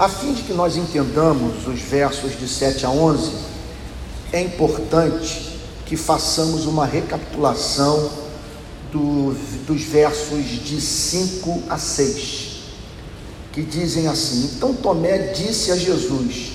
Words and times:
A 0.00 0.08
fim 0.08 0.32
de 0.32 0.44
que 0.44 0.54
nós 0.54 0.78
entendamos 0.78 1.66
os 1.66 1.78
versos 1.78 2.32
de 2.40 2.48
7 2.48 2.86
a 2.86 2.90
11, 2.90 3.32
é 4.32 4.40
importante 4.40 5.58
que 5.84 5.94
façamos 5.94 6.64
uma 6.64 6.86
recapitulação 6.86 8.08
do, 8.90 9.34
dos 9.66 9.82
versos 9.82 10.42
de 10.64 10.80
5 10.80 11.64
a 11.68 11.76
6, 11.76 12.62
que 13.52 13.60
dizem 13.60 14.08
assim: 14.08 14.52
Então 14.56 14.72
Tomé 14.72 15.34
disse 15.34 15.70
a 15.70 15.76
Jesus: 15.76 16.52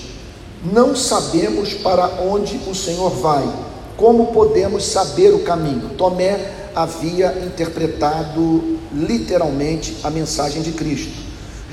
Não 0.73 0.95
sabemos 0.95 1.71
para 1.75 2.23
onde 2.23 2.59
o 2.67 2.73
Senhor 2.73 3.11
vai, 3.11 3.47
como 3.95 4.33
podemos 4.33 4.85
saber 4.85 5.35
o 5.35 5.43
caminho? 5.43 5.89
Tomé 5.89 6.71
havia 6.73 7.45
interpretado 7.45 8.79
literalmente 8.91 9.97
a 10.03 10.09
mensagem 10.09 10.63
de 10.63 10.71
Cristo, 10.71 11.24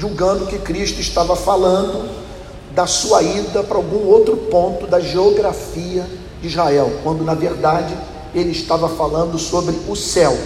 julgando 0.02 0.46
que 0.46 0.58
Cristo 0.58 1.00
estava 1.00 1.36
falando 1.36 2.10
da 2.74 2.88
sua 2.88 3.22
ida 3.22 3.62
para 3.62 3.76
algum 3.76 4.08
outro 4.08 4.36
ponto 4.36 4.84
da 4.84 4.98
geografia 4.98 6.04
de 6.40 6.48
Israel, 6.48 6.92
quando 7.04 7.22
na 7.22 7.34
verdade 7.34 7.96
ele 8.34 8.50
estava 8.50 8.88
falando 8.88 9.38
sobre 9.38 9.78
o 9.88 9.94
céu. 9.94 10.36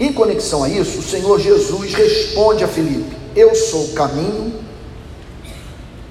Em 0.00 0.12
conexão 0.12 0.64
a 0.64 0.68
isso, 0.68 0.98
o 0.98 1.02
Senhor 1.02 1.38
Jesus 1.38 1.94
responde 1.94 2.64
a 2.64 2.66
Filipe: 2.66 3.16
Eu 3.36 3.54
sou 3.54 3.84
o 3.84 3.92
caminho, 3.92 4.52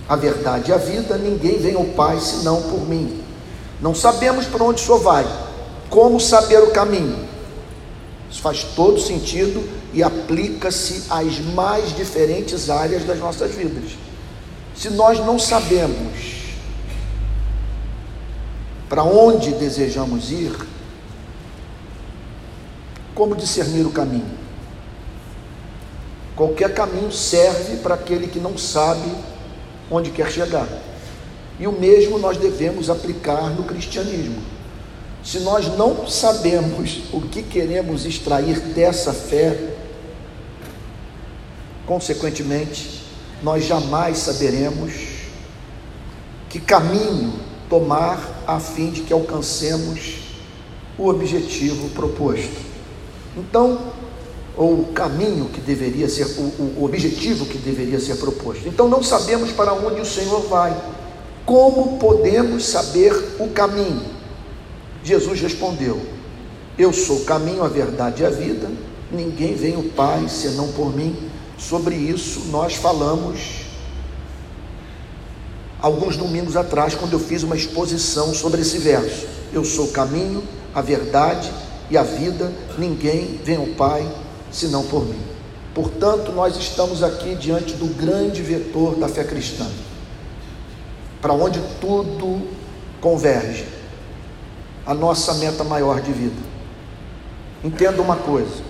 a 0.07 0.15
verdade 0.15 0.71
e 0.71 0.73
a 0.73 0.77
vida, 0.77 1.17
ninguém 1.17 1.57
vem 1.57 1.75
ao 1.75 1.83
Pai 1.83 2.21
senão 2.21 2.61
por 2.61 2.87
mim. 2.87 3.21
Não 3.81 3.93
sabemos 3.93 4.45
para 4.45 4.63
onde 4.63 4.81
o 4.81 4.85
Senhor 4.85 4.99
vai, 4.99 5.27
como 5.89 6.21
saber 6.21 6.63
o 6.63 6.71
caminho? 6.71 7.32
Isso 8.33 8.41
faz 8.41 8.63
todo 8.75 8.99
sentido 8.99 9.63
e 9.93 10.01
aplica-se 10.01 11.03
às 11.07 11.37
mais 11.53 11.95
diferentes 11.95 12.67
áreas 12.67 13.05
das 13.05 13.19
nossas 13.19 13.53
vidas. 13.53 13.91
Se 14.75 14.89
nós 14.89 15.19
não 15.19 15.37
sabemos 15.37 16.41
para 18.89 19.03
onde 19.03 19.51
desejamos 19.51 20.31
ir, 20.31 20.51
como 23.13 23.35
discernir 23.35 23.85
o 23.85 23.91
caminho? 23.91 24.39
Qualquer 26.35 26.73
caminho 26.73 27.11
serve 27.11 27.77
para 27.77 27.93
aquele 27.93 28.25
que 28.25 28.39
não 28.39 28.57
sabe 28.57 29.13
onde 29.91 30.09
quer 30.09 30.31
chegar. 30.31 30.67
E 31.59 31.67
o 31.67 31.71
mesmo 31.71 32.17
nós 32.17 32.37
devemos 32.37 32.89
aplicar 32.89 33.51
no 33.51 33.63
cristianismo. 33.63 34.41
Se 35.23 35.39
nós 35.39 35.67
não 35.77 36.05
sabemos 36.05 37.03
o 37.13 37.21
que 37.21 37.41
queremos 37.41 38.05
extrair 38.05 38.59
dessa 38.59 39.13
fé, 39.13 39.57
consequentemente, 41.85 43.03
nós 43.41 43.63
jamais 43.63 44.17
saberemos 44.17 44.93
que 46.49 46.59
caminho 46.59 47.33
tomar 47.69 48.43
a 48.45 48.59
fim 48.59 48.91
de 48.91 49.01
que 49.01 49.13
alcancemos 49.13 50.23
o 50.97 51.07
objetivo 51.07 51.89
proposto. 51.89 52.61
Então, 53.37 53.79
ou 54.55 54.81
o 54.81 54.85
caminho 54.93 55.45
que 55.45 55.59
deveria 55.61 56.07
ser, 56.07 56.25
o, 56.37 56.79
o 56.79 56.85
objetivo 56.85 57.45
que 57.45 57.57
deveria 57.57 57.99
ser 57.99 58.17
proposto. 58.17 58.67
Então, 58.67 58.87
não 58.87 59.01
sabemos 59.01 59.51
para 59.51 59.73
onde 59.73 60.01
o 60.01 60.05
Senhor 60.05 60.41
vai. 60.41 60.75
Como 61.45 61.97
podemos 61.97 62.65
saber 62.65 63.37
o 63.39 63.47
caminho? 63.49 64.22
Jesus 65.03 65.41
respondeu: 65.41 66.01
Eu 66.77 66.93
sou 66.93 67.17
o 67.17 67.25
caminho, 67.25 67.63
a 67.63 67.67
verdade 67.67 68.23
e 68.23 68.25
a 68.25 68.29
vida. 68.29 68.69
Ninguém 69.11 69.55
vem 69.55 69.75
ao 69.75 69.83
Pai 69.83 70.27
senão 70.29 70.71
por 70.71 70.95
mim. 70.95 71.15
Sobre 71.57 71.95
isso 71.95 72.47
nós 72.51 72.75
falamos 72.75 73.63
alguns 75.83 76.15
domingos 76.15 76.55
atrás, 76.55 76.95
quando 76.95 77.11
eu 77.11 77.19
fiz 77.19 77.43
uma 77.43 77.57
exposição 77.57 78.33
sobre 78.33 78.61
esse 78.61 78.77
verso. 78.77 79.27
Eu 79.51 79.65
sou 79.65 79.87
o 79.87 79.91
caminho, 79.91 80.41
a 80.73 80.81
verdade 80.81 81.51
e 81.89 81.97
a 81.97 82.03
vida, 82.03 82.51
ninguém 82.77 83.39
vem 83.43 83.57
ao 83.57 83.67
Pai 83.67 84.09
senão 84.49 84.83
por 84.83 85.05
mim. 85.05 85.19
Portanto, 85.73 86.31
nós 86.31 86.55
estamos 86.55 87.03
aqui 87.03 87.35
diante 87.35 87.73
do 87.73 87.87
grande 87.97 88.41
vetor 88.41 88.95
da 88.95 89.09
fé 89.09 89.23
cristã, 89.23 89.67
para 91.21 91.33
onde 91.33 91.59
tudo 91.81 92.47
converge, 93.01 93.65
a 94.85 94.93
nossa 94.93 95.33
meta 95.35 95.63
maior 95.63 96.01
de 96.01 96.11
vida. 96.11 96.41
Entenda 97.63 98.01
uma 98.01 98.15
coisa: 98.15 98.61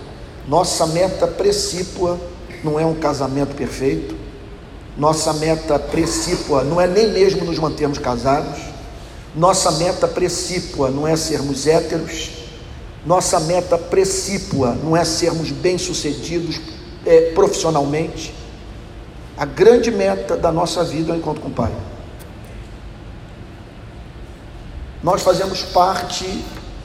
nossa 0.46 0.86
meta 0.86 1.26
precípua 1.26 2.18
não 2.62 2.78
é 2.78 2.86
um 2.86 2.94
casamento 2.94 3.54
perfeito, 3.54 4.14
nossa 4.96 5.32
meta 5.34 5.78
precípua 5.78 6.62
não 6.62 6.80
é 6.80 6.86
nem 6.86 7.10
mesmo 7.10 7.44
nos 7.44 7.58
mantermos 7.58 7.98
casados, 7.98 8.60
nossa 9.34 9.72
meta 9.72 10.06
precípua 10.06 10.90
não 10.90 11.06
é 11.06 11.16
sermos 11.16 11.66
héteros, 11.66 12.30
nossa 13.04 13.40
meta 13.40 13.76
precípua 13.76 14.76
não 14.82 14.96
é 14.96 15.04
sermos 15.04 15.50
bem-sucedidos 15.50 16.60
é, 17.04 17.32
profissionalmente. 17.32 18.32
A 19.36 19.44
grande 19.44 19.90
meta 19.90 20.36
da 20.36 20.52
nossa 20.52 20.84
vida 20.84 21.12
é 21.12 21.16
o 21.16 21.18
encontro 21.18 21.42
com 21.42 21.48
o 21.48 21.52
Pai. 21.52 21.72
Nós 25.04 25.20
fazemos 25.20 25.60
parte 25.60 26.24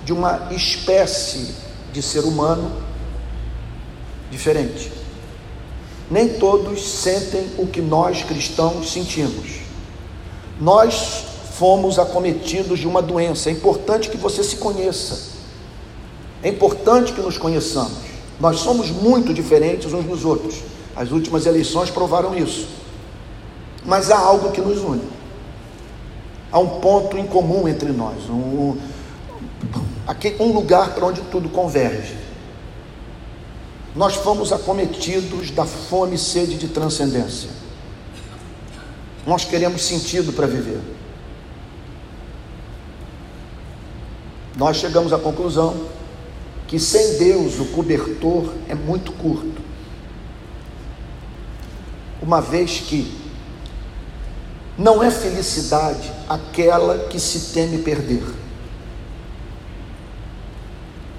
de 0.03 0.11
uma 0.11 0.49
espécie 0.51 1.55
de 1.93 2.01
ser 2.01 2.25
humano 2.25 2.69
diferente. 4.29 4.91
Nem 6.11 6.27
todos 6.33 6.85
sentem 6.85 7.49
o 7.57 7.65
que 7.65 7.79
nós 7.79 8.21
cristãos 8.23 8.91
sentimos. 8.91 9.61
Nós 10.59 11.23
fomos 11.53 11.97
acometidos 11.97 12.79
de 12.79 12.87
uma 12.87 13.01
doença. 13.01 13.47
É 13.47 13.53
importante 13.53 14.09
que 14.09 14.17
você 14.17 14.43
se 14.43 14.57
conheça. 14.57 15.29
É 16.43 16.49
importante 16.49 17.13
que 17.13 17.21
nos 17.21 17.37
conheçamos. 17.37 17.99
Nós 18.37 18.59
somos 18.59 18.89
muito 18.91 19.33
diferentes 19.33 19.93
uns 19.93 20.03
dos 20.03 20.25
outros. 20.25 20.55
As 20.93 21.11
últimas 21.11 21.45
eleições 21.45 21.89
provaram 21.89 22.37
isso. 22.37 22.67
Mas 23.85 24.11
há 24.11 24.19
algo 24.19 24.51
que 24.51 24.59
nos 24.59 24.79
une. 24.79 25.18
Há 26.51 26.59
um 26.59 26.79
ponto 26.79 27.17
em 27.17 27.25
comum 27.25 27.67
entre 27.67 27.91
nós, 27.91 28.29
um, 28.29 28.77
um 30.39 30.51
lugar 30.51 30.95
para 30.95 31.05
onde 31.05 31.21
tudo 31.21 31.49
converge. 31.49 32.17
Nós 33.95 34.15
fomos 34.15 34.51
acometidos 34.51 35.51
da 35.51 35.65
fome 35.65 36.15
e 36.15 36.17
sede 36.17 36.57
de 36.57 36.67
transcendência. 36.67 37.49
Nós 39.25 39.45
queremos 39.45 39.83
sentido 39.83 40.33
para 40.33 40.47
viver. 40.47 40.79
Nós 44.55 44.77
chegamos 44.77 45.13
à 45.13 45.17
conclusão 45.17 45.87
que 46.67 46.79
sem 46.79 47.17
Deus 47.17 47.59
o 47.59 47.65
cobertor 47.65 48.53
é 48.67 48.75
muito 48.75 49.11
curto. 49.13 49.61
Uma 52.21 52.41
vez 52.41 52.79
que 52.79 53.11
não 54.79 55.03
é 55.03 55.11
felicidade 55.11 56.11
aquela 56.27 57.07
que 57.07 57.19
se 57.19 57.53
teme 57.53 57.77
perder. 57.79 58.23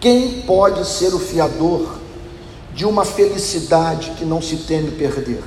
Quem 0.00 0.42
pode 0.42 0.84
ser 0.84 1.14
o 1.14 1.20
fiador 1.20 1.98
de 2.74 2.84
uma 2.84 3.04
felicidade 3.04 4.12
que 4.12 4.24
não 4.24 4.42
se 4.42 4.56
teme 4.56 4.90
perder? 4.90 5.44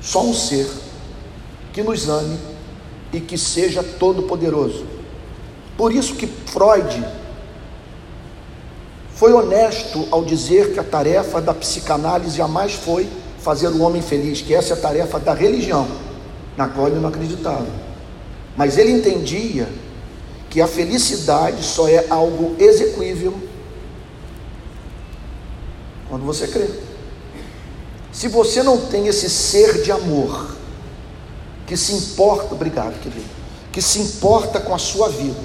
Só 0.00 0.24
um 0.24 0.34
ser 0.34 0.68
que 1.72 1.82
nos 1.82 2.08
ame 2.08 2.38
e 3.12 3.20
que 3.20 3.38
seja 3.38 3.84
todo-poderoso 3.84 4.92
por 5.76 5.92
isso 5.92 6.14
que 6.14 6.26
Freud 6.26 7.04
foi 9.14 9.32
honesto 9.32 10.06
ao 10.10 10.24
dizer 10.24 10.72
que 10.72 10.80
a 10.80 10.84
tarefa 10.84 11.40
da 11.40 11.54
psicanálise 11.54 12.36
jamais 12.36 12.74
foi 12.74 13.08
fazer 13.42 13.68
o 13.68 13.82
homem 13.82 14.00
feliz, 14.00 14.40
que 14.40 14.54
essa 14.54 14.74
é 14.74 14.76
a 14.76 14.80
tarefa 14.80 15.18
da 15.18 15.34
religião, 15.34 15.86
na 16.56 16.68
qual 16.68 16.86
ele 16.86 17.00
não 17.00 17.08
acreditava. 17.08 17.66
Mas 18.56 18.78
ele 18.78 18.92
entendia 18.92 19.68
que 20.48 20.60
a 20.60 20.66
felicidade 20.66 21.62
só 21.64 21.88
é 21.88 22.06
algo 22.08 22.54
execuível 22.58 23.34
quando 26.08 26.24
você 26.24 26.46
crê. 26.46 26.68
Se 28.12 28.28
você 28.28 28.62
não 28.62 28.78
tem 28.86 29.08
esse 29.08 29.30
ser 29.30 29.82
de 29.82 29.90
amor 29.90 30.54
que 31.66 31.76
se 31.76 31.94
importa, 31.94 32.54
obrigado, 32.54 33.00
querido, 33.00 33.24
que 33.72 33.80
se 33.80 33.98
importa 33.98 34.60
com 34.60 34.74
a 34.74 34.78
sua 34.78 35.08
vida, 35.08 35.40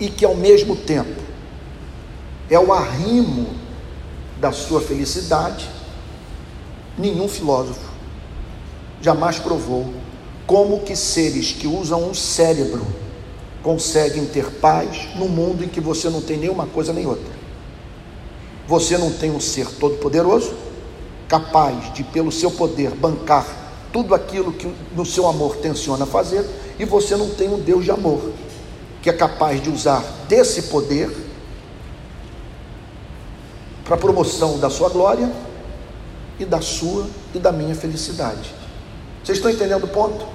e 0.00 0.08
que 0.08 0.24
ao 0.24 0.34
mesmo 0.34 0.74
tempo 0.74 1.20
é 2.50 2.58
o 2.58 2.72
arrimo 2.72 3.61
da 4.42 4.50
sua 4.50 4.80
felicidade, 4.80 5.70
nenhum 6.98 7.28
filósofo 7.28 7.92
jamais 9.00 9.38
provou 9.38 9.86
como 10.48 10.80
que 10.80 10.96
seres 10.96 11.52
que 11.52 11.68
usam 11.68 12.10
um 12.10 12.12
cérebro 12.12 12.84
conseguem 13.62 14.26
ter 14.26 14.50
paz 14.54 15.10
no 15.14 15.28
mundo 15.28 15.62
em 15.62 15.68
que 15.68 15.80
você 15.80 16.10
não 16.10 16.20
tem 16.20 16.36
nenhuma 16.36 16.66
coisa 16.66 16.92
nem 16.92 17.06
outra. 17.06 17.32
Você 18.66 18.98
não 18.98 19.12
tem 19.12 19.30
um 19.30 19.38
ser 19.38 19.68
todo-poderoso, 19.78 20.52
capaz 21.28 21.94
de, 21.94 22.02
pelo 22.02 22.32
seu 22.32 22.50
poder, 22.50 22.90
bancar 22.96 23.46
tudo 23.92 24.12
aquilo 24.12 24.52
que 24.52 24.68
no 24.96 25.06
seu 25.06 25.28
amor 25.28 25.58
tenciona 25.58 26.04
fazer, 26.04 26.44
e 26.80 26.84
você 26.84 27.14
não 27.14 27.30
tem 27.30 27.48
um 27.48 27.60
Deus 27.60 27.84
de 27.84 27.92
amor, 27.92 28.32
que 29.00 29.08
é 29.08 29.12
capaz 29.12 29.62
de 29.62 29.70
usar 29.70 30.02
desse 30.26 30.62
poder 30.62 31.21
para 33.84 33.94
a 33.94 33.98
promoção 33.98 34.58
da 34.58 34.70
sua 34.70 34.88
glória 34.88 35.30
e 36.38 36.44
da 36.44 36.60
sua 36.60 37.06
e 37.34 37.38
da 37.38 37.52
minha 37.52 37.74
felicidade. 37.74 38.54
Vocês 39.22 39.38
estão 39.38 39.50
entendendo 39.50 39.84
o 39.84 39.88
ponto? 39.88 40.26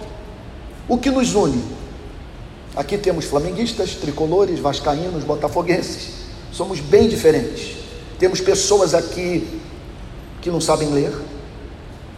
O 0.87 0.97
que 0.97 1.09
nos 1.09 1.35
une? 1.35 1.61
Aqui 2.75 2.97
temos 2.97 3.25
flamenguistas, 3.25 3.95
tricolores, 3.95 4.59
vascaínos, 4.59 5.23
botafoguenses. 5.23 6.09
Somos 6.51 6.79
bem 6.79 7.09
diferentes. 7.09 7.75
Temos 8.19 8.39
pessoas 8.39 8.93
aqui 8.93 9.61
que 10.41 10.49
não 10.49 10.61
sabem 10.61 10.89
ler. 10.89 11.13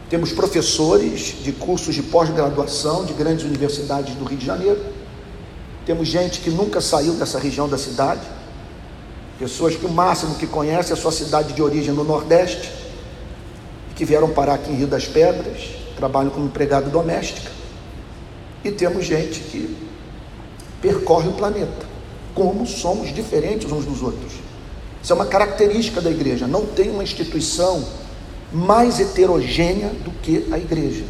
Temos 0.09 0.31
professores 0.31 1.35
de 1.43 1.51
cursos 1.51 1.95
de 1.95 2.03
pós-graduação 2.03 3.05
de 3.05 3.13
grandes 3.13 3.45
universidades 3.45 4.15
do 4.15 4.25
Rio 4.25 4.37
de 4.37 4.45
Janeiro. 4.45 4.83
Temos 5.85 6.07
gente 6.07 6.41
que 6.41 6.49
nunca 6.49 6.81
saiu 6.81 7.13
dessa 7.13 7.39
região 7.39 7.67
da 7.67 7.77
cidade. 7.77 8.21
Pessoas 9.39 9.73
que 9.77 9.85
o 9.85 9.89
máximo 9.89 10.35
que 10.35 10.45
conhecem 10.45 10.91
é 10.91 10.93
a 10.93 11.01
sua 11.01 11.13
cidade 11.13 11.53
de 11.53 11.61
origem 11.61 11.93
no 11.93 12.03
Nordeste, 12.03 12.69
que 13.95 14.03
vieram 14.03 14.29
parar 14.31 14.55
aqui 14.55 14.69
em 14.69 14.75
Rio 14.75 14.87
das 14.87 15.05
Pedras, 15.05 15.61
trabalham 15.95 16.29
como 16.29 16.45
empregado 16.45 16.89
doméstica. 16.89 17.49
E 18.65 18.71
temos 18.71 19.05
gente 19.05 19.39
que 19.39 19.77
percorre 20.81 21.29
o 21.29 21.33
planeta. 21.33 21.87
Como 22.35 22.67
somos 22.67 23.13
diferentes 23.13 23.71
uns 23.71 23.85
dos 23.85 24.03
outros. 24.03 24.33
Isso 25.01 25.13
é 25.13 25.15
uma 25.15 25.25
característica 25.25 26.01
da 26.01 26.11
igreja. 26.11 26.45
Não 26.45 26.65
tem 26.65 26.89
uma 26.89 27.03
instituição 27.03 27.81
mais 28.51 28.99
heterogênea 28.99 29.87
do 30.03 30.11
que 30.21 30.47
a 30.51 30.57
igreja. 30.57 31.05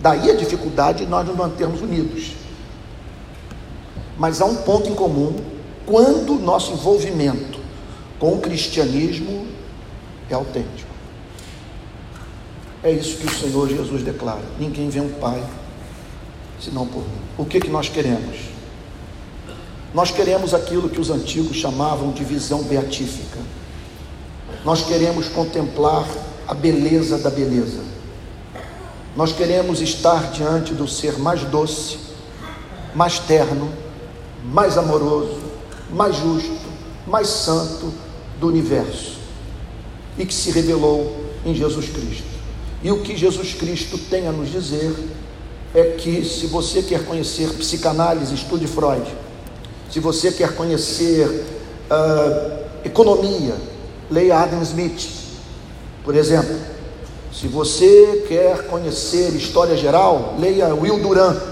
Daí 0.00 0.30
a 0.30 0.34
dificuldade 0.34 1.04
de 1.04 1.10
nós 1.10 1.26
nos 1.26 1.36
mantermos 1.36 1.82
unidos. 1.82 2.32
Mas 4.16 4.40
há 4.40 4.46
um 4.46 4.56
ponto 4.56 4.88
em 4.88 4.94
comum 4.94 5.51
quando 5.86 6.34
nosso 6.34 6.72
envolvimento 6.72 7.58
com 8.18 8.34
o 8.34 8.40
cristianismo 8.40 9.46
é 10.30 10.34
autêntico. 10.34 10.90
É 12.82 12.90
isso 12.90 13.18
que 13.18 13.26
o 13.26 13.30
Senhor 13.30 13.68
Jesus 13.68 14.02
declara: 14.02 14.42
ninguém 14.58 14.88
vê 14.88 15.00
um 15.00 15.10
Pai 15.10 15.42
senão 16.60 16.86
por 16.86 17.00
mim. 17.00 17.20
O 17.36 17.44
que, 17.44 17.60
que 17.60 17.68
nós 17.68 17.88
queremos? 17.88 18.36
Nós 19.92 20.10
queremos 20.10 20.54
aquilo 20.54 20.88
que 20.88 21.00
os 21.00 21.10
antigos 21.10 21.56
chamavam 21.56 22.12
de 22.12 22.24
visão 22.24 22.62
beatífica. 22.62 23.38
Nós 24.64 24.82
queremos 24.84 25.28
contemplar 25.28 26.06
a 26.46 26.54
beleza 26.54 27.18
da 27.18 27.28
beleza. 27.28 27.80
Nós 29.16 29.32
queremos 29.32 29.80
estar 29.80 30.30
diante 30.30 30.72
do 30.72 30.88
ser 30.88 31.18
mais 31.18 31.42
doce, 31.44 31.98
mais 32.94 33.18
terno, 33.18 33.70
mais 34.44 34.78
amoroso, 34.78 35.41
mais 35.92 36.16
justo, 36.16 36.60
mais 37.06 37.28
santo 37.28 37.92
do 38.40 38.48
universo 38.48 39.18
e 40.18 40.26
que 40.26 40.34
se 40.34 40.50
revelou 40.50 41.24
em 41.44 41.54
Jesus 41.54 41.88
Cristo. 41.88 42.32
E 42.82 42.90
o 42.90 43.00
que 43.00 43.16
Jesus 43.16 43.54
Cristo 43.54 43.96
tem 43.96 44.26
a 44.26 44.32
nos 44.32 44.50
dizer 44.50 44.94
é 45.74 45.96
que 45.98 46.24
se 46.24 46.46
você 46.46 46.82
quer 46.82 47.04
conhecer 47.04 47.48
psicanálise, 47.54 48.34
estude 48.34 48.66
Freud. 48.66 49.06
Se 49.90 50.00
você 50.00 50.32
quer 50.32 50.54
conhecer 50.54 51.26
uh, 51.90 52.64
economia, 52.84 53.54
leia 54.10 54.38
Adam 54.38 54.62
Smith, 54.62 55.08
por 56.04 56.14
exemplo. 56.14 56.56
Se 57.32 57.46
você 57.46 58.24
quer 58.28 58.66
conhecer 58.66 59.30
história 59.30 59.76
geral, 59.76 60.36
leia 60.38 60.74
Will 60.74 61.00
Duran. 61.00 61.51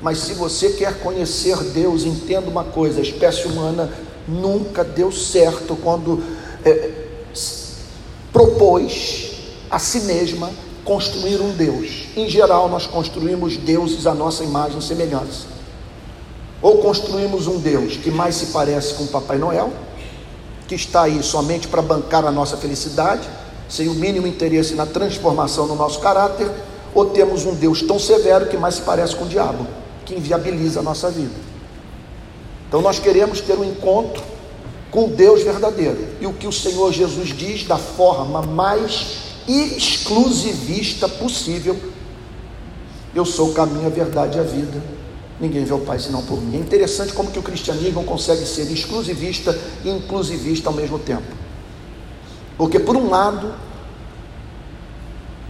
Mas 0.00 0.18
se 0.18 0.32
você 0.34 0.70
quer 0.70 1.00
conhecer 1.00 1.56
Deus, 1.64 2.04
entenda 2.04 2.48
uma 2.48 2.64
coisa: 2.64 3.00
a 3.00 3.02
espécie 3.02 3.46
humana 3.46 3.92
nunca 4.26 4.84
deu 4.84 5.10
certo 5.10 5.76
quando 5.76 6.22
é, 6.64 6.90
propôs 8.32 9.32
a 9.70 9.78
si 9.78 10.00
mesma 10.00 10.50
construir 10.84 11.40
um 11.40 11.50
Deus. 11.50 12.06
Em 12.16 12.28
geral, 12.28 12.68
nós 12.68 12.86
construímos 12.86 13.56
deuses 13.56 14.06
à 14.06 14.14
nossa 14.14 14.44
imagem 14.44 14.78
e 14.78 14.82
semelhança. 14.82 15.46
Ou 16.62 16.78
construímos 16.78 17.46
um 17.46 17.58
Deus 17.58 17.96
que 17.96 18.10
mais 18.10 18.36
se 18.36 18.46
parece 18.46 18.94
com 18.94 19.04
o 19.04 19.08
Papai 19.08 19.38
Noel, 19.38 19.72
que 20.66 20.74
está 20.74 21.02
aí 21.02 21.22
somente 21.22 21.68
para 21.68 21.82
bancar 21.82 22.24
a 22.24 22.32
nossa 22.32 22.56
felicidade, 22.56 23.28
sem 23.68 23.88
o 23.88 23.94
mínimo 23.94 24.26
interesse 24.26 24.74
na 24.74 24.86
transformação 24.86 25.66
no 25.66 25.74
nosso 25.74 26.00
caráter, 26.00 26.50
ou 26.94 27.06
temos 27.06 27.44
um 27.44 27.54
Deus 27.54 27.82
tão 27.82 27.98
severo 27.98 28.46
que 28.46 28.56
mais 28.56 28.76
se 28.76 28.82
parece 28.82 29.14
com 29.14 29.24
o 29.24 29.28
diabo, 29.28 29.66
que 30.08 30.14
inviabiliza 30.14 30.80
a 30.80 30.82
nossa 30.82 31.10
vida. 31.10 31.34
Então 32.66 32.80
nós 32.80 32.98
queremos 32.98 33.42
ter 33.42 33.58
um 33.58 33.64
encontro 33.64 34.22
com 34.90 35.10
Deus 35.10 35.42
verdadeiro. 35.42 36.08
E 36.18 36.26
o 36.26 36.32
que 36.32 36.46
o 36.46 36.52
Senhor 36.52 36.90
Jesus 36.92 37.28
diz 37.28 37.64
da 37.64 37.76
forma 37.76 38.40
mais 38.40 39.18
exclusivista 39.46 41.06
possível: 41.08 41.78
Eu 43.14 43.26
sou 43.26 43.50
o 43.50 43.54
caminho, 43.54 43.86
a 43.86 43.90
verdade 43.90 44.38
e 44.38 44.40
a 44.40 44.44
vida. 44.44 44.82
Ninguém 45.38 45.64
vê 45.64 45.72
o 45.72 45.78
Pai 45.78 45.98
senão 45.98 46.22
por 46.22 46.40
mim. 46.40 46.56
É 46.56 46.60
interessante 46.60 47.12
como 47.12 47.30
que 47.30 47.38
o 47.38 47.42
cristianismo 47.42 48.02
consegue 48.02 48.44
ser 48.46 48.70
exclusivista 48.72 49.56
e 49.84 49.90
inclusivista 49.90 50.70
ao 50.70 50.74
mesmo 50.74 50.98
tempo. 50.98 51.36
Porque 52.56 52.80
por 52.80 52.96
um 52.96 53.08
lado, 53.08 53.54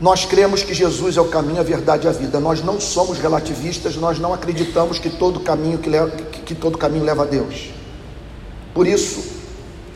nós 0.00 0.24
cremos 0.24 0.62
que 0.62 0.72
Jesus 0.72 1.16
é 1.16 1.20
o 1.20 1.28
caminho, 1.28 1.58
a 1.58 1.64
verdade 1.64 2.06
e 2.06 2.08
a 2.08 2.12
vida. 2.12 2.38
Nós 2.38 2.62
não 2.62 2.80
somos 2.80 3.18
relativistas, 3.18 3.96
nós 3.96 4.18
não 4.18 4.32
acreditamos 4.32 4.98
que 4.98 5.10
todo 5.10 5.40
caminho 5.40 5.78
que, 5.78 5.90
leva, 5.90 6.10
que, 6.10 6.40
que 6.40 6.54
todo 6.54 6.78
caminho 6.78 7.04
leva 7.04 7.24
a 7.24 7.26
Deus. 7.26 7.70
Por 8.72 8.86
isso, 8.86 9.24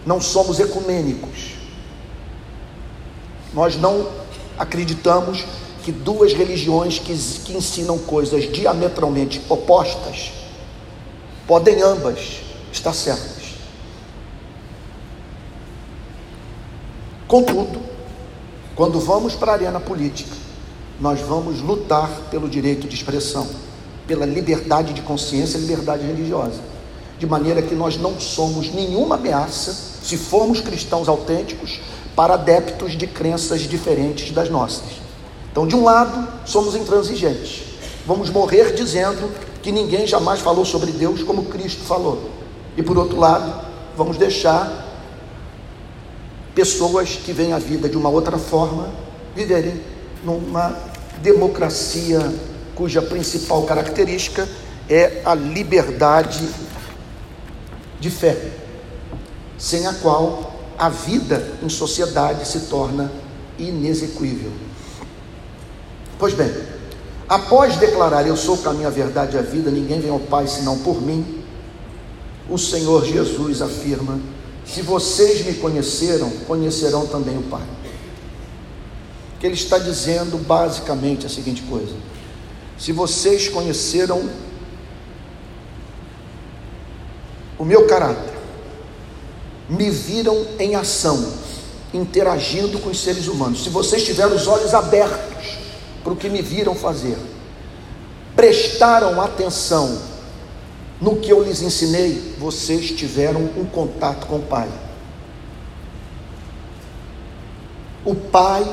não 0.04 0.20
somos 0.20 0.58
ecumênicos. 0.58 1.54
Nós 3.54 3.76
não 3.76 4.08
acreditamos 4.58 5.44
que 5.84 5.92
duas 5.92 6.32
religiões 6.32 6.98
que, 6.98 7.14
que 7.14 7.56
ensinam 7.56 7.98
coisas 7.98 8.50
diametralmente 8.50 9.40
opostas 9.48 10.32
podem 11.46 11.80
ambas 11.80 12.40
estar 12.72 12.92
certas. 12.92 13.42
Contudo, 17.28 17.91
quando 18.74 18.98
vamos 18.98 19.34
para 19.34 19.52
a 19.52 19.54
arena 19.54 19.78
política, 19.78 20.34
nós 20.98 21.20
vamos 21.20 21.60
lutar 21.60 22.08
pelo 22.30 22.48
direito 22.48 22.88
de 22.88 22.94
expressão, 22.94 23.46
pela 24.06 24.24
liberdade 24.24 24.92
de 24.92 25.02
consciência 25.02 25.58
e 25.58 25.60
liberdade 25.60 26.06
religiosa, 26.06 26.60
de 27.18 27.26
maneira 27.26 27.60
que 27.60 27.74
nós 27.74 27.96
não 27.98 28.18
somos 28.18 28.72
nenhuma 28.72 29.16
ameaça, 29.16 29.72
se 30.02 30.16
formos 30.16 30.60
cristãos 30.60 31.08
autênticos, 31.08 31.80
para 32.16 32.34
adeptos 32.34 32.92
de 32.96 33.06
crenças 33.06 33.62
diferentes 33.62 34.32
das 34.32 34.48
nossas. 34.50 35.02
Então, 35.50 35.66
de 35.66 35.76
um 35.76 35.84
lado, 35.84 36.28
somos 36.46 36.74
intransigentes. 36.74 37.64
Vamos 38.06 38.30
morrer 38.30 38.74
dizendo 38.74 39.30
que 39.62 39.70
ninguém 39.70 40.06
jamais 40.06 40.40
falou 40.40 40.64
sobre 40.64 40.92
Deus 40.92 41.22
como 41.22 41.44
Cristo 41.44 41.84
falou. 41.84 42.30
E 42.76 42.82
por 42.82 42.98
outro 42.98 43.18
lado, 43.18 43.66
vamos 43.96 44.16
deixar 44.16 44.81
pessoas 46.54 47.10
que 47.10 47.32
veem 47.32 47.52
a 47.52 47.58
vida 47.58 47.88
de 47.88 47.96
uma 47.96 48.08
outra 48.08 48.38
forma 48.38 48.90
viverem 49.34 49.80
numa 50.24 50.76
democracia 51.22 52.32
cuja 52.74 53.00
principal 53.00 53.62
característica 53.62 54.48
é 54.88 55.22
a 55.24 55.34
liberdade 55.34 56.48
de 58.00 58.10
fé, 58.10 58.36
sem 59.56 59.86
a 59.86 59.94
qual 59.94 60.52
a 60.76 60.88
vida 60.88 61.46
em 61.62 61.68
sociedade 61.68 62.46
se 62.46 62.60
torna 62.60 63.10
inexequível. 63.58 64.50
Pois 66.18 66.34
bem, 66.34 66.52
após 67.28 67.76
declarar 67.76 68.26
eu 68.26 68.36
sou 68.36 68.56
o 68.56 68.58
caminho, 68.58 68.88
a 68.88 68.90
verdade 68.90 69.36
e 69.36 69.38
a 69.38 69.42
vida, 69.42 69.70
ninguém 69.70 70.00
vem 70.00 70.10
ao 70.10 70.18
Pai 70.18 70.46
senão 70.46 70.78
por 70.78 71.00
mim, 71.00 71.42
o 72.48 72.58
Senhor 72.58 73.04
Jesus 73.04 73.62
afirma: 73.62 74.18
se 74.64 74.82
vocês 74.82 75.44
me 75.44 75.54
conheceram, 75.54 76.30
conhecerão 76.46 77.06
também 77.06 77.36
o 77.36 77.42
Pai. 77.42 77.62
Que 79.38 79.46
ele 79.46 79.54
está 79.54 79.78
dizendo 79.78 80.38
basicamente 80.38 81.26
a 81.26 81.28
seguinte 81.28 81.62
coisa: 81.62 81.94
se 82.78 82.92
vocês 82.92 83.48
conheceram 83.48 84.28
o 87.58 87.64
meu 87.64 87.86
caráter, 87.86 88.32
me 89.68 89.90
viram 89.90 90.46
em 90.58 90.74
ação, 90.74 91.32
interagindo 91.92 92.78
com 92.78 92.90
os 92.90 93.00
seres 93.00 93.26
humanos. 93.26 93.64
Se 93.64 93.70
vocês 93.70 94.04
tiveram 94.04 94.34
os 94.34 94.46
olhos 94.46 94.74
abertos 94.74 95.58
para 96.02 96.12
o 96.12 96.16
que 96.16 96.28
me 96.28 96.40
viram 96.40 96.74
fazer, 96.74 97.16
prestaram 98.34 99.20
atenção 99.20 100.11
no 101.02 101.16
que 101.16 101.30
eu 101.30 101.42
lhes 101.42 101.60
ensinei, 101.60 102.36
vocês 102.38 102.92
tiveram 102.92 103.40
um 103.56 103.64
contato 103.64 104.24
com 104.28 104.36
o 104.36 104.42
Pai. 104.42 104.68
O 108.04 108.14
Pai 108.14 108.64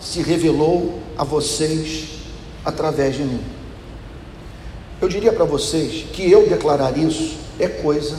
se 0.00 0.22
revelou 0.22 0.98
a 1.18 1.24
vocês 1.24 2.20
através 2.64 3.16
de 3.16 3.24
mim. 3.24 3.40
Eu 4.98 5.10
diria 5.10 5.30
para 5.30 5.44
vocês 5.44 6.06
que 6.10 6.30
eu 6.30 6.48
declarar 6.48 6.96
isso 6.96 7.36
é 7.58 7.68
coisa 7.68 8.16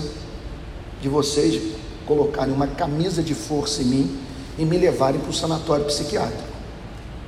de 1.02 1.10
vocês 1.10 1.60
colocarem 2.06 2.54
uma 2.54 2.68
camisa 2.68 3.24
de 3.24 3.34
força 3.34 3.82
em 3.82 3.86
mim 3.86 4.20
e 4.60 4.64
me 4.64 4.78
levarem 4.78 5.20
para 5.20 5.32
o 5.32 5.34
sanatório 5.34 5.86
psiquiátrico. 5.86 6.44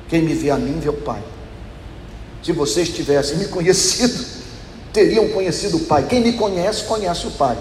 Quem 0.07 0.21
me 0.21 0.35
vê 0.35 0.51
a 0.51 0.57
mim, 0.57 0.79
vê 0.79 0.89
o 0.89 0.93
Pai. 0.93 1.23
Se 2.43 2.51
vocês 2.51 2.89
tivessem 2.89 3.39
me 3.39 3.47
conhecido, 3.47 4.36
teriam 4.97 5.29
conhecido 5.29 5.77
o 5.77 5.79
Pai. 5.81 6.07
Quem 6.07 6.21
me 6.21 6.33
conhece, 6.33 6.83
conhece 6.85 7.27
o 7.27 7.31
Pai. 7.31 7.55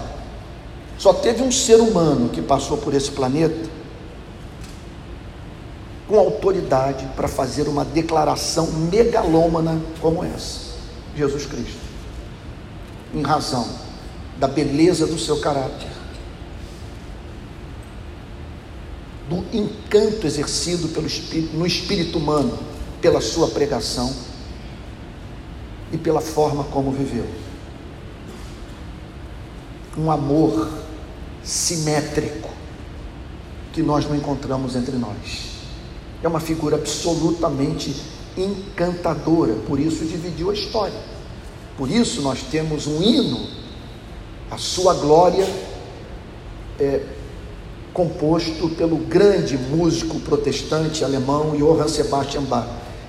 Só 0.97 1.13
teve 1.13 1.43
um 1.43 1.51
ser 1.51 1.79
humano 1.79 2.29
que 2.29 2.41
passou 2.41 2.77
por 2.77 2.95
esse 2.95 3.11
planeta 3.11 3.69
com 6.07 6.17
autoridade 6.17 7.07
para 7.15 7.27
fazer 7.27 7.67
uma 7.67 7.85
declaração 7.85 8.65
megalômana 8.71 9.79
como 10.01 10.23
essa: 10.23 10.61
Jesus 11.15 11.45
Cristo. 11.45 11.77
Em 13.13 13.21
razão 13.21 13.67
da 14.39 14.47
beleza 14.47 15.05
do 15.05 15.19
seu 15.19 15.39
caráter, 15.39 15.91
do 19.29 19.45
encanto 19.55 20.25
exercido 20.25 20.87
pelo 20.87 21.05
espírito, 21.05 21.55
no 21.55 21.67
espírito 21.67 22.17
humano 22.17 22.57
pela 22.99 23.21
sua 23.21 23.47
pregação 23.49 24.11
e 25.91 25.97
pela 25.97 26.21
forma 26.21 26.63
como 26.65 26.91
viveu. 26.91 27.25
Um 29.97 30.11
amor 30.11 30.69
simétrico 31.43 32.49
que 33.73 33.81
nós 33.81 34.07
não 34.07 34.15
encontramos 34.15 34.75
entre 34.75 34.95
nós. 34.97 35.57
É 36.21 36.27
uma 36.27 36.39
figura 36.39 36.75
absolutamente 36.75 37.95
encantadora, 38.35 39.53
por 39.67 39.79
isso 39.79 40.05
dividiu 40.05 40.49
a 40.51 40.53
história. 40.53 40.99
Por 41.77 41.89
isso 41.89 42.21
nós 42.21 42.41
temos 42.41 42.87
um 42.87 43.01
hino, 43.01 43.47
a 44.49 44.57
sua 44.57 44.93
glória, 44.95 45.47
é, 46.79 47.03
composto 47.93 48.69
pelo 48.69 48.97
grande 48.97 49.57
músico 49.57 50.19
protestante 50.19 51.03
alemão 51.03 51.55
Johann 51.57 51.87
Sebastian 51.87 52.43
Bach. 52.43 52.67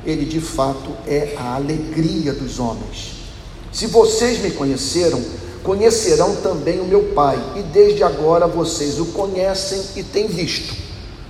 Ele 0.09 0.25
de 0.25 0.41
fato 0.41 0.91
é 1.07 1.35
a 1.37 1.57
alegria 1.57 2.33
dos 2.33 2.59
homens. 2.59 3.17
Se 3.71 3.87
vocês 3.87 4.41
me 4.41 4.51
conheceram, 4.53 5.23
conhecerão 5.63 6.35
também 6.37 6.81
o 6.81 6.87
meu 6.87 7.13
Pai, 7.15 7.39
e 7.57 7.63
desde 7.63 8.03
agora 8.03 8.47
vocês 8.47 8.99
o 8.99 9.05
conhecem 9.07 9.83
e 9.97 10.03
têm 10.03 10.27
visto. 10.27 10.75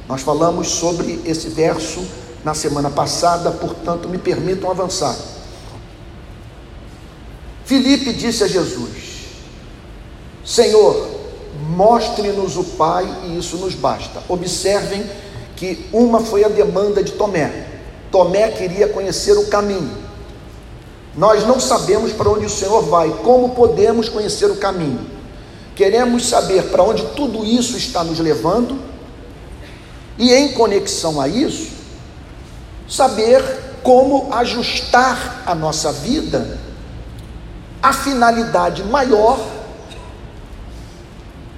Nós 0.08 0.22
falamos 0.22 0.68
sobre 0.68 1.20
esse 1.24 1.48
verso 1.48 2.06
na 2.44 2.54
semana 2.54 2.88
passada, 2.88 3.50
portanto, 3.50 4.08
me 4.08 4.16
permitam 4.16 4.70
avançar. 4.70 5.16
Filipe 7.64 8.12
disse 8.12 8.44
a 8.44 8.46
Jesus: 8.46 9.26
Senhor, 10.44 11.04
mostre-nos 11.70 12.56
o 12.56 12.62
Pai 12.62 13.08
e 13.26 13.36
isso 13.36 13.56
nos 13.56 13.74
basta. 13.74 14.22
Observem 14.28 15.04
que 15.56 15.84
uma 15.92 16.20
foi 16.20 16.44
a 16.44 16.48
demanda 16.48 17.02
de 17.02 17.10
Tomé. 17.10 17.67
Tomé 18.10 18.50
queria 18.50 18.88
conhecer 18.88 19.32
o 19.32 19.46
caminho. 19.46 20.08
Nós 21.16 21.46
não 21.46 21.58
sabemos 21.58 22.12
para 22.12 22.28
onde 22.28 22.46
o 22.46 22.50
Senhor 22.50 22.82
vai, 22.82 23.10
como 23.22 23.50
podemos 23.50 24.08
conhecer 24.08 24.46
o 24.46 24.56
caminho? 24.56 25.04
Queremos 25.74 26.26
saber 26.26 26.70
para 26.70 26.82
onde 26.82 27.04
tudo 27.14 27.44
isso 27.44 27.76
está 27.76 28.02
nos 28.04 28.18
levando 28.18 28.78
e, 30.16 30.32
em 30.32 30.52
conexão 30.52 31.20
a 31.20 31.28
isso, 31.28 31.70
saber 32.88 33.42
como 33.82 34.32
ajustar 34.32 35.42
a 35.46 35.54
nossa 35.54 35.92
vida 35.92 36.58
à 37.82 37.92
finalidade 37.92 38.82
maior 38.84 39.38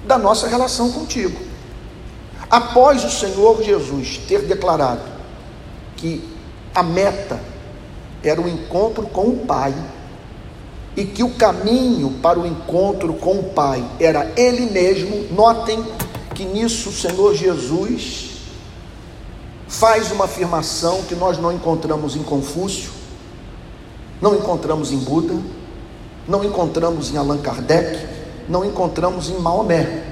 da 0.05 0.17
nossa 0.17 0.47
relação 0.47 0.91
contigo. 0.91 1.39
Após 2.49 3.03
o 3.03 3.09
Senhor 3.09 3.61
Jesus 3.63 4.17
ter 4.27 4.41
declarado 4.43 5.01
que 5.97 6.30
a 6.73 6.83
meta 6.83 7.39
era 8.23 8.39
o 8.39 8.47
encontro 8.47 9.03
com 9.03 9.27
o 9.27 9.37
Pai, 9.45 9.73
e 10.95 11.05
que 11.05 11.23
o 11.23 11.31
caminho 11.31 12.19
para 12.21 12.39
o 12.39 12.45
encontro 12.45 13.13
com 13.13 13.39
o 13.39 13.43
Pai 13.43 13.83
era 13.99 14.31
Ele 14.35 14.69
mesmo, 14.71 15.33
notem 15.33 15.83
que 16.35 16.43
nisso 16.43 16.89
o 16.89 16.93
Senhor 16.93 17.33
Jesus 17.33 18.31
faz 19.67 20.11
uma 20.11 20.25
afirmação 20.25 21.03
que 21.03 21.15
nós 21.15 21.37
não 21.37 21.51
encontramos 21.51 22.15
em 22.15 22.23
Confúcio, 22.23 22.91
não 24.21 24.35
encontramos 24.35 24.91
em 24.91 24.97
Buda, 24.97 25.33
não 26.27 26.43
encontramos 26.43 27.11
em 27.11 27.17
Allan 27.17 27.37
Kardec, 27.37 28.05
não 28.49 28.65
encontramos 28.65 29.29
em 29.29 29.39
Maomé. 29.39 30.03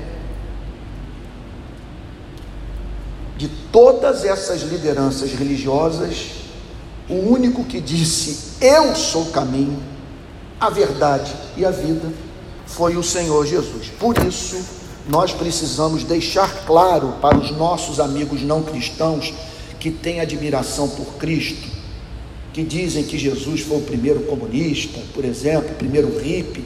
De 3.38 3.48
todas 3.72 4.24
essas 4.26 4.62
lideranças 4.62 5.32
religiosas, 5.34 6.39
o 7.10 7.16
único 7.16 7.64
que 7.66 7.82
disse: 7.82 8.56
Eu 8.62 8.96
sou 8.96 9.24
o 9.24 9.32
caminho, 9.32 9.82
a 10.60 10.70
verdade 10.70 11.32
e 11.58 11.66
a 11.66 11.72
vida, 11.72 12.14
foi 12.66 12.96
o 12.96 13.04
Senhor 13.04 13.46
Jesus. 13.46 13.88
Por 14.00 14.16
isso, 14.26 14.58
nós 15.08 15.34
precisamos 15.34 16.04
deixar 16.04 16.66
claro 16.66 17.16
para 17.20 17.38
os 17.38 17.50
nossos 17.52 18.00
amigos 18.00 18.44
não 18.44 18.62
cristãos 18.62 19.34
que 19.80 19.90
têm 19.90 20.20
admiração 20.20 20.88
por 20.90 21.16
Cristo, 21.16 21.68
que 22.54 22.64
dizem 22.64 23.04
que 23.04 23.18
Jesus 23.18 23.62
foi 23.62 23.78
o 23.78 23.82
primeiro 23.82 24.22
comunista, 24.22 25.00
por 25.14 25.26
exemplo, 25.26 25.72
o 25.72 25.76
primeiro 25.76 26.16
hippie 26.20 26.64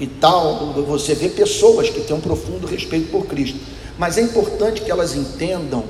e 0.00 0.06
tal. 0.06 0.72
Você 0.88 1.14
vê 1.14 1.28
pessoas 1.28 1.88
que 1.88 2.00
têm 2.00 2.16
um 2.16 2.20
profundo 2.20 2.66
respeito 2.66 3.10
por 3.10 3.26
Cristo, 3.26 3.58
mas 3.96 4.18
é 4.18 4.22
importante 4.22 4.80
que 4.80 4.90
elas 4.90 5.14
entendam 5.14 5.84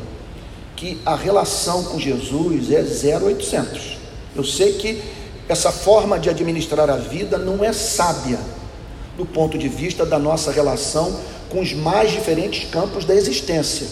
que 0.76 1.00
a 1.06 1.16
relação 1.16 1.82
com 1.84 1.98
Jesus 1.98 2.70
é 2.70 2.82
0800. 3.16 3.96
Eu 4.36 4.44
sei 4.44 4.74
que 4.74 5.02
essa 5.48 5.72
forma 5.72 6.18
de 6.18 6.28
administrar 6.28 6.90
a 6.90 6.96
vida 6.96 7.38
não 7.38 7.64
é 7.64 7.72
sábia 7.72 8.38
do 9.16 9.24
ponto 9.24 9.56
de 9.56 9.68
vista 9.68 10.04
da 10.04 10.18
nossa 10.18 10.52
relação 10.52 11.18
com 11.48 11.60
os 11.60 11.72
mais 11.72 12.12
diferentes 12.12 12.68
campos 12.68 13.06
da 13.06 13.14
existência. 13.14 13.86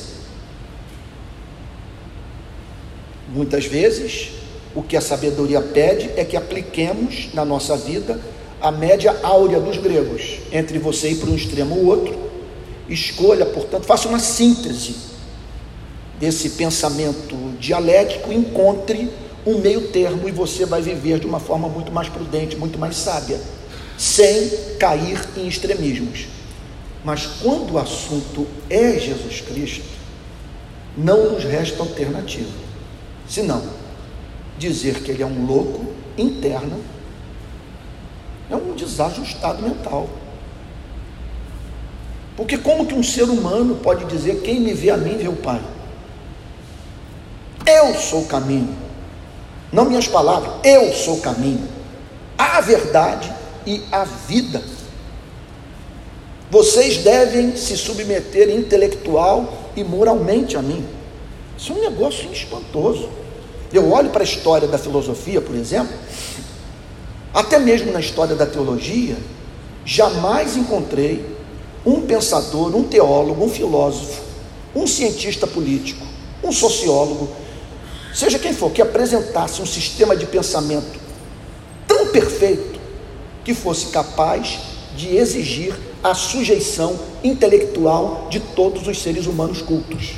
Muitas 3.33 3.65
vezes, 3.65 4.33
o 4.75 4.83
que 4.83 4.97
a 4.97 5.01
sabedoria 5.01 5.63
pede 5.63 6.11
é 6.17 6.25
que 6.25 6.37
apliquemos 6.37 7.31
na 7.33 7.45
nossa 7.45 7.77
vida 7.77 8.21
a 8.61 8.71
média 8.71 9.17
áurea 9.23 9.59
dos 9.59 9.79
gregos, 9.79 10.41
entre 10.53 10.79
você 10.79 11.11
ir 11.11 11.17
para 11.17 11.31
um 11.31 11.35
extremo 11.35 11.77
ou 11.77 11.87
outro. 11.87 12.15
Escolha, 12.89 13.47
portanto, 13.47 13.85
faça 13.85 14.09
uma 14.09 14.19
síntese 14.19 15.14
desse 16.19 16.51
pensamento 16.51 17.37
dialético, 17.59 18.33
encontre 18.33 19.11
um 19.47 19.59
meio 19.59 19.89
termo 19.89 20.29
e 20.29 20.33
você 20.33 20.65
vai 20.65 20.81
viver 20.81 21.19
de 21.19 21.27
uma 21.27 21.39
forma 21.39 21.69
muito 21.69 21.93
mais 21.93 22.09
prudente, 22.09 22.57
muito 22.57 22.79
mais 22.79 22.97
sábia, 22.97 23.41
sem 23.99 24.49
cair 24.79 25.21
em 25.37 25.47
extremismos. 25.47 26.27
Mas 27.05 27.27
quando 27.27 27.75
o 27.75 27.79
assunto 27.79 28.47
é 28.71 28.99
Jesus 28.99 29.43
Cristo, 29.43 29.85
não 30.97 31.33
nos 31.33 31.45
resta 31.45 31.83
alternativa, 31.83 32.51
senão 33.29 33.63
dizer 34.59 35.03
que 35.03 35.11
ele 35.11 35.23
é 35.23 35.27
um 35.27 35.45
louco 35.45 35.85
interno, 36.17 36.81
é 38.51 38.57
um 38.57 38.75
desajustado 38.75 39.63
mental. 39.63 40.09
Porque 42.37 42.57
como 42.57 42.87
que 42.87 42.95
um 42.95 43.03
ser 43.03 43.25
humano 43.25 43.77
pode 43.77 44.05
dizer 44.07 44.41
quem 44.43 44.61
me 44.61 44.73
vê 44.73 44.91
a 44.91 44.97
mim 44.97 45.17
vê 45.17 45.29
o 45.29 45.37
Pai? 45.37 45.61
Eu 47.67 47.95
sou 47.95 48.23
o 48.23 48.27
caminho, 48.27 48.77
não 49.73 49.87
minhas 49.87 50.07
palavras, 50.07 50.53
eu 50.63 50.93
sou 50.93 51.17
o 51.17 51.21
caminho, 51.21 51.67
a 52.37 52.61
verdade 52.61 53.33
e 53.67 53.83
a 53.91 54.05
vida. 54.05 54.63
Vocês 56.51 56.99
devem 56.99 57.57
se 57.57 57.77
submeter 57.77 58.51
intelectual 58.51 59.71
e 59.75 59.83
moralmente 59.83 60.57
a 60.57 60.63
mim. 60.63 60.85
Isso 61.57 61.73
é 61.73 61.77
um 61.77 61.81
negócio 61.81 62.31
espantoso. 62.31 63.09
Eu 63.73 63.91
olho 63.91 64.11
para 64.11 64.23
a 64.23 64.25
história 64.25 64.69
da 64.69 64.79
filosofia, 64.79 65.41
por 65.41 65.57
exemplo, 65.57 65.95
até 67.33 67.59
mesmo 67.59 67.91
na 67.91 67.99
história 67.99 68.37
da 68.37 68.47
teologia, 68.47 69.17
jamais 69.85 70.57
encontrei 70.57 71.35
um 71.85 72.03
pensador, 72.03 72.77
um 72.77 72.85
teólogo, 72.85 73.45
um 73.45 73.49
filósofo, 73.49 74.23
um 74.77 74.87
cientista 74.87 75.47
político, 75.47 76.07
um 76.43 76.53
sociólogo 76.53 77.29
seja 78.15 78.39
quem 78.39 78.55
for, 78.55 78.71
que 78.71 78.81
apresentasse 78.81 79.61
um 79.61 79.67
sistema 79.67 80.17
de 80.17 80.25
pensamento 80.27 81.01
tão 81.87 82.09
perfeito 82.09 82.79
que 83.45 83.53
fosse 83.53 83.87
capaz 83.87 84.59
de 84.97 85.17
exigir 85.17 85.75
a 86.03 86.15
sujeição 86.15 86.99
intelectual 87.23 88.29
de 88.31 88.39
todos 88.39 88.87
os 88.87 89.03
seres 89.03 89.27
humanos 89.27 89.61
cultos. 89.61 90.15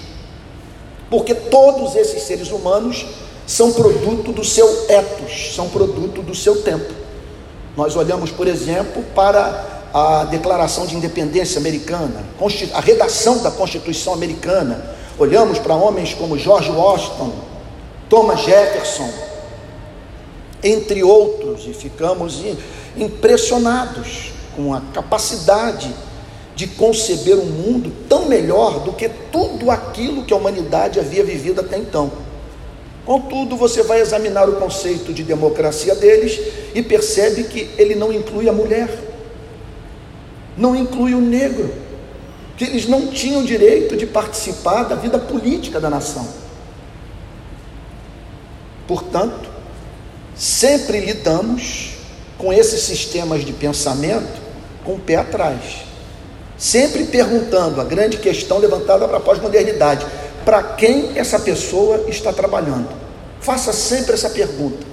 Porque 1.08 1.34
todos 1.34 1.94
esses 1.94 2.22
seres 2.22 2.50
humanos 2.50 3.06
são 3.46 3.72
produto 3.72 4.32
do 4.32 4.44
seu 4.44 4.68
etos, 4.88 5.54
são 5.54 5.68
produto 5.68 6.20
do 6.20 6.34
seu 6.34 6.62
tempo. 6.62 6.92
Nós 7.76 7.94
olhamos, 7.94 8.30
por 8.30 8.48
exemplo, 8.48 9.04
para 9.14 9.76
a 9.94 10.24
Declaração 10.24 10.86
de 10.86 10.96
Independência 10.96 11.58
Americana, 11.58 12.24
a 12.74 12.80
redação 12.80 13.38
da 13.38 13.50
Constituição 13.50 14.12
Americana. 14.12 14.96
Olhamos 15.18 15.58
para 15.58 15.74
homens 15.74 16.12
como 16.12 16.36
George 16.36 16.70
Washington, 16.70 17.32
Thomas 18.08 18.40
Jefferson, 18.40 19.10
entre 20.62 21.02
outros, 21.02 21.66
e 21.66 21.72
ficamos 21.72 22.42
impressionados 22.96 24.32
com 24.54 24.72
a 24.72 24.80
capacidade 24.92 25.94
de 26.54 26.66
conceber 26.66 27.36
um 27.36 27.44
mundo 27.44 27.92
tão 28.08 28.26
melhor 28.26 28.80
do 28.80 28.92
que 28.92 29.08
tudo 29.30 29.70
aquilo 29.70 30.24
que 30.24 30.32
a 30.32 30.36
humanidade 30.36 30.98
havia 30.98 31.22
vivido 31.22 31.60
até 31.60 31.76
então. 31.76 32.10
Contudo, 33.04 33.56
você 33.56 33.82
vai 33.82 34.00
examinar 34.00 34.48
o 34.48 34.56
conceito 34.56 35.12
de 35.12 35.22
democracia 35.22 35.94
deles 35.94 36.40
e 36.74 36.82
percebe 36.82 37.44
que 37.44 37.70
ele 37.76 37.94
não 37.94 38.12
inclui 38.12 38.48
a 38.48 38.52
mulher, 38.52 38.88
não 40.56 40.74
inclui 40.74 41.14
o 41.14 41.20
negro, 41.20 41.72
que 42.56 42.64
eles 42.64 42.88
não 42.88 43.08
tinham 43.08 43.44
direito 43.44 43.96
de 43.96 44.06
participar 44.06 44.84
da 44.84 44.96
vida 44.96 45.18
política 45.18 45.78
da 45.78 45.90
nação. 45.90 46.45
Portanto, 48.86 49.48
sempre 50.34 51.00
lidamos 51.00 51.94
com 52.38 52.52
esses 52.52 52.82
sistemas 52.82 53.44
de 53.44 53.52
pensamento 53.52 54.40
com 54.84 54.94
o 54.94 55.00
pé 55.00 55.16
atrás, 55.16 55.84
sempre 56.56 57.04
perguntando 57.04 57.80
a 57.80 57.84
grande 57.84 58.18
questão 58.18 58.58
levantada 58.58 59.06
para 59.08 59.16
a 59.16 59.20
pós-modernidade: 59.20 60.06
para 60.44 60.62
quem 60.62 61.18
essa 61.18 61.38
pessoa 61.38 62.04
está 62.08 62.32
trabalhando? 62.32 62.88
Faça 63.40 63.72
sempre 63.72 64.14
essa 64.14 64.30
pergunta. 64.30 64.86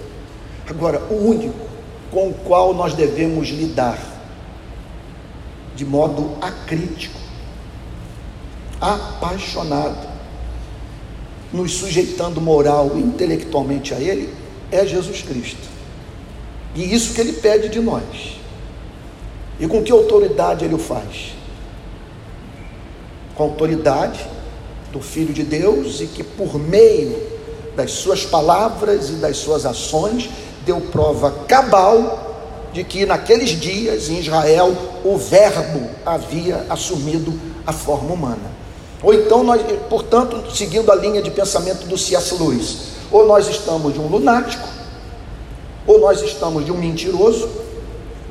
Agora, 0.69 1.01
o 1.09 1.15
único 1.15 1.73
com 2.11 2.29
o 2.29 2.33
qual 2.33 2.73
nós 2.73 2.93
devemos 2.93 3.49
lidar 3.49 3.97
de 5.75 5.83
modo 5.83 6.37
acrítico, 6.39 7.19
apaixonado, 8.79 10.07
nos 11.53 11.75
sujeitando 11.75 12.41
moral 12.41 12.91
e 12.95 12.99
intelectualmente 12.99 13.93
a 13.93 13.99
Ele, 13.99 14.33
é 14.71 14.85
Jesus 14.85 15.21
Cristo. 15.21 15.69
E 16.75 16.93
isso 16.93 17.13
que 17.13 17.21
Ele 17.21 17.33
pede 17.33 17.69
de 17.69 17.79
nós. 17.79 18.37
E 19.59 19.67
com 19.67 19.83
que 19.83 19.91
autoridade 19.91 20.65
Ele 20.65 20.73
o 20.73 20.79
faz? 20.79 21.35
Com 23.35 23.43
a 23.43 23.45
autoridade 23.45 24.19
do 24.91 24.99
Filho 24.99 25.33
de 25.33 25.43
Deus 25.43 26.01
e 26.01 26.07
que 26.07 26.23
por 26.23 26.59
meio 26.59 27.15
das 27.75 27.91
suas 27.91 28.25
palavras 28.25 29.09
e 29.09 29.13
das 29.13 29.37
suas 29.37 29.65
ações 29.65 30.29
deu 30.65 30.81
prova 30.81 31.31
cabal 31.47 32.33
de 32.71 32.83
que 32.83 33.05
naqueles 33.05 33.51
dias 33.51 34.09
em 34.09 34.19
Israel 34.19 34.75
o 35.03 35.17
Verbo 35.17 35.89
havia 36.05 36.65
assumido 36.69 37.33
a 37.65 37.71
forma 37.71 38.13
humana. 38.13 38.62
Ou 39.03 39.13
então 39.13 39.43
nós, 39.43 39.61
portanto, 39.89 40.49
seguindo 40.55 40.89
a 40.89 40.95
linha 40.95 41.21
de 41.21 41.29
pensamento 41.29 41.85
do 41.85 41.97
C.S. 41.97 42.33
Lewis, 42.35 42.77
ou 43.11 43.27
nós 43.27 43.49
estamos 43.49 43.93
de 43.93 43.99
um 43.99 44.07
lunático, 44.07 44.67
ou 45.85 45.99
nós 45.99 46.21
estamos 46.21 46.63
de 46.65 46.71
um 46.71 46.77
mentiroso. 46.77 47.49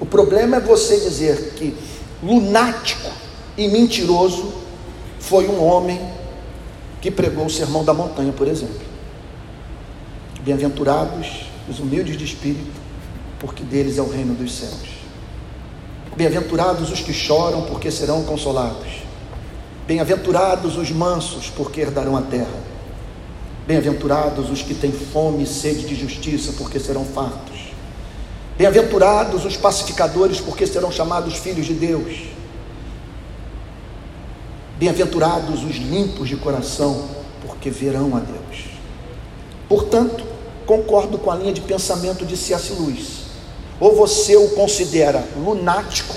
O 0.00 0.07
problema 0.07 0.57
é 0.57 0.61
você 0.61 0.99
dizer 0.99 1.52
que 1.57 1.76
lunático 2.23 3.11
e 3.57 3.69
mentiroso 3.69 4.50
foi 5.21 5.47
um 5.47 5.62
homem 5.62 6.00
que 7.02 7.11
pregou 7.11 7.45
o 7.45 7.50
sermão 7.50 7.85
da 7.85 7.93
montanha, 7.93 8.33
por 8.33 8.49
exemplo. 8.49 8.81
Bem-aventurados 10.41 11.47
os 11.69 11.79
humildes 11.79 12.17
de 12.17 12.25
espírito, 12.25 12.81
porque 13.38 13.62
deles 13.62 13.99
é 13.99 14.03
o 14.03 14.09
reino 14.09 14.35
dos 14.35 14.55
céus. 14.55 14.88
Bem-aventurados 16.16 16.90
os 16.90 17.01
que 17.01 17.12
choram, 17.12 17.62
porque 17.62 17.90
serão 17.90 18.25
consolados. 18.25 19.12
Bem-aventurados 19.87 20.77
os 20.77 20.90
mansos, 20.90 21.51
porque 21.51 21.81
herdarão 21.81 22.16
a 22.16 22.23
terra. 22.23 22.73
Bem-aventurados 23.66 24.49
os 24.49 24.62
que 24.62 24.75
têm 24.75 24.92
fome 24.92 25.42
e 25.42 25.47
sede 25.47 25.87
de 25.87 25.95
justiça, 25.97 26.53
porque 26.57 26.79
serão 26.79 27.05
fartos. 27.05 27.73
Bem-aventurados 28.57 29.45
os 29.45 29.57
pacificadores, 29.57 30.40
porque 30.40 30.66
serão 30.66 30.92
chamados 30.92 31.35
filhos 31.35 31.66
de 31.66 31.75
Deus. 31.75 32.29
Bem-aventurados 34.79 35.64
os 35.64 35.77
limpos 35.77 36.29
de 36.29 36.37
coração, 36.37 37.09
porque 37.45 37.68
verão 37.68 38.16
a 38.16 38.21
Deus. 38.21 38.66
Portanto, 39.68 40.25
concordo 40.64 41.18
com 41.18 41.31
a 41.31 41.35
linha 41.35 41.53
de 41.53 41.61
pensamento 41.61 42.25
de 42.25 42.37
C.S. 42.37 42.73
Lewis. 42.73 43.23
Ou 43.81 43.97
você 43.97 44.37
o 44.37 44.51
considera 44.51 45.25
lunático, 45.37 46.14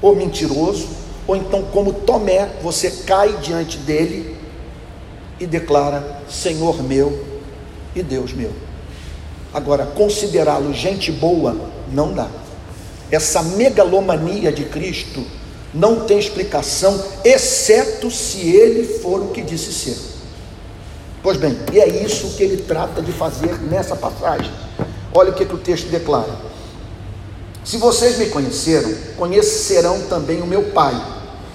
ou 0.00 0.16
mentiroso, 0.16 1.05
ou 1.26 1.34
então, 1.34 1.62
como 1.72 1.92
Tomé, 1.92 2.48
você 2.62 2.90
cai 3.04 3.36
diante 3.38 3.78
dele 3.78 4.36
e 5.40 5.46
declara: 5.46 6.22
Senhor 6.28 6.82
meu 6.82 7.24
e 7.94 8.02
Deus 8.02 8.32
meu. 8.32 8.52
Agora, 9.52 9.86
considerá-lo 9.86 10.72
gente 10.72 11.10
boa 11.10 11.56
não 11.92 12.12
dá. 12.12 12.28
Essa 13.10 13.42
megalomania 13.42 14.52
de 14.52 14.64
Cristo 14.64 15.24
não 15.72 16.00
tem 16.04 16.18
explicação, 16.18 17.02
exceto 17.24 18.10
se 18.10 18.48
ele 18.48 18.84
for 18.98 19.20
o 19.20 19.28
que 19.28 19.42
disse 19.42 19.72
ser. 19.72 19.96
Pois 21.22 21.36
bem, 21.36 21.58
e 21.72 21.80
é 21.80 21.88
isso 21.88 22.36
que 22.36 22.42
ele 22.42 22.58
trata 22.58 23.02
de 23.02 23.12
fazer 23.12 23.60
nessa 23.62 23.96
passagem. 23.96 24.52
Olha 25.12 25.30
o 25.30 25.34
que, 25.34 25.44
que 25.44 25.54
o 25.54 25.58
texto 25.58 25.88
declara: 25.88 26.36
Se 27.64 27.78
vocês 27.78 28.18
me 28.18 28.26
conheceram, 28.26 28.92
conhecerão 29.16 30.02
também 30.02 30.40
o 30.40 30.46
meu 30.46 30.70
Pai, 30.70 30.94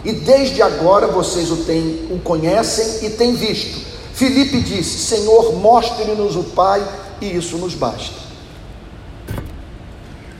e 0.03 0.11
desde 0.11 0.61
agora 0.61 1.07
vocês 1.07 1.51
o, 1.51 1.57
têm, 1.57 2.07
o 2.09 2.19
conhecem 2.19 3.05
e 3.05 3.09
têm 3.11 3.35
visto. 3.35 3.79
Filipe 4.13 4.59
disse: 4.61 4.97
Senhor, 4.99 5.55
mostre-nos 5.55 6.35
o 6.35 6.43
Pai, 6.43 6.85
e 7.21 7.35
isso 7.35 7.57
nos 7.57 7.75
basta. 7.75 8.19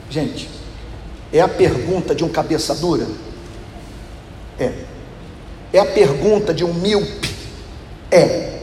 Gente, 0.10 0.50
é 1.32 1.40
a 1.40 1.48
pergunta 1.48 2.14
de 2.14 2.24
um 2.24 2.30
cabeça 2.30 2.76
dura? 2.76 3.08
É. 4.60 4.74
É 5.72 5.80
a 5.80 5.86
pergunta 5.86 6.54
de 6.54 6.66
um 6.66 6.74
míope? 6.74 7.34
É. 8.10 8.60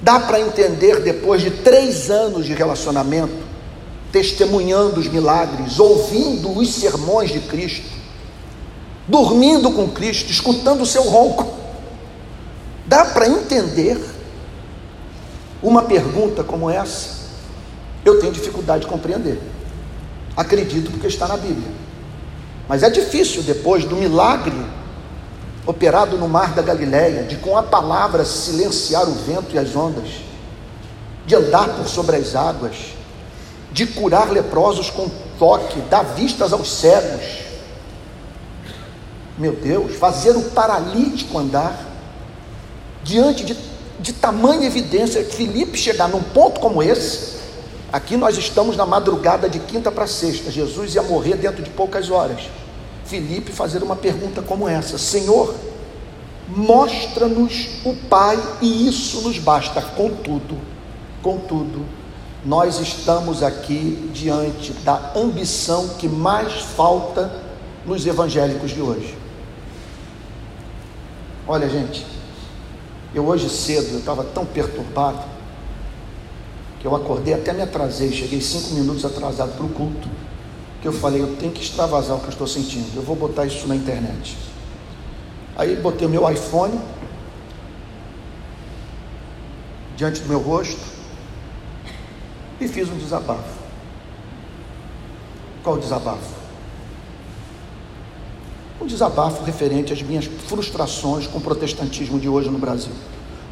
Dá 0.00 0.20
para 0.20 0.40
entender 0.40 1.00
depois 1.00 1.42
de 1.42 1.50
três 1.50 2.10
anos 2.10 2.46
de 2.46 2.54
relacionamento, 2.54 3.44
testemunhando 4.10 5.00
os 5.00 5.08
milagres, 5.08 5.78
ouvindo 5.78 6.56
os 6.56 6.74
sermões 6.74 7.30
de 7.30 7.40
Cristo, 7.40 7.93
dormindo 9.06 9.70
com 9.72 9.88
Cristo, 9.88 10.30
escutando 10.30 10.82
o 10.82 10.86
seu 10.86 11.02
ronco. 11.02 11.46
Dá 12.86 13.04
para 13.04 13.28
entender 13.28 13.98
uma 15.62 15.82
pergunta 15.82 16.44
como 16.44 16.70
essa? 16.70 17.24
Eu 18.04 18.20
tenho 18.20 18.32
dificuldade 18.32 18.82
de 18.82 18.86
compreender. 18.90 19.40
Acredito 20.36 20.90
porque 20.90 21.06
está 21.06 21.26
na 21.26 21.36
Bíblia. 21.36 21.70
Mas 22.68 22.82
é 22.82 22.90
difícil 22.90 23.42
depois 23.42 23.84
do 23.84 23.96
milagre 23.96 24.54
operado 25.66 26.18
no 26.18 26.28
mar 26.28 26.52
da 26.52 26.62
Galileia, 26.62 27.24
de 27.24 27.36
com 27.36 27.56
a 27.56 27.62
palavra 27.62 28.24
silenciar 28.24 29.08
o 29.08 29.12
vento 29.12 29.54
e 29.54 29.58
as 29.58 29.74
ondas, 29.74 30.08
de 31.26 31.34
andar 31.34 31.68
por 31.70 31.88
sobre 31.88 32.16
as 32.16 32.34
águas, 32.34 32.94
de 33.72 33.86
curar 33.86 34.30
leprosos 34.30 34.90
com 34.90 35.10
toque, 35.38 35.80
dar 35.82 36.02
vistas 36.02 36.52
aos 36.52 36.70
cegos. 36.70 37.43
Meu 39.38 39.52
Deus, 39.52 39.96
fazer 39.96 40.36
o 40.36 40.42
paralítico 40.50 41.38
andar 41.38 41.92
diante 43.02 43.44
de, 43.44 43.56
de 44.00 44.12
tamanha 44.12 44.66
evidência, 44.66 45.24
Filipe 45.24 45.76
chegar 45.76 46.08
num 46.08 46.22
ponto 46.22 46.60
como 46.60 46.82
esse, 46.82 47.34
Aqui 47.94 48.16
nós 48.16 48.36
estamos 48.36 48.76
na 48.76 48.84
madrugada 48.84 49.48
de 49.48 49.60
quinta 49.60 49.88
para 49.88 50.08
sexta. 50.08 50.50
Jesus 50.50 50.96
ia 50.96 51.02
morrer 51.04 51.36
dentro 51.36 51.62
de 51.62 51.70
poucas 51.70 52.10
horas. 52.10 52.40
Filipe 53.04 53.52
fazer 53.52 53.84
uma 53.84 53.94
pergunta 53.94 54.42
como 54.42 54.68
essa: 54.68 54.98
Senhor, 54.98 55.54
mostra-nos 56.48 57.68
o 57.84 57.94
Pai 58.10 58.36
e 58.60 58.88
isso 58.88 59.20
nos 59.20 59.38
basta. 59.38 59.80
Contudo, 59.80 60.58
contudo, 61.22 61.86
nós 62.44 62.80
estamos 62.80 63.44
aqui 63.44 64.10
diante 64.12 64.72
da 64.72 65.12
ambição 65.14 65.90
que 65.90 66.08
mais 66.08 66.62
falta 66.62 67.30
nos 67.86 68.04
evangélicos 68.04 68.72
de 68.72 68.82
hoje. 68.82 69.16
Olha, 71.46 71.68
gente, 71.68 72.06
eu 73.14 73.26
hoje 73.26 73.50
cedo 73.50 73.92
eu 73.92 73.98
estava 73.98 74.24
tão 74.24 74.46
perturbado 74.46 75.22
que 76.80 76.86
eu 76.86 76.96
acordei, 76.96 77.34
até 77.34 77.52
me 77.52 77.60
atrasei, 77.60 78.10
cheguei 78.10 78.40
cinco 78.40 78.74
minutos 78.74 79.04
atrasado 79.04 79.54
para 79.54 79.66
o 79.66 79.68
culto, 79.68 80.08
que 80.80 80.88
eu 80.88 80.92
falei, 80.92 81.20
eu 81.20 81.36
tenho 81.36 81.52
que 81.52 81.62
extravasar 81.62 82.16
o 82.16 82.20
que 82.20 82.26
eu 82.26 82.30
estou 82.30 82.46
sentindo, 82.46 82.96
eu 82.96 83.02
vou 83.02 83.14
botar 83.14 83.44
isso 83.44 83.66
na 83.68 83.76
internet. 83.76 84.36
Aí 85.56 85.76
botei 85.76 86.06
o 86.06 86.10
meu 86.10 86.28
iPhone 86.30 86.80
diante 89.96 90.20
do 90.20 90.28
meu 90.28 90.40
rosto 90.40 90.80
e 92.58 92.66
fiz 92.66 92.88
um 92.88 92.96
desabafo. 92.96 93.58
Qual 95.62 95.76
o 95.76 95.78
desabafo? 95.78 96.43
Um 98.84 98.86
desabafo 98.86 99.42
referente 99.44 99.94
às 99.94 100.02
minhas 100.02 100.26
frustrações 100.26 101.26
com 101.26 101.38
o 101.38 101.40
protestantismo 101.40 102.20
de 102.20 102.28
hoje 102.28 102.50
no 102.50 102.58
Brasil, 102.58 102.92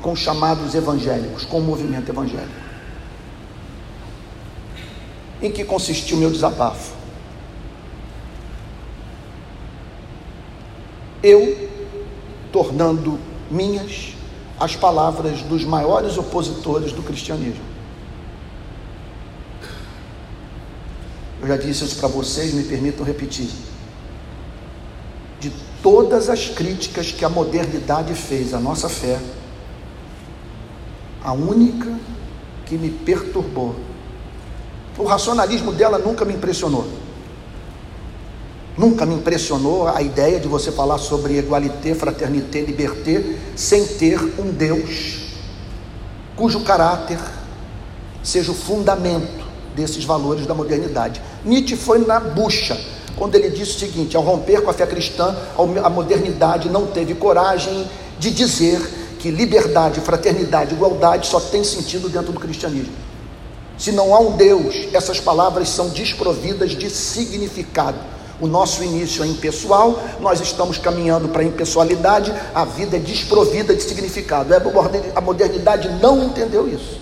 com 0.02 0.12
os 0.12 0.18
chamados 0.18 0.74
evangélicos, 0.74 1.46
com 1.46 1.58
o 1.58 1.62
movimento 1.62 2.06
evangélico. 2.10 2.52
Em 5.40 5.50
que 5.50 5.64
consistiu 5.64 6.18
o 6.18 6.20
meu 6.20 6.30
desabafo? 6.30 6.92
Eu 11.22 11.70
tornando 12.52 13.18
minhas 13.50 14.12
as 14.60 14.76
palavras 14.76 15.40
dos 15.40 15.64
maiores 15.64 16.18
opositores 16.18 16.92
do 16.92 17.02
cristianismo. 17.02 17.64
Eu 21.40 21.48
já 21.48 21.56
disse 21.56 21.86
isso 21.86 21.96
para 21.96 22.08
vocês, 22.08 22.52
me 22.52 22.64
permitam 22.64 23.02
repetir. 23.02 23.71
De 25.42 25.52
todas 25.82 26.28
as 26.28 26.48
críticas 26.48 27.10
que 27.10 27.24
a 27.24 27.28
modernidade 27.28 28.14
fez 28.14 28.54
à 28.54 28.60
nossa 28.60 28.88
fé, 28.88 29.18
a 31.24 31.32
única 31.32 31.98
que 32.64 32.78
me 32.78 32.90
perturbou, 32.90 33.74
o 34.96 35.02
racionalismo 35.02 35.72
dela 35.72 35.98
nunca 35.98 36.24
me 36.24 36.34
impressionou. 36.34 36.86
Nunca 38.78 39.04
me 39.04 39.16
impressionou 39.16 39.88
a 39.88 40.00
ideia 40.00 40.38
de 40.38 40.46
você 40.46 40.70
falar 40.70 40.98
sobre 40.98 41.36
igualité, 41.36 41.92
fraternité, 41.92 42.60
liberté, 42.60 43.36
sem 43.56 43.84
ter 43.84 44.18
um 44.38 44.52
Deus 44.52 45.22
cujo 46.36 46.60
caráter 46.60 47.18
seja 48.22 48.52
o 48.52 48.54
fundamento 48.54 49.44
desses 49.74 50.04
valores 50.04 50.46
da 50.46 50.54
modernidade. 50.54 51.20
Nietzsche 51.44 51.76
foi 51.76 51.98
na 51.98 52.20
bucha 52.20 52.78
quando 53.16 53.34
ele 53.34 53.50
disse 53.50 53.76
o 53.76 53.78
seguinte: 53.78 54.16
ao 54.16 54.22
romper 54.22 54.62
com 54.62 54.70
a 54.70 54.74
fé 54.74 54.86
cristã, 54.86 55.36
a 55.82 55.90
modernidade 55.90 56.68
não 56.68 56.86
teve 56.86 57.14
coragem 57.14 57.88
de 58.18 58.30
dizer 58.30 58.80
que 59.18 59.30
liberdade, 59.30 60.00
fraternidade, 60.00 60.74
igualdade 60.74 61.26
só 61.26 61.38
tem 61.38 61.62
sentido 61.62 62.08
dentro 62.08 62.32
do 62.32 62.40
cristianismo. 62.40 62.92
Se 63.78 63.92
não 63.92 64.14
há 64.14 64.20
um 64.20 64.36
Deus, 64.36 64.88
essas 64.92 65.20
palavras 65.20 65.68
são 65.68 65.88
desprovidas 65.88 66.72
de 66.72 66.90
significado. 66.90 67.98
O 68.40 68.46
nosso 68.46 68.82
início 68.82 69.22
é 69.22 69.26
impessoal, 69.26 70.02
nós 70.20 70.40
estamos 70.40 70.76
caminhando 70.76 71.28
para 71.28 71.42
a 71.42 71.44
impessoalidade, 71.44 72.34
a 72.52 72.64
vida 72.64 72.96
é 72.96 73.00
desprovida 73.00 73.74
de 73.74 73.82
significado. 73.82 74.52
É, 74.52 74.60
a 75.14 75.20
modernidade 75.20 75.88
não 76.00 76.24
entendeu 76.24 76.68
isso. 76.68 77.00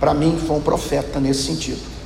Para 0.00 0.14
mim, 0.14 0.38
foi 0.44 0.56
um 0.56 0.60
profeta 0.60 1.20
nesse 1.20 1.44
sentido. 1.44 1.97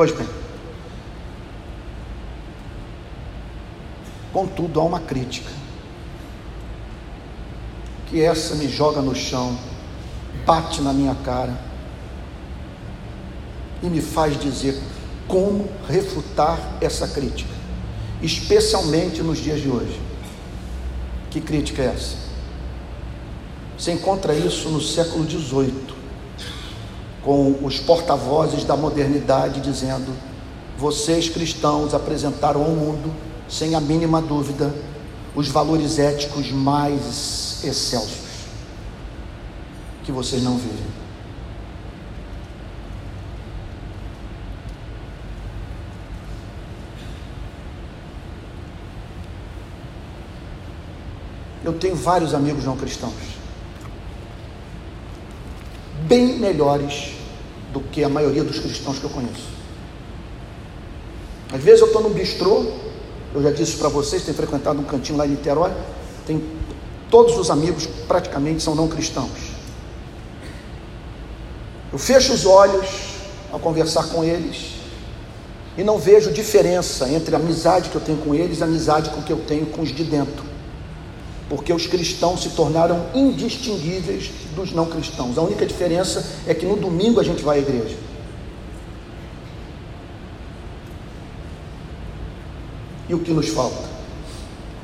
Pois 0.00 0.12
bem, 0.12 0.26
contudo, 4.32 4.80
há 4.80 4.84
uma 4.84 5.00
crítica 5.00 5.50
que 8.08 8.22
essa 8.22 8.54
me 8.54 8.66
joga 8.66 9.02
no 9.02 9.14
chão, 9.14 9.58
bate 10.46 10.80
na 10.80 10.94
minha 10.94 11.14
cara 11.16 11.54
e 13.82 13.88
me 13.88 14.00
faz 14.00 14.40
dizer 14.40 14.80
como 15.28 15.68
refutar 15.86 16.78
essa 16.80 17.06
crítica, 17.06 17.52
especialmente 18.22 19.20
nos 19.20 19.36
dias 19.36 19.60
de 19.60 19.68
hoje. 19.68 20.00
Que 21.28 21.42
crítica 21.42 21.82
é 21.82 21.86
essa? 21.88 22.16
Você 23.76 23.92
encontra 23.92 24.32
isso 24.32 24.70
no 24.70 24.80
século 24.80 25.28
XVIII, 25.28 25.89
com 27.22 27.58
os 27.62 27.78
porta-vozes 27.78 28.64
da 28.64 28.76
modernidade 28.76 29.60
dizendo: 29.60 30.14
vocês 30.76 31.28
cristãos 31.28 31.94
apresentaram 31.94 32.62
ao 32.62 32.70
mundo, 32.70 33.12
sem 33.48 33.74
a 33.74 33.80
mínima 33.80 34.20
dúvida, 34.22 34.74
os 35.34 35.48
valores 35.48 35.98
éticos 35.98 36.50
mais 36.50 37.62
excelsos 37.64 38.30
que 40.04 40.10
vocês 40.10 40.42
não 40.42 40.56
vivem. 40.56 41.00
Eu 51.62 51.74
tenho 51.74 51.94
vários 51.94 52.34
amigos 52.34 52.64
não 52.64 52.76
cristãos, 52.76 53.12
bem 56.06 56.38
melhores 56.38 57.12
do 57.72 57.80
que 57.80 58.02
a 58.02 58.08
maioria 58.08 58.44
dos 58.44 58.58
cristãos 58.58 58.98
que 58.98 59.04
eu 59.04 59.10
conheço. 59.10 59.48
Às 61.52 61.62
vezes 61.62 61.80
eu 61.80 61.88
estou 61.88 62.02
num 62.02 62.10
bistrô, 62.10 62.64
eu 63.34 63.42
já 63.42 63.50
disse 63.50 63.76
para 63.76 63.88
vocês, 63.88 64.22
tenho 64.22 64.36
frequentado 64.36 64.80
um 64.80 64.84
cantinho 64.84 65.18
lá 65.18 65.26
em 65.26 65.30
Niterói, 65.30 65.72
tem 66.26 66.42
todos 67.10 67.36
os 67.36 67.50
amigos 67.50 67.86
praticamente 68.06 68.62
são 68.62 68.74
não 68.74 68.88
cristãos. 68.88 69.50
Eu 71.92 71.98
fecho 71.98 72.32
os 72.32 72.46
olhos 72.46 72.86
ao 73.52 73.58
conversar 73.58 74.04
com 74.08 74.22
eles 74.22 74.74
e 75.76 75.82
não 75.82 75.98
vejo 75.98 76.32
diferença 76.32 77.08
entre 77.08 77.34
a 77.34 77.38
amizade 77.38 77.90
que 77.90 77.96
eu 77.96 78.00
tenho 78.00 78.18
com 78.18 78.34
eles 78.34 78.60
e 78.60 78.62
a 78.62 78.66
amizade 78.66 79.10
com 79.10 79.22
que 79.22 79.32
eu 79.32 79.38
tenho 79.38 79.66
com 79.66 79.82
os 79.82 79.92
de 79.92 80.04
dentro. 80.04 80.49
Porque 81.50 81.72
os 81.72 81.88
cristãos 81.88 82.44
se 82.44 82.50
tornaram 82.50 83.06
indistinguíveis 83.12 84.30
dos 84.54 84.72
não 84.72 84.86
cristãos. 84.86 85.36
A 85.36 85.42
única 85.42 85.66
diferença 85.66 86.24
é 86.46 86.54
que 86.54 86.64
no 86.64 86.76
domingo 86.76 87.18
a 87.18 87.24
gente 87.24 87.42
vai 87.42 87.58
à 87.58 87.60
igreja. 87.60 87.96
E 93.08 93.14
o 93.14 93.18
que 93.18 93.32
nos 93.32 93.48
falta? 93.48 93.90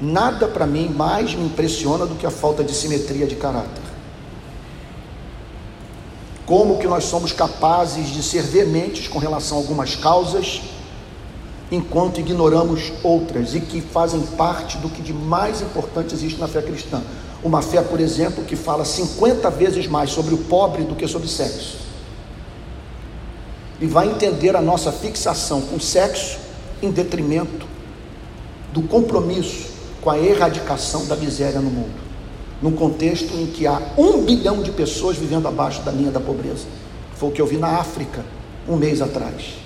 Nada 0.00 0.48
para 0.48 0.66
mim 0.66 0.88
mais 0.88 1.36
me 1.36 1.46
impressiona 1.46 2.04
do 2.04 2.16
que 2.16 2.26
a 2.26 2.30
falta 2.32 2.64
de 2.64 2.74
simetria 2.74 3.28
de 3.28 3.36
caráter. 3.36 3.84
Como 6.44 6.78
que 6.78 6.88
nós 6.88 7.04
somos 7.04 7.30
capazes 7.32 8.08
de 8.08 8.24
ser 8.24 8.42
veementes 8.42 9.06
com 9.06 9.20
relação 9.20 9.56
a 9.56 9.60
algumas 9.60 9.94
causas, 9.94 10.62
enquanto 11.70 12.20
ignoramos 12.20 12.92
outras 13.02 13.54
e 13.54 13.60
que 13.60 13.80
fazem 13.80 14.20
parte 14.20 14.78
do 14.78 14.88
que 14.88 15.02
de 15.02 15.12
mais 15.12 15.60
importante 15.60 16.14
existe 16.14 16.38
na 16.38 16.46
fé 16.46 16.62
cristã. 16.62 17.02
Uma 17.42 17.60
fé, 17.62 17.82
por 17.82 18.00
exemplo, 18.00 18.44
que 18.44 18.56
fala 18.56 18.84
50 18.84 19.50
vezes 19.50 19.86
mais 19.86 20.10
sobre 20.10 20.34
o 20.34 20.38
pobre 20.38 20.84
do 20.84 20.94
que 20.94 21.06
sobre 21.06 21.28
sexo. 21.28 21.78
E 23.80 23.86
vai 23.86 24.08
entender 24.08 24.56
a 24.56 24.62
nossa 24.62 24.90
fixação 24.90 25.60
com 25.60 25.78
sexo 25.78 26.38
em 26.82 26.90
detrimento 26.90 27.66
do 28.72 28.82
compromisso 28.82 29.76
com 30.00 30.10
a 30.10 30.18
erradicação 30.18 31.04
da 31.06 31.16
miséria 31.16 31.60
no 31.60 31.70
mundo, 31.70 31.94
num 32.62 32.72
contexto 32.72 33.34
em 33.34 33.46
que 33.46 33.66
há 33.66 33.82
um 33.98 34.22
bilhão 34.22 34.62
de 34.62 34.70
pessoas 34.70 35.16
vivendo 35.16 35.48
abaixo 35.48 35.82
da 35.82 35.90
linha 35.90 36.10
da 36.10 36.20
pobreza. 36.20 36.64
Foi 37.16 37.28
o 37.28 37.32
que 37.32 37.40
eu 37.40 37.46
vi 37.46 37.56
na 37.56 37.78
África 37.78 38.24
um 38.68 38.76
mês 38.76 39.02
atrás. 39.02 39.65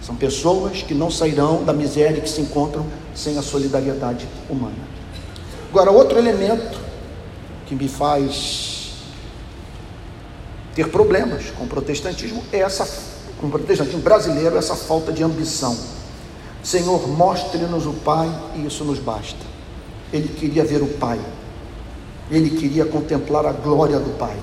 São 0.00 0.14
pessoas 0.16 0.82
que 0.82 0.94
não 0.94 1.10
sairão 1.10 1.62
da 1.62 1.72
miséria 1.72 2.20
que 2.20 2.28
se 2.28 2.40
encontram 2.40 2.86
sem 3.14 3.38
a 3.38 3.42
solidariedade 3.42 4.26
humana. 4.48 4.90
Agora, 5.70 5.90
outro 5.90 6.18
elemento 6.18 6.78
que 7.66 7.74
me 7.74 7.88
faz 7.88 8.92
ter 10.74 10.88
problemas 10.88 11.50
com 11.56 11.64
o 11.64 11.68
protestantismo 11.68 12.42
é 12.52 12.58
essa, 12.58 12.88
com 13.40 13.46
o 13.46 13.50
protestantismo 13.50 14.00
brasileiro, 14.00 14.56
essa 14.56 14.74
falta 14.74 15.12
de 15.12 15.22
ambição 15.22 15.76
Senhor, 16.62 17.08
mostre-nos 17.08 17.86
o 17.86 17.92
Pai 17.92 18.30
e 18.54 18.66
isso 18.66 18.84
nos 18.84 18.98
basta. 18.98 19.38
Ele 20.12 20.28
queria 20.28 20.64
ver 20.64 20.82
o 20.82 20.86
Pai, 20.86 21.18
ele 22.30 22.50
queria 22.50 22.84
contemplar 22.84 23.46
a 23.46 23.52
glória 23.52 23.98
do 23.98 24.16
Pai. 24.18 24.36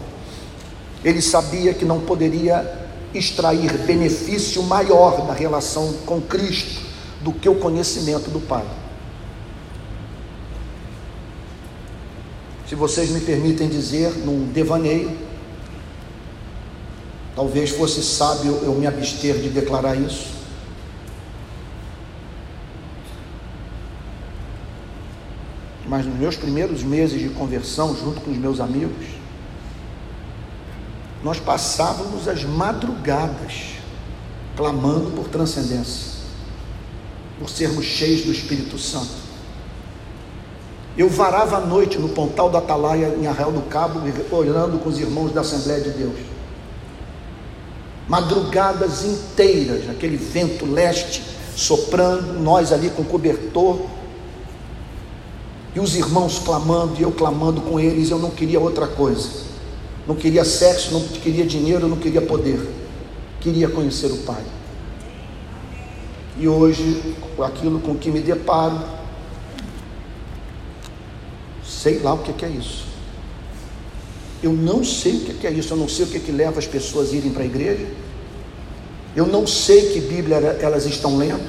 Ele 1.03 1.21
sabia 1.21 1.73
que 1.73 1.85
não 1.85 2.01
poderia 2.01 2.86
extrair 3.17 3.71
benefício 3.79 4.61
maior 4.63 5.25
da 5.25 5.33
relação 5.33 5.93
com 6.05 6.21
Cristo 6.21 6.81
do 7.21 7.33
que 7.33 7.49
o 7.49 7.55
conhecimento 7.55 8.29
do 8.29 8.39
Pai. 8.39 8.65
Se 12.67 12.75
vocês 12.75 13.09
me 13.09 13.21
permitem 13.21 13.69
dizer, 13.69 14.11
num 14.25 14.45
devaneio, 14.51 15.17
talvez 17.35 17.69
fosse 17.69 18.03
sábio 18.03 18.59
eu 18.63 18.73
me 18.73 18.85
abster 18.85 19.37
de 19.37 19.49
declarar 19.49 19.95
isso, 19.95 20.27
mas 25.87 26.05
nos 26.05 26.17
meus 26.17 26.35
primeiros 26.35 26.83
meses 26.83 27.21
de 27.21 27.29
conversão, 27.29 27.95
junto 27.95 28.19
com 28.19 28.31
os 28.31 28.37
meus 28.37 28.59
amigos, 28.59 29.05
nós 31.23 31.39
passávamos 31.39 32.27
as 32.27 32.43
madrugadas 32.43 33.77
clamando 34.55 35.11
por 35.11 35.27
transcendência. 35.27 36.17
por 37.39 37.49
sermos 37.49 37.85
cheios 37.85 38.21
do 38.21 38.31
Espírito 38.31 38.79
Santo. 38.79 39.27
Eu 40.97 41.07
varava 41.07 41.57
a 41.57 41.59
noite 41.59 41.99
no 41.99 42.09
pontal 42.09 42.49
da 42.49 42.57
Atalaia 42.57 43.15
em 43.15 43.27
Arraial 43.27 43.51
do 43.51 43.61
Cabo, 43.69 44.01
orando 44.31 44.79
com 44.79 44.89
os 44.89 44.97
irmãos 44.99 45.31
da 45.31 45.41
Assembleia 45.41 45.81
de 45.81 45.91
Deus. 45.91 46.17
Madrugadas 48.07 49.05
inteiras, 49.05 49.87
aquele 49.87 50.17
vento 50.17 50.65
leste 50.65 51.21
soprando, 51.55 52.39
nós 52.39 52.71
ali 52.71 52.89
com 52.89 53.03
cobertor, 53.03 53.81
e 55.75 55.79
os 55.79 55.95
irmãos 55.95 56.39
clamando, 56.39 56.95
e 56.97 57.03
eu 57.03 57.11
clamando 57.11 57.61
com 57.61 57.79
eles, 57.79 58.09
eu 58.09 58.17
não 58.17 58.31
queria 58.31 58.59
outra 58.59 58.87
coisa. 58.87 59.46
Não 60.07 60.15
queria 60.15 60.45
sexo, 60.45 60.93
não 60.93 61.01
queria 61.01 61.45
dinheiro, 61.45 61.87
não 61.87 61.97
queria 61.97 62.21
poder. 62.21 62.59
Queria 63.41 63.67
conhecer 63.67 64.07
o 64.07 64.17
Pai. 64.19 64.43
E 66.39 66.47
hoje, 66.47 67.15
aquilo 67.43 67.79
com 67.79 67.95
que 67.95 68.09
me 68.09 68.21
deparo, 68.21 68.79
sei 71.63 71.99
lá 71.99 72.13
o 72.13 72.19
que 72.19 72.45
é 72.45 72.49
isso. 72.49 72.85
Eu 74.41 74.53
não 74.53 74.83
sei 74.83 75.15
o 75.15 75.19
que 75.21 75.47
é 75.47 75.51
isso, 75.51 75.73
eu 75.73 75.77
não 75.77 75.89
sei 75.89 76.05
o 76.05 76.07
que, 76.07 76.17
é 76.17 76.19
que 76.19 76.31
leva 76.31 76.59
as 76.59 76.67
pessoas 76.67 77.11
a 77.11 77.15
irem 77.15 77.31
para 77.31 77.43
a 77.43 77.45
igreja. 77.45 77.87
Eu 79.15 79.25
não 79.25 79.47
sei 79.47 79.89
que 79.93 79.99
Bíblia 79.99 80.37
elas 80.61 80.85
estão 80.85 81.17
lendo, 81.17 81.43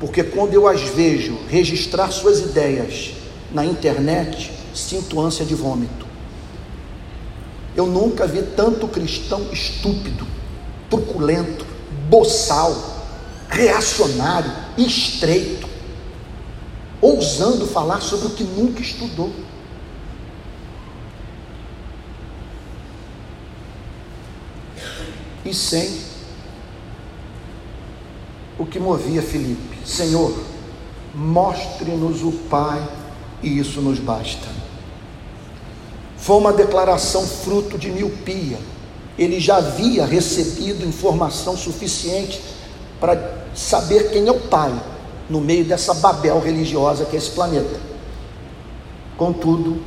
porque 0.00 0.24
quando 0.24 0.54
eu 0.54 0.66
as 0.66 0.80
vejo 0.80 1.38
registrar 1.48 2.10
suas 2.10 2.40
ideias 2.40 3.12
na 3.52 3.64
internet, 3.64 4.50
sinto 4.74 5.20
ânsia 5.20 5.44
de 5.44 5.54
vômito. 5.54 6.09
Eu 7.76 7.86
nunca 7.86 8.26
vi 8.26 8.42
tanto 8.42 8.88
cristão 8.88 9.46
estúpido, 9.52 10.26
truculento, 10.88 11.64
boçal, 12.08 12.74
reacionário, 13.48 14.52
estreito, 14.76 15.68
ousando 17.00 17.66
falar 17.66 18.00
sobre 18.00 18.26
o 18.26 18.30
que 18.30 18.44
nunca 18.44 18.80
estudou. 18.80 19.32
E 25.44 25.54
sem 25.54 26.00
o 28.58 28.66
que 28.66 28.78
movia 28.78 29.22
Felipe: 29.22 29.78
Senhor, 29.86 30.38
mostre-nos 31.14 32.22
o 32.22 32.32
Pai 32.50 32.86
e 33.42 33.58
isso 33.58 33.80
nos 33.80 33.98
basta. 33.98 34.69
Foi 36.20 36.36
uma 36.36 36.52
declaração 36.52 37.26
fruto 37.26 37.78
de 37.78 37.90
miopia. 37.90 38.58
Ele 39.18 39.40
já 39.40 39.56
havia 39.56 40.04
recebido 40.04 40.86
informação 40.86 41.56
suficiente 41.56 42.40
para 43.00 43.46
saber 43.54 44.10
quem 44.10 44.28
é 44.28 44.30
o 44.30 44.38
Pai 44.38 44.72
no 45.28 45.40
meio 45.40 45.64
dessa 45.64 45.94
Babel 45.94 46.40
religiosa 46.40 47.04
que 47.04 47.16
é 47.16 47.18
esse 47.18 47.30
planeta. 47.30 47.80
Contudo, 49.16 49.82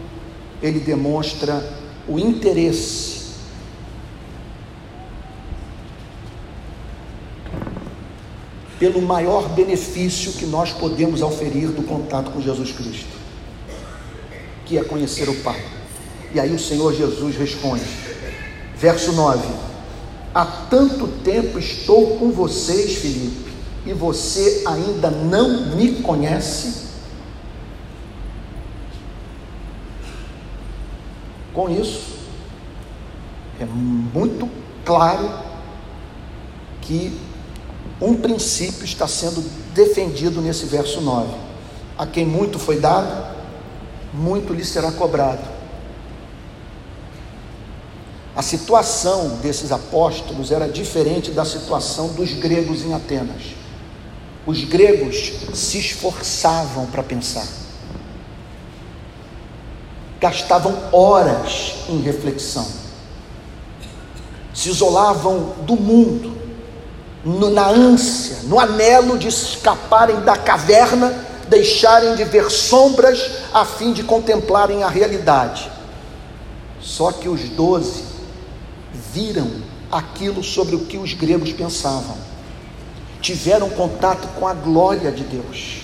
ele 0.61 0.79
demonstra 0.79 1.63
o 2.07 2.19
interesse 2.19 3.23
pelo 8.79 9.01
maior 9.01 9.49
benefício 9.49 10.33
que 10.33 10.45
nós 10.45 10.71
podemos 10.71 11.21
oferir 11.21 11.69
do 11.69 11.83
contato 11.83 12.31
com 12.31 12.41
Jesus 12.41 12.71
Cristo 12.71 13.23
que 14.65 14.77
é 14.77 14.83
conhecer 14.83 15.29
o 15.29 15.35
Pai. 15.35 15.72
E 16.33 16.39
aí 16.39 16.53
o 16.53 16.59
Senhor 16.59 16.93
Jesus 16.93 17.35
responde, 17.35 17.83
verso 18.75 19.11
9: 19.11 19.47
Há 20.33 20.45
tanto 20.45 21.07
tempo 21.23 21.59
estou 21.59 22.17
com 22.17 22.31
vocês, 22.31 22.95
Felipe, 22.95 23.51
e 23.85 23.93
você 23.93 24.63
ainda 24.65 25.11
não 25.11 25.75
me 25.75 26.01
conhece? 26.01 26.83
Com 31.53 31.69
isso, 31.69 32.01
é 33.59 33.65
muito 33.65 34.49
claro 34.83 35.31
que 36.81 37.15
um 38.01 38.15
princípio 38.15 38.83
está 38.83 39.07
sendo 39.07 39.39
defendido 39.73 40.41
nesse 40.41 40.65
verso 40.65 40.99
9. 40.99 41.29
A 41.95 42.07
quem 42.07 42.25
muito 42.25 42.57
foi 42.57 42.79
dado, 42.79 43.35
muito 44.11 44.51
lhe 44.51 44.65
será 44.65 44.91
cobrado. 44.91 45.52
A 48.35 48.41
situação 48.41 49.37
desses 49.41 49.71
apóstolos 49.71 50.51
era 50.51 50.67
diferente 50.67 51.29
da 51.29 51.45
situação 51.45 52.07
dos 52.07 52.33
gregos 52.33 52.81
em 52.81 52.93
Atenas. 52.93 53.43
Os 54.45 54.63
gregos 54.63 55.33
se 55.53 55.77
esforçavam 55.77 56.87
para 56.87 57.03
pensar, 57.03 57.47
gastavam 60.19 60.75
horas 60.91 61.75
em 61.87 62.01
reflexão, 62.01 62.67
se 64.53 64.69
isolavam 64.69 65.53
do 65.61 65.75
mundo, 65.75 66.35
no, 67.23 67.49
na 67.51 67.67
ânsia, 67.67 68.37
no 68.43 68.59
anelo 68.59 69.17
de 69.17 69.27
escaparem 69.27 70.19
da 70.21 70.35
caverna 70.35 71.13
deixarem 71.47 72.15
de 72.15 72.23
ver 72.23 72.49
sombras 72.49 73.31
a 73.53 73.63
fim 73.63 73.93
de 73.93 74.03
contemplarem 74.03 74.83
a 74.83 74.89
realidade. 74.89 75.71
Só 76.81 77.11
que 77.11 77.29
os 77.29 77.47
doze 77.49 78.12
viram 79.13 79.49
aquilo 79.91 80.43
sobre 80.43 80.75
o 80.75 80.85
que 80.85 80.97
os 80.97 81.13
gregos 81.13 81.53
pensavam, 81.53 82.17
tiveram 83.21 83.69
contato 83.69 84.27
com 84.39 84.47
a 84.47 84.53
glória 84.53 85.11
de 85.11 85.23
Deus. 85.23 85.81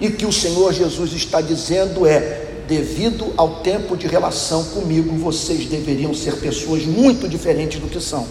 E 0.00 0.10
que 0.10 0.26
o 0.26 0.32
Senhor 0.32 0.72
Jesus 0.72 1.12
está 1.12 1.40
dizendo 1.40 2.06
é: 2.06 2.62
devido 2.66 3.32
ao 3.36 3.56
tempo 3.60 3.96
de 3.96 4.06
relação 4.06 4.64
comigo, 4.64 5.16
vocês 5.16 5.66
deveriam 5.66 6.14
ser 6.14 6.36
pessoas 6.40 6.84
muito 6.84 7.28
diferentes 7.28 7.80
do 7.80 7.88
que 7.88 8.00
são. 8.00 8.26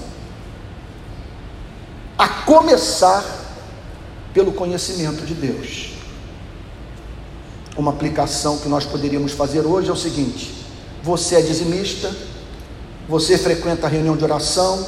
A 2.18 2.28
começar 2.28 3.24
pelo 4.34 4.52
conhecimento 4.52 5.26
de 5.26 5.34
Deus. 5.34 5.92
Uma 7.78 7.92
aplicação 7.92 8.58
que 8.58 8.68
nós 8.68 8.86
poderíamos 8.86 9.32
fazer 9.32 9.62
hoje 9.62 9.90
é 9.90 9.94
o 9.94 9.96
seguinte: 9.96 10.54
você 11.04 11.36
é 11.36 11.42
dizimista, 11.42 12.14
você 13.10 13.40
frequenta 13.40 13.88
a 13.88 13.90
reunião 13.90 14.16
de 14.16 14.24
oração, 14.24 14.86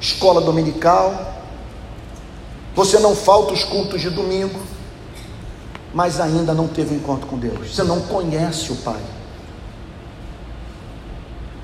escola 0.00 0.40
dominical, 0.40 1.40
você 2.74 2.98
não 2.98 3.14
falta 3.14 3.52
os 3.52 3.62
cultos 3.62 4.00
de 4.00 4.10
domingo, 4.10 4.58
mas 5.94 6.18
ainda 6.18 6.52
não 6.52 6.66
teve 6.66 6.94
um 6.94 6.98
encontro 6.98 7.28
com 7.28 7.38
Deus, 7.38 7.72
você 7.72 7.84
não 7.84 8.00
conhece 8.00 8.72
o 8.72 8.76
Pai. 8.76 9.00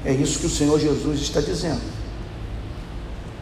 É 0.05 0.13
isso 0.13 0.39
que 0.39 0.47
o 0.47 0.51
Senhor 0.51 0.79
Jesus 0.79 1.21
está 1.21 1.41
dizendo. 1.41 1.81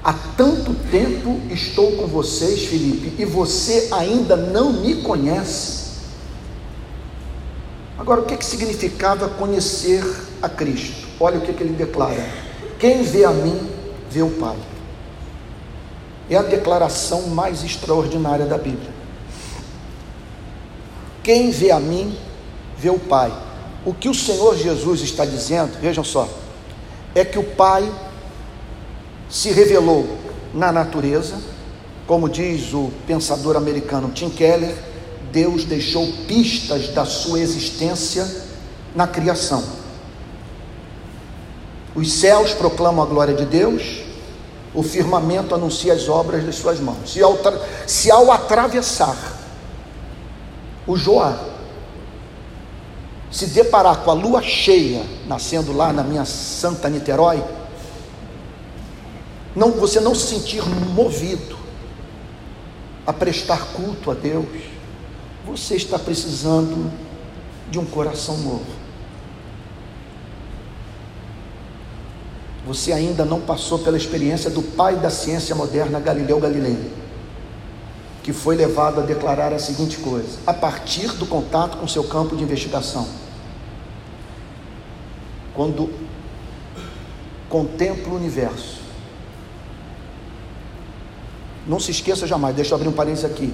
Há 0.03 0.14
tanto 0.35 0.72
tempo 0.90 1.38
estou 1.50 1.92
com 1.92 2.07
vocês, 2.07 2.64
Felipe, 2.64 3.14
e 3.20 3.27
você 3.27 3.88
ainda 3.92 4.37
não 4.37 4.72
me 4.72 5.03
conhece. 5.03 5.85
Agora, 7.98 8.22
o 8.22 8.24
que, 8.24 8.38
que 8.38 8.44
significava 8.44 9.29
conhecer 9.29 10.03
a 10.40 10.48
Cristo? 10.48 11.07
Olha 11.20 11.38
o 11.38 11.42
que, 11.42 11.53
que 11.53 11.62
ele 11.62 11.74
declara: 11.74 12.44
Quem 12.79 13.03
vê 13.03 13.25
a 13.25 13.31
mim, 13.31 13.69
vê 14.11 14.23
o 14.23 14.31
Pai. 14.31 14.57
É 16.29 16.37
a 16.37 16.43
declaração 16.43 17.29
mais 17.29 17.63
extraordinária 17.63 18.47
da 18.47 18.57
Bíblia. 18.57 18.93
Quem 21.23 21.51
vê 21.51 21.71
a 21.71 21.81
mim, 21.81 22.17
vê 22.79 22.91
o 22.91 22.99
Pai. 22.99 23.33
O 23.85 23.93
que 23.93 24.09
o 24.09 24.15
Senhor 24.15 24.57
Jesus 24.57 25.01
está 25.01 25.25
dizendo, 25.25 25.79
vejam 25.81 26.05
só, 26.05 26.29
é 27.15 27.25
que 27.25 27.39
o 27.39 27.45
Pai 27.45 27.91
se 29.29 29.51
revelou 29.51 30.07
na 30.53 30.71
natureza, 30.71 31.37
como 32.07 32.29
diz 32.29 32.73
o 32.73 32.91
pensador 33.07 33.57
americano 33.57 34.11
Tim 34.11 34.31
Keller, 34.31 34.75
Deus 35.33 35.65
deixou 35.65 36.07
pistas 36.29 36.89
da 36.89 37.05
sua 37.05 37.41
existência 37.41 38.27
na 38.95 39.07
criação. 39.07 39.84
Os 41.95 42.13
céus 42.13 42.53
proclamam 42.53 43.05
a 43.05 43.07
glória 43.07 43.35
de 43.35 43.45
Deus, 43.45 44.03
o 44.75 44.83
firmamento 44.83 45.55
anuncia 45.55 45.93
as 45.93 46.09
obras 46.09 46.45
de 46.45 46.53
suas 46.53 46.81
mãos. 46.81 47.13
Se 47.13 47.23
ao, 47.23 47.39
se 47.87 48.11
ao 48.11 48.33
atravessar 48.33 49.17
o 50.87 50.97
Joá, 50.97 51.39
se 53.31 53.47
deparar 53.47 53.99
com 53.99 54.11
a 54.11 54.15
lua 54.15 54.43
cheia 54.43 55.05
nascendo 55.27 55.73
lá 55.73 55.93
na 55.93 56.03
minha 56.03 56.25
Santa 56.25 56.89
Niterói, 56.89 57.43
não, 59.55 59.71
você 59.71 60.01
não 60.01 60.15
se 60.15 60.35
sentir 60.35 60.65
movido 60.69 61.57
a 63.07 63.13
prestar 63.13 63.73
culto 63.73 64.11
a 64.11 64.15
Deus, 64.15 64.47
você 65.47 65.77
está 65.77 65.99
precisando 65.99 66.91
de 67.71 67.79
um 67.79 67.85
coração 67.85 68.37
novo. 68.39 68.84
Você 72.66 72.92
ainda 72.92 73.24
não 73.24 73.40
passou 73.40 73.79
pela 73.79 73.96
experiência 73.96 74.48
do 74.48 74.62
pai 74.62 74.96
da 74.96 75.11
ciência 75.11 75.55
moderna, 75.55 76.00
Galileu 76.00 76.40
Galilei. 76.40 76.79
que 78.22 78.33
foi 78.33 78.57
levado 78.57 79.00
a 79.00 79.03
declarar 79.03 79.53
a 79.53 79.59
seguinte 79.59 79.98
coisa: 79.98 80.38
a 80.46 80.55
partir 80.55 81.09
do 81.12 81.27
contato 81.27 81.77
com 81.77 81.87
seu 81.87 82.05
campo 82.05 82.35
de 82.35 82.42
investigação, 82.42 83.07
quando 85.55 85.90
contempla 87.50 88.14
o 88.14 88.16
universo, 88.16 88.81
não 91.66 91.79
se 91.79 91.90
esqueça 91.90 92.27
jamais, 92.27 92.57
deixa 92.57 92.72
eu 92.72 92.77
abrir 92.77 92.88
um 92.88 92.92
parênteses 92.92 93.27
aqui. 93.27 93.53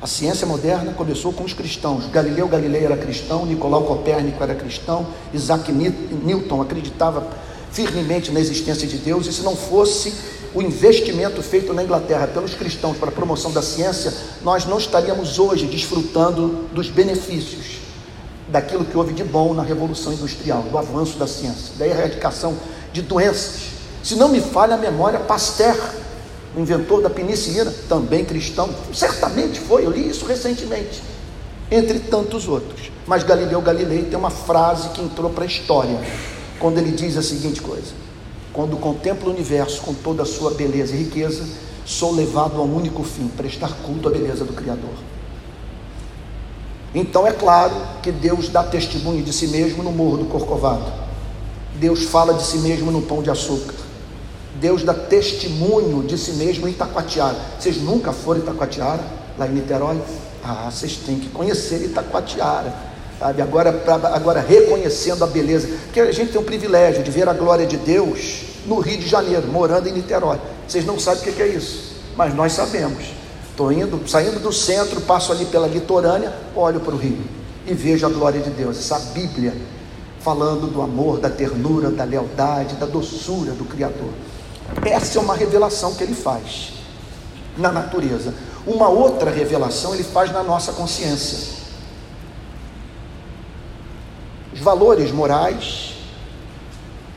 A 0.00 0.06
ciência 0.06 0.46
moderna 0.46 0.92
começou 0.92 1.32
com 1.32 1.44
os 1.44 1.54
cristãos. 1.54 2.06
Galileu 2.08 2.48
Galilei 2.48 2.84
era 2.84 2.96
cristão, 2.96 3.46
Nicolau 3.46 3.84
Copérnico 3.84 4.42
era 4.42 4.54
cristão, 4.54 5.06
Isaac 5.32 5.72
Newton 5.72 6.60
acreditava 6.60 7.28
firmemente 7.72 8.30
na 8.30 8.40
existência 8.40 8.86
de 8.86 8.98
Deus, 8.98 9.26
e 9.26 9.32
se 9.32 9.42
não 9.42 9.56
fosse 9.56 10.12
o 10.54 10.60
investimento 10.60 11.42
feito 11.42 11.72
na 11.72 11.82
Inglaterra 11.82 12.26
pelos 12.26 12.54
cristãos 12.54 12.96
para 12.98 13.08
a 13.08 13.12
promoção 13.12 13.50
da 13.50 13.62
ciência, 13.62 14.12
nós 14.42 14.66
não 14.66 14.78
estaríamos 14.78 15.38
hoje 15.38 15.66
desfrutando 15.66 16.66
dos 16.72 16.88
benefícios 16.88 17.80
daquilo 18.48 18.84
que 18.84 18.96
houve 18.96 19.14
de 19.14 19.24
bom 19.24 19.54
na 19.54 19.62
Revolução 19.62 20.12
Industrial, 20.12 20.62
do 20.62 20.76
avanço 20.76 21.18
da 21.18 21.26
ciência, 21.26 21.74
da 21.78 21.86
erradicação 21.86 22.54
de 22.92 23.00
doenças. 23.00 23.62
Se 24.02 24.14
não 24.14 24.28
me 24.28 24.40
falha 24.40 24.74
a 24.74 24.78
memória, 24.78 25.18
Pasteur 25.20 26.02
o 26.54 26.60
inventor 26.60 27.00
da 27.00 27.10
penicilina, 27.10 27.72
também 27.88 28.24
cristão, 28.24 28.68
certamente 28.92 29.58
foi, 29.58 29.86
eu 29.86 29.90
li 29.90 30.08
isso 30.08 30.26
recentemente, 30.26 31.02
entre 31.70 31.98
tantos 31.98 32.46
outros. 32.46 32.90
Mas 33.06 33.22
Galileu 33.22 33.60
Galilei 33.60 34.02
tem 34.02 34.18
uma 34.18 34.30
frase 34.30 34.90
que 34.90 35.00
entrou 35.00 35.30
para 35.30 35.44
a 35.44 35.46
história, 35.46 35.98
quando 36.62 36.78
ele 36.78 36.92
diz 36.92 37.16
a 37.16 37.22
seguinte 37.22 37.60
coisa: 37.60 37.92
Quando 38.52 38.76
contemplo 38.76 39.28
o 39.28 39.32
universo 39.34 39.82
com 39.82 39.92
toda 39.92 40.22
a 40.22 40.26
sua 40.26 40.52
beleza 40.52 40.94
e 40.94 40.98
riqueza, 40.98 41.44
sou 41.84 42.14
levado 42.14 42.60
a 42.60 42.64
um 42.64 42.76
único 42.76 43.02
fim, 43.02 43.26
prestar 43.26 43.72
culto 43.82 44.08
à 44.08 44.12
beleza 44.12 44.44
do 44.44 44.52
Criador. 44.52 44.94
Então 46.94 47.26
é 47.26 47.32
claro 47.32 47.74
que 48.00 48.12
Deus 48.12 48.48
dá 48.48 48.62
testemunho 48.62 49.24
de 49.24 49.32
si 49.32 49.48
mesmo 49.48 49.82
no 49.82 49.90
Morro 49.90 50.18
do 50.18 50.24
Corcovado. 50.26 50.84
Deus 51.80 52.04
fala 52.04 52.34
de 52.34 52.44
si 52.44 52.58
mesmo 52.58 52.92
no 52.92 53.02
pão 53.02 53.22
de 53.22 53.30
açúcar. 53.30 53.74
Deus 54.60 54.84
dá 54.84 54.94
testemunho 54.94 56.04
de 56.04 56.16
si 56.16 56.32
mesmo 56.32 56.68
em 56.68 56.70
Itacoatiara. 56.70 57.36
Vocês 57.58 57.78
nunca 57.78 58.12
foram 58.12 58.40
em 58.40 58.42
Itacoatiara, 58.44 59.02
lá 59.36 59.48
em 59.48 59.52
Niterói? 59.52 60.00
Ah, 60.44 60.70
vocês 60.70 60.96
têm 60.98 61.18
que 61.18 61.28
conhecer 61.30 61.82
Itacoatiara. 61.82 62.91
Sabe? 63.22 63.40
Agora, 63.40 63.84
agora 64.12 64.40
reconhecendo 64.40 65.22
a 65.22 65.28
beleza. 65.28 65.68
Porque 65.84 66.00
a 66.00 66.10
gente 66.10 66.32
tem 66.32 66.40
o 66.40 66.44
privilégio 66.44 67.04
de 67.04 67.10
ver 67.12 67.28
a 67.28 67.32
glória 67.32 67.64
de 67.64 67.76
Deus 67.76 68.42
no 68.66 68.80
Rio 68.80 68.98
de 68.98 69.06
Janeiro, 69.06 69.46
morando 69.46 69.88
em 69.88 69.92
Niterói. 69.92 70.40
Vocês 70.66 70.84
não 70.84 70.98
sabem 70.98 71.20
o 71.20 71.32
que 71.32 71.40
é 71.40 71.46
isso, 71.46 71.94
mas 72.16 72.34
nós 72.34 72.52
sabemos. 72.52 73.04
Estou 73.48 73.70
indo, 73.70 74.08
saindo 74.08 74.40
do 74.40 74.52
centro, 74.52 75.00
passo 75.02 75.30
ali 75.30 75.44
pela 75.44 75.68
litorânea, 75.68 76.32
olho 76.56 76.80
para 76.80 76.94
o 76.94 76.98
rio 76.98 77.20
e 77.64 77.72
vejo 77.74 78.04
a 78.04 78.08
glória 78.08 78.40
de 78.40 78.50
Deus. 78.50 78.76
Essa 78.76 78.98
Bíblia 79.12 79.54
falando 80.18 80.66
do 80.66 80.82
amor, 80.82 81.20
da 81.20 81.30
ternura, 81.30 81.90
da 81.90 82.02
lealdade, 82.02 82.74
da 82.74 82.86
doçura 82.86 83.52
do 83.52 83.64
Criador. 83.64 84.10
Essa 84.84 85.18
é 85.18 85.22
uma 85.22 85.36
revelação 85.36 85.94
que 85.94 86.02
ele 86.02 86.14
faz 86.14 86.72
na 87.56 87.70
natureza. 87.70 88.34
Uma 88.66 88.88
outra 88.88 89.30
revelação 89.30 89.94
ele 89.94 90.02
faz 90.02 90.32
na 90.32 90.42
nossa 90.42 90.72
consciência. 90.72 91.62
Os 94.51 94.51
valores 94.62 95.10
morais 95.10 95.94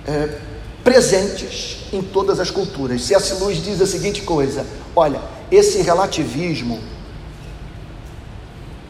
é, 0.06 0.38
presentes 0.84 1.78
em 1.94 2.02
todas 2.02 2.40
as 2.40 2.52
culturas. 2.52 3.04
C.S. 3.04 3.36
Lewis 3.36 3.64
diz 3.64 3.82
a 3.82 3.88
seguinte 3.88 4.22
coisa: 4.22 4.66
olha, 4.96 5.22
esse 5.52 5.82
relativismo 5.82 6.80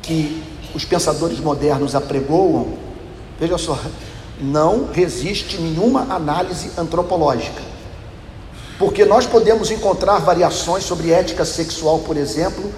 que 0.01 0.43
os 0.73 0.85
pensadores 0.85 1.39
modernos 1.39 1.95
apregoam, 1.95 2.77
veja 3.39 3.57
só, 3.57 3.79
não 4.39 4.91
resiste 4.91 5.59
nenhuma 5.59 6.01
análise 6.13 6.71
antropológica. 6.77 7.61
Porque 8.77 9.05
nós 9.05 9.25
podemos 9.25 9.71
encontrar 9.71 10.19
variações 10.19 10.83
sobre 10.83 11.11
ética 11.11 11.45
sexual, 11.45 11.99
por 11.99 12.17
exemplo, 12.17 12.73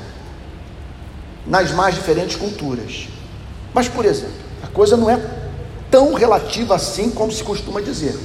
nas 1.45 1.71
mais 1.71 1.95
diferentes 1.95 2.35
culturas. 2.35 3.07
Mas, 3.73 3.87
por 3.87 4.05
exemplo, 4.05 4.35
a 4.61 4.67
coisa 4.67 4.95
não 4.95 5.09
é 5.09 5.17
tão 5.89 6.13
relativa 6.13 6.75
assim 6.75 7.09
como 7.09 7.31
se 7.31 7.43
costuma 7.43 7.81
dizer. 7.81 8.17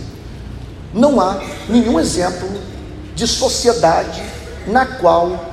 Não 0.93 1.21
há 1.21 1.41
nenhum 1.69 1.99
exemplo 1.99 2.49
de 3.15 3.27
sociedade 3.27 4.23
na 4.67 4.85
qual 4.87 5.53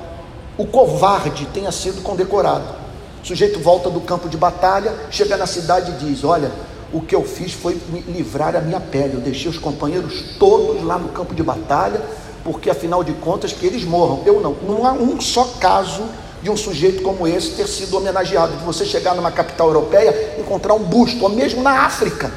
o 0.57 0.65
covarde 0.65 1.45
tenha 1.53 1.71
sido 1.71 2.01
condecorado. 2.01 2.79
O 3.23 3.27
sujeito 3.27 3.59
volta 3.59 3.89
do 3.89 4.01
campo 4.01 4.27
de 4.27 4.37
batalha, 4.37 4.93
chega 5.09 5.37
na 5.37 5.45
cidade 5.45 5.91
e 5.91 6.05
diz: 6.05 6.23
Olha, 6.23 6.51
o 6.91 7.01
que 7.01 7.15
eu 7.15 7.23
fiz 7.23 7.53
foi 7.53 7.79
livrar 8.07 8.55
a 8.55 8.61
minha 8.61 8.79
pele. 8.79 9.15
Eu 9.15 9.21
deixei 9.21 9.49
os 9.49 9.57
companheiros 9.57 10.35
todos 10.37 10.83
lá 10.83 10.97
no 10.97 11.09
campo 11.09 11.33
de 11.33 11.43
batalha, 11.43 12.01
porque 12.43 12.69
afinal 12.69 13.03
de 13.03 13.13
contas 13.13 13.53
que 13.53 13.65
eles 13.65 13.83
morram. 13.83 14.23
Eu 14.25 14.41
não. 14.41 14.53
Não 14.67 14.85
há 14.85 14.91
um 14.91 15.19
só 15.21 15.45
caso 15.59 16.03
de 16.41 16.49
um 16.49 16.57
sujeito 16.57 17.01
como 17.01 17.27
esse 17.27 17.51
ter 17.51 17.67
sido 17.67 17.97
homenageado. 17.97 18.57
De 18.57 18.63
você 18.63 18.85
chegar 18.85 19.15
numa 19.15 19.31
capital 19.31 19.67
europeia, 19.67 20.35
encontrar 20.39 20.73
um 20.73 20.83
busto, 20.83 21.23
ou 21.23 21.29
mesmo 21.29 21.61
na 21.61 21.85
África, 21.85 22.31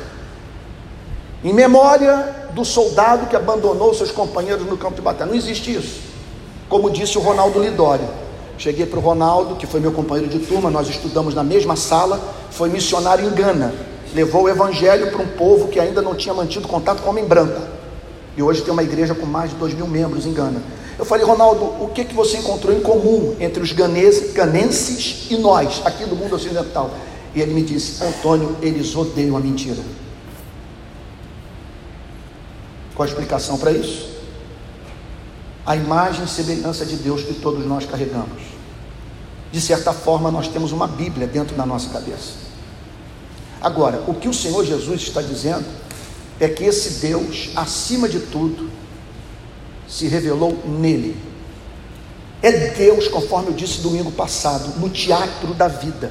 em 1.45 1.53
memória 1.53 2.49
do 2.53 2.65
soldado 2.65 3.27
que 3.27 3.37
abandonou 3.37 3.95
seus 3.95 4.11
companheiros 4.11 4.67
no 4.67 4.77
campo 4.77 4.95
de 4.95 5.03
batalha. 5.03 5.31
Não 5.31 5.37
existe 5.37 5.75
isso. 5.75 6.01
Como 6.69 6.91
disse 6.91 7.19
o 7.19 7.21
Ronaldo 7.21 7.61
Lidório. 7.61 8.09
Cheguei 8.59 8.87
para 8.87 8.99
o 8.99 9.03
Ronaldo, 9.03 9.57
que 9.57 9.67
foi 9.67 9.81
meu 9.81 9.91
companheiro 9.93 10.31
de 10.31 10.39
turma, 10.39 10.71
nós 10.71 10.89
estudamos 10.89 11.35
na 11.35 11.43
mesma 11.43 11.75
sala, 11.75 12.21
foi 12.51 12.69
missionário 12.69 13.27
em 13.27 13.31
Gana 13.31 13.73
levou 14.15 14.45
o 14.45 14.49
evangelho 14.49 15.11
para 15.11 15.23
um 15.23 15.29
povo 15.29 15.69
que 15.69 15.81
ainda 15.81 16.03
não 16.03 16.15
tinha 16.15 16.35
mantido 16.35 16.69
contato 16.69 17.03
com 17.03 17.11
homem 17.11 17.25
branco. 17.25 17.61
E 18.37 18.43
hoje 18.43 18.63
tem 18.63 18.73
uma 18.73 18.83
igreja 18.83 19.15
com 19.15 19.27
mais 19.27 19.51
de 19.51 19.57
dois 19.57 19.75
mil 19.75 19.87
membros 19.87 20.27
em 20.27 20.33
Gana. 20.33 20.63
Eu 20.99 21.05
falei, 21.05 21.25
Ronaldo, 21.25 21.65
o 21.83 21.91
que, 21.95 22.05
que 22.05 22.15
você 22.15 22.39
encontrou 22.39 22.75
em 22.75 22.81
comum 22.81 23.35
entre 23.41 23.63
os 23.63 23.73
ganenses, 23.73 24.33
ganenses 24.33 25.27
e 25.31 25.37
nós, 25.37 25.81
aqui 25.85 26.05
do 26.05 26.15
mundo 26.15 26.37
ocidental? 26.37 26.91
E 27.35 27.41
ele 27.41 27.55
me 27.55 27.63
disse, 27.63 28.05
Antônio, 28.05 28.57
eles 28.61 28.95
odeiam 28.95 29.37
a 29.37 29.41
mentira. 29.41 29.83
Qual 32.95 33.07
a 33.07 33.11
explicação 33.11 33.59
para 33.59 33.73
isso? 33.73 34.11
A 35.65 35.75
imagem 35.77 36.25
e 36.25 36.29
semelhança 36.29 36.85
de 36.85 36.97
Deus 36.97 37.23
que 37.23 37.35
todos 37.35 37.65
nós 37.67 37.87
carregamos. 37.87 38.43
De 39.51 39.61
certa 39.61 39.93
forma, 39.93 40.31
nós 40.31 40.49
temos 40.49 40.73
uma 40.73 40.87
Bíblia 40.87 41.27
dentro 41.27 41.57
da 41.57 41.65
nossa 41.65 41.89
cabeça. 41.91 42.33
Agora, 43.61 44.03
o 44.07 44.15
que 44.15 44.29
o 44.29 44.35
Senhor 44.35 44.65
Jesus 44.65 45.03
está 45.03 45.23
dizendo 45.23 45.65
é 46.41 46.49
que 46.49 46.65
esse 46.65 47.01
Deus, 47.01 47.51
acima 47.55 48.09
de 48.09 48.19
tudo, 48.19 48.69
se 49.93 50.07
revelou 50.07 50.57
nele. 50.65 51.15
É 52.43 52.51
Deus, 52.51 53.07
conforme 53.09 53.49
eu 53.49 53.53
disse 53.53 53.83
domingo 53.83 54.11
passado, 54.11 54.81
no 54.81 54.89
teatro 54.89 55.53
da 55.53 55.69
vida. 55.69 56.11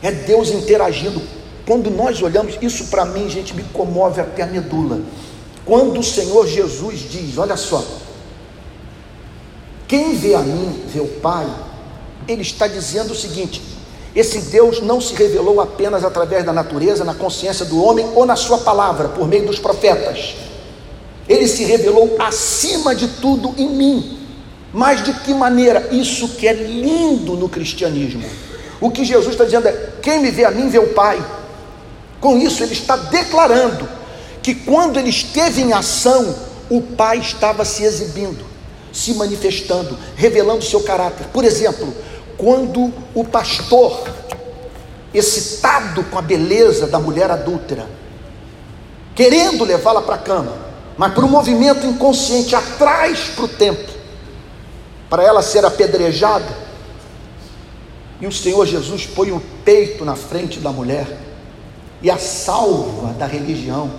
É 0.00 0.12
Deus 0.12 0.50
interagindo. 0.50 1.20
Quando 1.66 1.90
nós 1.90 2.22
olhamos, 2.22 2.56
isso 2.62 2.84
para 2.86 3.04
mim, 3.04 3.28
gente, 3.28 3.52
me 3.52 3.64
comove 3.64 4.20
até 4.20 4.42
a 4.42 4.46
medula. 4.46 5.00
Quando 5.66 5.98
o 5.98 6.04
Senhor 6.04 6.46
Jesus 6.46 7.00
diz: 7.10 7.36
Olha 7.36 7.56
só, 7.56 7.84
quem 9.88 10.14
vê 10.14 10.34
a 10.34 10.40
mim, 10.40 10.84
vê 10.86 11.00
o 11.00 11.08
Pai, 11.20 11.46
ele 12.28 12.42
está 12.42 12.68
dizendo 12.68 13.12
o 13.12 13.16
seguinte: 13.16 13.60
esse 14.14 14.38
Deus 14.42 14.80
não 14.80 15.00
se 15.00 15.14
revelou 15.14 15.60
apenas 15.60 16.04
através 16.04 16.44
da 16.44 16.52
natureza, 16.52 17.04
na 17.04 17.14
consciência 17.14 17.64
do 17.64 17.82
homem 17.82 18.08
ou 18.14 18.24
na 18.24 18.36
sua 18.36 18.58
palavra, 18.58 19.08
por 19.08 19.26
meio 19.26 19.46
dos 19.46 19.58
profetas. 19.58 20.43
Ele 21.28 21.48
se 21.48 21.64
revelou 21.64 22.16
acima 22.18 22.94
de 22.94 23.08
tudo 23.08 23.54
em 23.56 23.68
mim. 23.68 24.18
Mas 24.72 25.04
de 25.04 25.12
que 25.12 25.32
maneira? 25.32 25.88
Isso 25.92 26.28
que 26.30 26.48
é 26.48 26.52
lindo 26.52 27.36
no 27.36 27.48
cristianismo. 27.48 28.24
O 28.80 28.90
que 28.90 29.04
Jesus 29.04 29.32
está 29.32 29.44
dizendo 29.44 29.68
é: 29.68 29.90
quem 30.02 30.20
me 30.20 30.30
vê 30.30 30.44
a 30.44 30.50
mim, 30.50 30.68
vê 30.68 30.78
o 30.78 30.92
Pai. 30.92 31.24
Com 32.20 32.38
isso, 32.38 32.62
ele 32.62 32.72
está 32.72 32.96
declarando 32.96 33.88
que 34.42 34.54
quando 34.54 34.98
ele 34.98 35.10
esteve 35.10 35.62
em 35.62 35.72
ação, 35.72 36.34
o 36.68 36.82
Pai 36.82 37.18
estava 37.18 37.64
se 37.64 37.84
exibindo, 37.84 38.44
se 38.92 39.14
manifestando, 39.14 39.96
revelando 40.16 40.64
seu 40.64 40.80
caráter. 40.80 41.26
Por 41.32 41.44
exemplo, 41.44 41.94
quando 42.36 42.92
o 43.14 43.24
pastor, 43.24 44.08
excitado 45.14 46.02
com 46.04 46.18
a 46.18 46.22
beleza 46.22 46.86
da 46.86 46.98
mulher 46.98 47.30
adúltera, 47.30 47.86
querendo 49.14 49.64
levá-la 49.64 50.02
para 50.02 50.16
a 50.16 50.18
cama, 50.18 50.63
mas 50.96 51.12
por 51.12 51.24
um 51.24 51.28
movimento 51.28 51.86
inconsciente 51.86 52.54
atrás 52.54 53.30
para 53.34 53.44
o 53.44 53.48
templo, 53.48 53.94
para 55.10 55.22
ela 55.22 55.42
ser 55.42 55.64
apedrejada, 55.64 56.64
e 58.20 58.26
o 58.26 58.32
Senhor 58.32 58.64
Jesus 58.66 59.06
põe 59.06 59.32
o 59.32 59.42
peito 59.64 60.04
na 60.04 60.16
frente 60.16 60.60
da 60.60 60.70
mulher 60.70 61.06
e 62.00 62.10
a 62.10 62.18
salva 62.18 63.12
da 63.14 63.26
religião, 63.26 63.90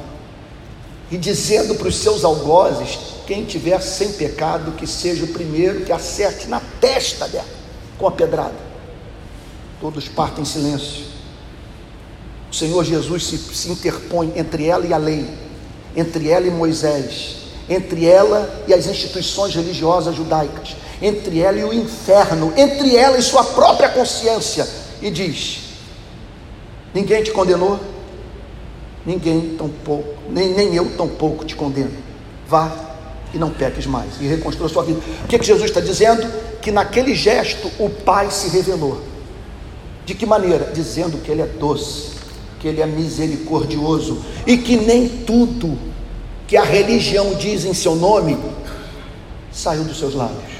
e 1.12 1.18
dizendo 1.18 1.76
para 1.76 1.88
os 1.88 1.96
seus 1.96 2.24
algozes: 2.24 2.98
quem 3.28 3.46
tiver 3.46 3.82
sem 3.82 4.14
pecado, 4.14 4.72
que 4.74 4.88
seja 4.88 5.26
o 5.26 5.30
primeiro 5.30 5.86
que 5.86 5.91
acerte 5.91 6.48
na 6.48 6.62
testa 6.80 7.28
dela 7.28 7.56
com 7.98 8.08
a 8.08 8.12
pedrada. 8.12 8.56
Todos 9.80 10.08
partem 10.08 10.43
em 10.43 10.46
silêncio. 10.46 11.06
O 12.52 12.56
Senhor 12.56 12.84
Jesus 12.84 13.26
se, 13.26 13.38
se 13.38 13.70
interpõe 13.70 14.34
entre 14.36 14.66
ela 14.68 14.86
e 14.86 14.93
a 14.93 14.98
lei, 14.98 15.28
entre 15.96 16.30
ela 16.30 16.46
e 16.46 16.52
Moisés, 16.52 17.38
entre 17.70 18.06
ela 18.06 18.64
e 18.68 18.74
as 18.74 18.86
instituições 18.88 19.56
religiosas 19.56 20.16
judaicas, 20.16 20.76
entre 21.02 21.39
ela 21.39 21.58
e 21.58 21.64
o 21.64 21.74
inferno, 21.74 22.54
entre 22.56 22.96
ela 22.96 23.18
e 23.18 23.22
sua 23.22 23.43
própria 23.43 23.89
consciência, 23.89 24.68
e 25.02 25.10
diz: 25.10 25.60
Ninguém 26.93 27.24
te 27.24 27.32
condenou, 27.32 27.80
ninguém 29.06 29.56
tampouco, 29.58 30.16
nem, 30.30 30.54
nem 30.54 30.76
eu 30.76 30.91
tampouco 30.98 31.46
te 31.46 31.56
condeno. 31.56 31.91
Vá 32.48 32.72
e 33.34 33.38
não 33.38 33.50
peques 33.50 33.86
mais, 33.86 34.22
e 34.22 34.28
reconstrua 34.28 34.70
sua 34.70 34.84
vida. 34.84 35.00
O 35.24 35.28
que, 35.28 35.38
que 35.38 35.46
Jesus 35.46 35.70
está 35.70 35.82
dizendo? 35.82 36.26
Que 36.62 36.72
naquele 36.72 37.14
gesto 37.14 37.70
o 37.78 37.89
Pai 37.89 38.32
se 38.32 38.48
revelou. 38.50 39.02
De 40.06 40.16
que 40.16 40.26
maneira? 40.26 40.72
Dizendo 40.74 41.18
que 41.18 41.32
Ele 41.32 41.41
é 41.41 41.46
doce, 41.46 42.14
que 42.66 42.70
Ele 42.70 42.82
é 42.82 42.86
misericordioso 42.88 44.26
e 44.47 44.57
que 44.57 44.76
nem 44.76 45.07
tudo 45.07 45.78
que 46.47 46.57
a 46.57 46.63
religião 46.63 47.36
diz 47.36 47.63
em 47.63 47.76
seu 47.76 47.95
nome 47.95 48.36
saiu 49.51 49.84
dos 49.84 49.99
seus 49.99 50.16
lábios. 50.16 50.51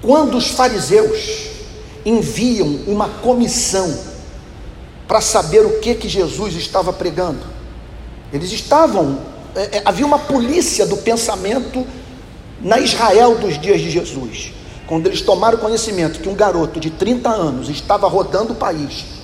Quando 0.00 0.38
os 0.38 0.48
fariseus 0.48 1.48
enviam 2.06 2.66
uma 2.86 3.06
comissão 3.20 3.98
para 5.06 5.20
saber 5.20 5.66
o 5.66 5.78
que 5.80 5.94
que 5.94 6.08
Jesus 6.08 6.54
estava 6.54 6.90
pregando, 6.90 7.44
eles 8.32 8.50
estavam, 8.50 9.18
é, 9.54 9.76
é, 9.76 9.82
havia 9.84 10.06
uma 10.06 10.20
polícia 10.20 10.86
do 10.86 10.96
pensamento 10.96 11.86
na 12.62 12.78
Israel 12.78 13.34
dos 13.34 13.60
dias 13.60 13.78
de 13.78 13.90
Jesus. 13.90 14.52
Quando 14.86 15.06
eles 15.06 15.20
tomaram 15.20 15.58
conhecimento 15.58 16.18
que 16.18 16.30
um 16.30 16.34
garoto 16.34 16.80
de 16.80 16.88
30 16.88 17.28
anos 17.28 17.68
estava 17.68 18.08
rodando 18.08 18.54
o 18.54 18.56
país, 18.56 19.17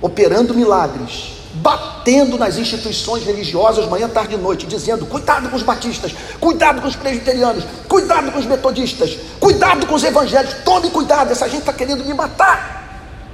operando 0.00 0.54
milagres, 0.54 1.32
batendo 1.54 2.38
nas 2.38 2.56
instituições 2.56 3.24
religiosas 3.24 3.86
manhã, 3.86 4.08
tarde 4.08 4.34
e 4.34 4.38
noite, 4.38 4.66
dizendo: 4.66 5.06
cuidado 5.06 5.48
com 5.48 5.56
os 5.56 5.62
batistas, 5.62 6.14
cuidado 6.40 6.80
com 6.80 6.88
os 6.88 6.96
presbiterianos, 6.96 7.64
cuidado 7.88 8.30
com 8.32 8.38
os 8.38 8.46
metodistas, 8.46 9.18
cuidado 9.40 9.86
com 9.86 9.94
os 9.94 10.04
evangélicos, 10.04 10.62
tome 10.64 10.90
cuidado, 10.90 11.32
essa 11.32 11.48
gente 11.48 11.60
está 11.60 11.72
querendo 11.72 12.04
me 12.04 12.14
matar. 12.14 12.76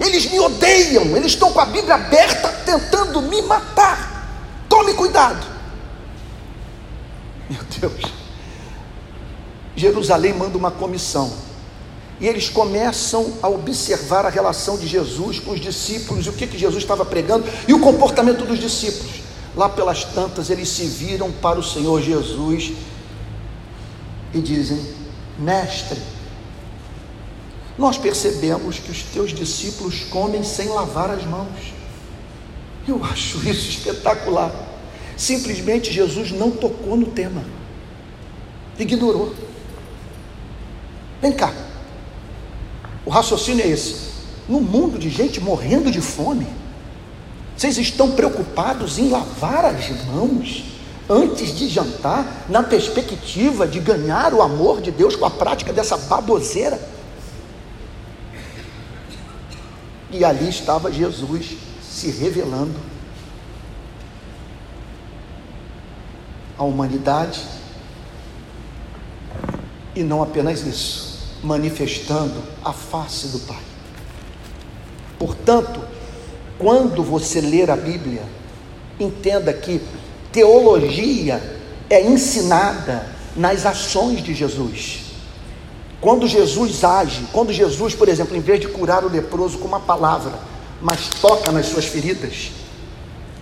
Eles 0.00 0.30
me 0.30 0.40
odeiam, 0.40 1.04
eles 1.16 1.32
estão 1.32 1.52
com 1.52 1.60
a 1.60 1.66
Bíblia 1.66 1.94
aberta 1.94 2.48
tentando 2.64 3.22
me 3.22 3.40
matar. 3.42 4.64
Tome 4.68 4.92
cuidado. 4.94 5.46
Meu 7.48 7.60
Deus. 7.78 8.12
Jerusalém 9.76 10.32
manda 10.32 10.56
uma 10.58 10.70
comissão 10.70 11.32
e 12.20 12.26
eles 12.26 12.48
começam 12.48 13.34
a 13.42 13.48
observar 13.48 14.24
a 14.24 14.28
relação 14.28 14.78
de 14.78 14.86
Jesus 14.86 15.40
com 15.40 15.52
os 15.52 15.60
discípulos, 15.60 16.26
e 16.26 16.28
o 16.28 16.32
que, 16.32 16.46
que 16.46 16.58
Jesus 16.58 16.82
estava 16.82 17.04
pregando 17.04 17.44
e 17.66 17.74
o 17.74 17.80
comportamento 17.80 18.44
dos 18.46 18.58
discípulos. 18.58 19.22
Lá 19.56 19.68
pelas 19.68 20.04
tantas, 20.04 20.50
eles 20.50 20.68
se 20.68 20.84
viram 20.84 21.30
para 21.30 21.58
o 21.58 21.62
Senhor 21.62 22.00
Jesus 22.00 22.72
e 24.32 24.40
dizem: 24.40 24.80
Mestre, 25.38 26.00
nós 27.78 27.98
percebemos 27.98 28.78
que 28.78 28.90
os 28.90 29.02
teus 29.02 29.32
discípulos 29.32 30.04
comem 30.10 30.42
sem 30.42 30.68
lavar 30.68 31.10
as 31.10 31.24
mãos. 31.24 31.72
Eu 32.86 33.02
acho 33.04 33.38
isso 33.48 33.70
espetacular. 33.70 34.52
Simplesmente 35.16 35.92
Jesus 35.92 36.32
não 36.32 36.50
tocou 36.50 36.96
no 36.96 37.06
tema, 37.06 37.44
ignorou. 38.78 39.34
Vem 41.22 41.32
cá, 41.32 41.52
o 43.04 43.10
raciocínio 43.10 43.64
é 43.64 43.68
esse: 43.68 43.96
no 44.48 44.60
mundo 44.60 44.98
de 44.98 45.10
gente 45.10 45.40
morrendo 45.40 45.90
de 45.90 46.00
fome, 46.00 46.46
vocês 47.56 47.78
estão 47.78 48.12
preocupados 48.12 48.98
em 48.98 49.08
lavar 49.08 49.64
as 49.64 49.90
mãos 50.06 50.64
antes 51.08 51.56
de 51.56 51.68
jantar, 51.68 52.46
na 52.48 52.62
perspectiva 52.62 53.66
de 53.66 53.78
ganhar 53.78 54.32
o 54.32 54.40
amor 54.40 54.80
de 54.80 54.90
Deus 54.90 55.14
com 55.14 55.26
a 55.26 55.30
prática 55.30 55.72
dessa 55.72 55.96
baboseira? 55.96 56.80
E 60.10 60.24
ali 60.24 60.48
estava 60.48 60.90
Jesus 60.90 61.56
se 61.82 62.10
revelando 62.10 62.74
à 66.56 66.64
humanidade, 66.64 67.42
e 69.94 70.02
não 70.02 70.22
apenas 70.22 70.64
isso 70.66 71.13
manifestando 71.44 72.42
a 72.64 72.72
face 72.72 73.28
do 73.28 73.38
Pai. 73.40 73.62
Portanto, 75.18 75.80
quando 76.58 77.02
você 77.02 77.40
ler 77.40 77.70
a 77.70 77.76
Bíblia, 77.76 78.22
entenda 78.98 79.52
que 79.52 79.80
teologia 80.32 81.40
é 81.90 82.02
ensinada 82.02 83.06
nas 83.36 83.66
ações 83.66 84.22
de 84.22 84.34
Jesus. 84.34 85.02
Quando 86.00 86.26
Jesus 86.26 86.82
age, 86.82 87.26
quando 87.32 87.52
Jesus, 87.52 87.94
por 87.94 88.08
exemplo, 88.08 88.36
em 88.36 88.40
vez 88.40 88.60
de 88.60 88.68
curar 88.68 89.04
o 89.04 89.08
leproso 89.08 89.58
com 89.58 89.68
uma 89.68 89.80
palavra, 89.80 90.38
mas 90.80 91.08
toca 91.20 91.52
nas 91.52 91.66
suas 91.66 91.86
feridas, 91.86 92.50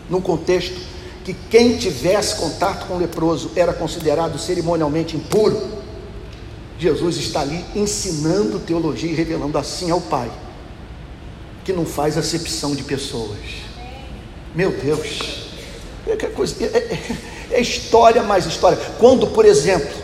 no 0.09 0.21
contexto 0.21 0.81
que 1.25 1.35
quem 1.35 1.77
tivesse 1.77 2.37
contato 2.37 2.87
com 2.87 2.95
o 2.95 2.99
leproso 2.99 3.53
era 3.55 3.73
considerado 3.73 4.39
cerimonialmente 4.39 5.17
impuro, 5.17 5.82
Jesus 6.79 7.17
está 7.17 7.41
ali 7.41 7.65
ensinando 7.75 8.59
teologia 8.59 9.11
e 9.11 9.15
revelando 9.15 9.57
assim 9.59 9.91
ao 9.91 10.01
Pai, 10.01 10.31
que 11.65 11.73
não 11.73 11.87
faz 11.87 12.19
acepção 12.19 12.75
de 12.75 12.83
pessoas. 12.83 13.39
Meu 14.55 14.71
Deus, 14.73 15.43
é, 16.07 16.17
coisa, 16.17 16.57
é, 16.65 16.67
é, 16.67 17.17
é 17.53 17.61
história 17.61 18.23
mais 18.23 18.47
história. 18.47 18.79
Quando, 18.99 19.27
por 19.29 19.45
exemplo, 19.45 20.03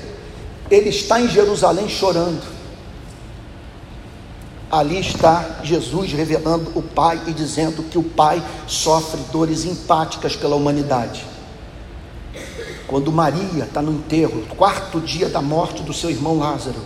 ele 0.71 0.91
está 0.91 1.21
em 1.21 1.29
Jerusalém 1.29 1.89
chorando, 1.89 2.43
ali 4.71 5.01
está 5.01 5.61
Jesus 5.63 6.13
revelando 6.13 6.73
o 6.75 6.83
Pai 6.83 7.21
e 7.27 7.33
dizendo 7.33 7.83
que 7.83 7.99
o 7.99 8.03
Pai 8.03 8.43
sofre 8.67 9.21
dores 9.33 9.65
empáticas 9.65 10.37
pela 10.37 10.57
humanidade. 10.57 11.25
Quando 12.89 13.13
Maria 13.13 13.65
está 13.65 13.83
no 13.83 13.93
enterro, 13.93 14.47
quarto 14.57 14.99
dia 14.99 15.29
da 15.29 15.43
morte 15.43 15.83
do 15.83 15.93
seu 15.93 16.09
irmão 16.09 16.39
Lázaro. 16.39 16.81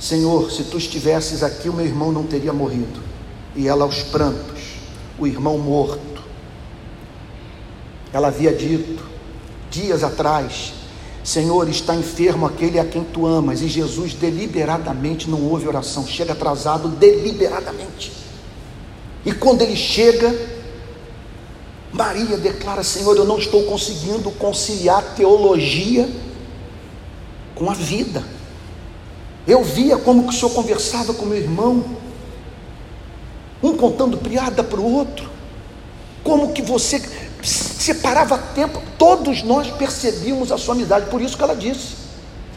Senhor, 0.00 0.50
se 0.50 0.64
tu 0.64 0.76
estivesses 0.76 1.44
aqui, 1.44 1.68
o 1.68 1.72
meu 1.72 1.86
irmão 1.86 2.10
não 2.10 2.24
teria 2.24 2.52
morrido. 2.52 3.00
E 3.54 3.68
ela 3.68 3.84
aos 3.84 4.02
prantos, 4.02 4.74
o 5.16 5.28
irmão 5.28 5.56
morto. 5.58 6.24
Ela 8.12 8.28
havia 8.28 8.52
dito, 8.52 9.04
dias 9.70 10.02
atrás, 10.02 10.72
Senhor, 11.22 11.68
está 11.68 11.94
enfermo 11.94 12.44
aquele 12.44 12.80
a 12.80 12.84
quem 12.84 13.04
tu 13.04 13.26
amas. 13.26 13.62
E 13.62 13.68
Jesus 13.68 14.12
deliberadamente 14.12 15.30
não 15.30 15.40
houve 15.42 15.68
oração, 15.68 16.04
chega 16.04 16.32
atrasado 16.32 16.88
deliberadamente. 16.88 18.12
E 19.24 19.32
quando 19.32 19.62
ele 19.62 19.76
chega, 19.76 20.34
Maria 21.94 22.36
declara: 22.36 22.82
Senhor, 22.82 23.16
eu 23.16 23.24
não 23.24 23.38
estou 23.38 23.62
conseguindo 23.62 24.30
conciliar 24.32 25.14
teologia 25.14 26.08
com 27.54 27.70
a 27.70 27.74
vida. 27.74 28.22
Eu 29.46 29.62
via 29.62 29.96
como 29.96 30.24
que 30.24 30.30
o 30.30 30.32
Senhor 30.32 30.50
conversava 30.50 31.14
com 31.14 31.24
meu 31.24 31.38
irmão, 31.38 31.84
um 33.62 33.76
contando 33.76 34.18
piada 34.18 34.64
para 34.64 34.80
o 34.80 34.92
outro, 34.92 35.30
como 36.24 36.52
que 36.52 36.62
você 36.62 37.00
separava 37.42 38.38
tempo, 38.38 38.82
todos 38.98 39.42
nós 39.42 39.70
percebíamos 39.70 40.50
a 40.50 40.58
sua 40.58 40.74
amizade, 40.74 41.06
por 41.10 41.20
isso 41.20 41.36
que 41.36 41.44
ela 41.44 41.54
disse: 41.54 41.94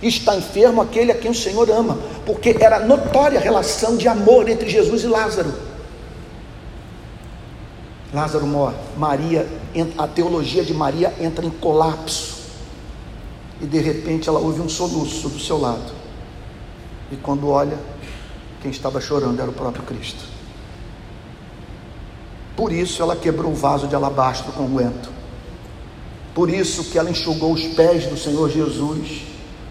está 0.02 0.36
enfermo 0.36 0.82
aquele 0.82 1.12
a 1.12 1.16
quem 1.16 1.30
o 1.30 1.36
Senhor 1.36 1.70
ama, 1.70 2.00
porque 2.26 2.58
era 2.60 2.80
notória 2.80 3.38
a 3.38 3.44
relação 3.44 3.98
de 3.98 4.08
amor 4.08 4.50
entre 4.50 4.68
Jesus 4.68 5.04
e 5.04 5.08
Lázaro. 5.08 5.67
Lázaro 8.18 8.48
morre, 8.48 8.76
Maria, 8.98 9.48
a 9.96 10.08
teologia 10.08 10.66
de 10.66 10.74
Maria 10.74 11.14
entra 11.20 11.46
em 11.46 11.52
colapso. 11.52 12.36
E 13.62 13.66
de 13.68 13.78
repente 13.78 14.28
ela 14.28 14.40
ouve 14.40 14.60
um 14.60 14.68
soluço 14.68 15.30
do 15.30 15.40
seu 15.40 15.60
lado. 15.60 15.94
E 17.12 17.16
quando 17.16 17.48
olha, 17.48 17.78
quem 18.60 18.72
estava 18.72 19.00
chorando 19.00 19.40
era 19.40 19.52
o 19.52 19.54
próprio 19.54 19.84
Cristo. 19.84 20.24
Por 22.56 22.72
isso 22.72 23.04
ela 23.04 23.16
quebrou 23.16 23.52
o 23.52 23.56
vaso 23.56 23.88
de 23.88 23.94
alabastro 23.94 24.52
com 24.52 24.66
guento. 24.76 25.12
Por 26.34 26.50
isso 26.50 26.86
que 26.86 26.98
ela 26.98 27.12
enxugou 27.12 27.54
os 27.54 27.68
pés 27.68 28.08
do 28.08 28.18
Senhor 28.18 28.50
Jesus 28.50 29.26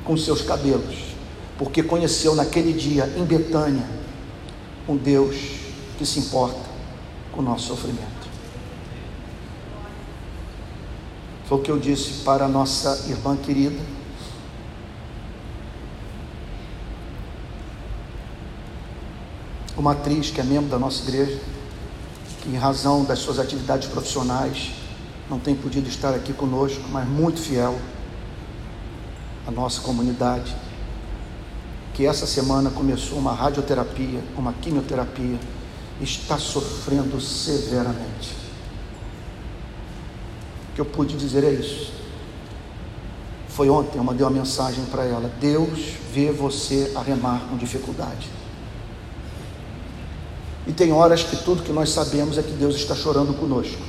com 0.05 0.16
seus 0.16 0.40
cabelos, 0.42 0.94
porque 1.59 1.82
conheceu 1.82 2.36
naquele 2.36 2.72
dia 2.72 3.12
em 3.16 3.24
Betânia 3.24 3.88
um 4.88 4.97
Deus 4.97 5.34
que 5.99 6.07
se 6.07 6.20
importa 6.20 6.61
com 7.32 7.40
o 7.40 7.44
nosso 7.44 7.66
sofrimento. 7.66 8.15
Foi 11.47 11.59
o 11.59 11.61
que 11.61 11.70
eu 11.70 11.78
disse 11.78 12.24
para 12.24 12.44
a 12.44 12.49
nossa 12.49 13.09
irmã 13.09 13.36
querida. 13.36 13.97
uma 19.76 19.92
atriz 19.92 20.30
que 20.30 20.40
é 20.40 20.44
membro 20.44 20.70
da 20.70 20.78
nossa 20.78 21.03
igreja, 21.03 21.38
que 22.42 22.49
em 22.49 22.57
razão 22.57 23.05
das 23.05 23.18
suas 23.18 23.38
atividades 23.38 23.88
profissionais 23.88 24.72
não 25.28 25.38
tem 25.38 25.55
podido 25.55 25.88
estar 25.88 26.14
aqui 26.14 26.32
conosco, 26.32 26.82
mas 26.90 27.07
muito 27.07 27.40
fiel 27.40 27.78
à 29.47 29.51
nossa 29.51 29.80
comunidade, 29.82 30.57
que 31.92 32.07
essa 32.07 32.26
semana 32.26 32.70
começou 32.70 33.18
uma 33.18 33.34
radioterapia, 33.34 34.22
uma 34.36 34.53
quimioterapia, 34.55 35.38
está 36.01 36.38
sofrendo 36.38 37.20
severamente. 37.20 38.36
Que 40.76 40.80
eu 40.82 40.84
pude 40.84 41.16
dizer 41.16 41.42
é 41.42 41.50
isso. 41.50 41.90
Foi 43.48 43.70
ontem, 43.70 43.96
eu 43.96 44.04
mandei 44.04 44.22
uma 44.22 44.30
mensagem 44.30 44.84
para 44.84 45.04
ela: 45.04 45.32
Deus 45.40 45.94
vê 46.12 46.30
você 46.30 46.92
a 46.94 47.00
remar 47.00 47.46
com 47.48 47.56
dificuldade. 47.56 48.28
E 50.66 50.72
tem 50.72 50.92
horas 50.92 51.22
que 51.22 51.36
tudo 51.36 51.62
que 51.62 51.72
nós 51.72 51.88
sabemos 51.88 52.36
é 52.36 52.42
que 52.42 52.52
Deus 52.52 52.76
está 52.76 52.94
chorando 52.94 53.32
conosco, 53.32 53.80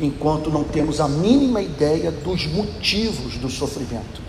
enquanto 0.00 0.50
não 0.50 0.64
temos 0.64 1.00
a 1.00 1.06
mínima 1.06 1.62
ideia 1.62 2.10
dos 2.10 2.48
motivos 2.48 3.36
do 3.36 3.48
sofrimento. 3.48 4.20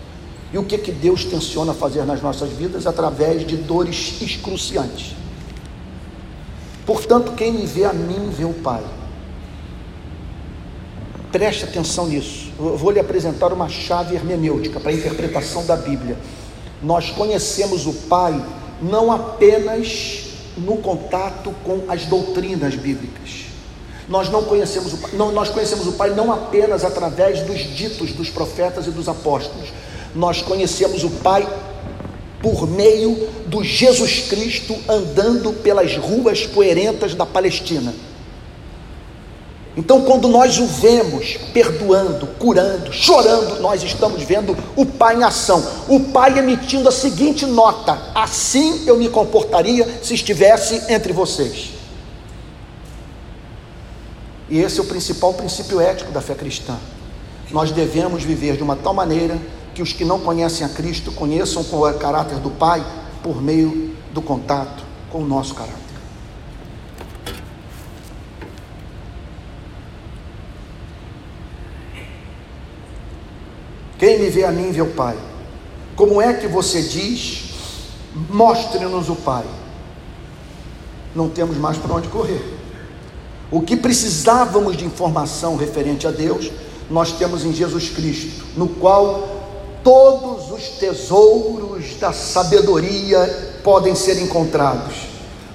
E 0.52 0.58
o 0.58 0.64
que 0.64 0.78
que 0.78 0.92
Deus 0.92 1.24
tenciona 1.24 1.74
fazer 1.74 2.04
nas 2.04 2.22
nossas 2.22 2.50
vidas 2.50 2.86
através 2.86 3.44
de 3.44 3.56
dores 3.56 4.22
excruciantes. 4.22 5.16
Portanto, 6.86 7.32
quem 7.32 7.52
me 7.52 7.66
vê 7.66 7.84
a 7.84 7.92
mim 7.92 8.30
vê 8.30 8.44
o 8.44 8.52
Pai. 8.52 8.84
Preste 11.32 11.64
atenção 11.64 12.06
nisso. 12.06 12.52
Eu 12.58 12.76
vou 12.76 12.90
lhe 12.90 13.00
apresentar 13.00 13.52
uma 13.52 13.68
chave 13.68 14.14
hermenêutica 14.14 14.78
para 14.78 14.90
a 14.90 14.94
interpretação 14.94 15.64
da 15.66 15.76
Bíblia. 15.76 16.16
Nós 16.82 17.10
conhecemos 17.10 17.86
o 17.86 17.92
Pai 17.92 18.40
não 18.80 19.10
apenas 19.10 20.24
no 20.56 20.76
contato 20.78 21.54
com 21.64 21.82
as 21.88 22.04
doutrinas 22.06 22.74
bíblicas. 22.74 23.46
Nós 24.08 24.30
não 24.30 24.44
conhecemos 24.44 24.92
o 24.92 24.98
Pai, 24.98 25.10
não, 25.14 25.32
nós 25.32 25.48
conhecemos 25.48 25.86
o 25.86 25.92
Pai 25.92 26.10
não 26.10 26.32
apenas 26.32 26.84
através 26.84 27.40
dos 27.40 27.58
ditos 27.74 28.12
dos 28.12 28.30
profetas 28.30 28.86
e 28.86 28.90
dos 28.90 29.08
apóstolos. 29.08 29.68
Nós 30.14 30.40
conhecemos 30.42 31.02
o 31.02 31.10
Pai 31.10 31.46
por 32.40 32.68
meio 32.68 33.28
do 33.46 33.64
Jesus 33.64 34.28
Cristo 34.28 34.76
andando 34.88 35.52
pelas 35.54 35.96
ruas 35.96 36.46
poerentas 36.46 37.14
da 37.14 37.26
Palestina. 37.26 37.92
Então, 39.76 40.00
quando 40.02 40.26
nós 40.26 40.58
o 40.58 40.66
vemos 40.66 41.36
perdoando, 41.52 42.26
curando, 42.38 42.90
chorando, 42.92 43.60
nós 43.60 43.82
estamos 43.82 44.22
vendo 44.22 44.56
o 44.74 44.86
Pai 44.86 45.16
em 45.16 45.22
ação. 45.22 45.62
O 45.86 46.00
Pai 46.00 46.38
emitindo 46.38 46.88
a 46.88 46.92
seguinte 46.92 47.44
nota: 47.44 48.10
assim 48.14 48.84
eu 48.86 48.96
me 48.96 49.10
comportaria 49.10 50.00
se 50.02 50.14
estivesse 50.14 50.90
entre 50.90 51.12
vocês. 51.12 51.72
E 54.48 54.58
esse 54.60 54.78
é 54.78 54.82
o 54.82 54.86
principal 54.86 55.34
princípio 55.34 55.80
ético 55.80 56.10
da 56.10 56.22
fé 56.22 56.34
cristã. 56.34 56.76
Nós 57.50 57.70
devemos 57.70 58.22
viver 58.22 58.56
de 58.56 58.62
uma 58.62 58.76
tal 58.76 58.94
maneira 58.94 59.36
que 59.74 59.82
os 59.82 59.92
que 59.92 60.06
não 60.06 60.20
conhecem 60.20 60.64
a 60.66 60.70
Cristo 60.70 61.12
conheçam 61.12 61.62
o 61.62 61.94
caráter 61.98 62.38
do 62.38 62.50
Pai 62.50 62.84
por 63.22 63.42
meio 63.42 63.94
do 64.12 64.22
contato 64.22 64.84
com 65.10 65.18
o 65.18 65.26
nosso 65.26 65.54
caráter. 65.54 65.85
Quem 73.98 74.18
me 74.18 74.28
vê 74.28 74.44
a 74.44 74.52
mim 74.52 74.70
vê 74.70 74.82
o 74.82 74.92
Pai. 74.92 75.16
Como 75.94 76.20
é 76.20 76.34
que 76.34 76.46
você 76.46 76.82
diz, 76.82 77.54
mostre-nos 78.28 79.08
o 79.08 79.16
Pai? 79.16 79.44
Não 81.14 81.28
temos 81.30 81.56
mais 81.56 81.78
para 81.78 81.94
onde 81.94 82.08
correr. 82.08 82.42
O 83.50 83.62
que 83.62 83.76
precisávamos 83.76 84.76
de 84.76 84.84
informação 84.84 85.56
referente 85.56 86.06
a 86.06 86.10
Deus, 86.10 86.50
nós 86.90 87.12
temos 87.12 87.44
em 87.44 87.52
Jesus 87.52 87.88
Cristo, 87.88 88.44
no 88.56 88.68
qual 88.68 89.36
todos 89.82 90.50
os 90.50 90.68
tesouros 90.78 91.94
da 91.98 92.12
sabedoria 92.12 93.60
podem 93.62 93.94
ser 93.94 94.20
encontrados. 94.20 94.94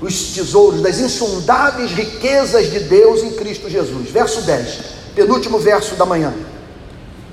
Os 0.01 0.33
tesouros 0.33 0.81
das 0.81 0.99
insondáveis 0.99 1.91
riquezas 1.91 2.71
de 2.71 2.79
Deus 2.79 3.21
em 3.21 3.31
Cristo 3.31 3.69
Jesus. 3.69 4.09
Verso 4.09 4.41
10, 4.41 4.79
penúltimo 5.13 5.59
verso 5.59 5.95
da 5.95 6.05
manhã. 6.05 6.33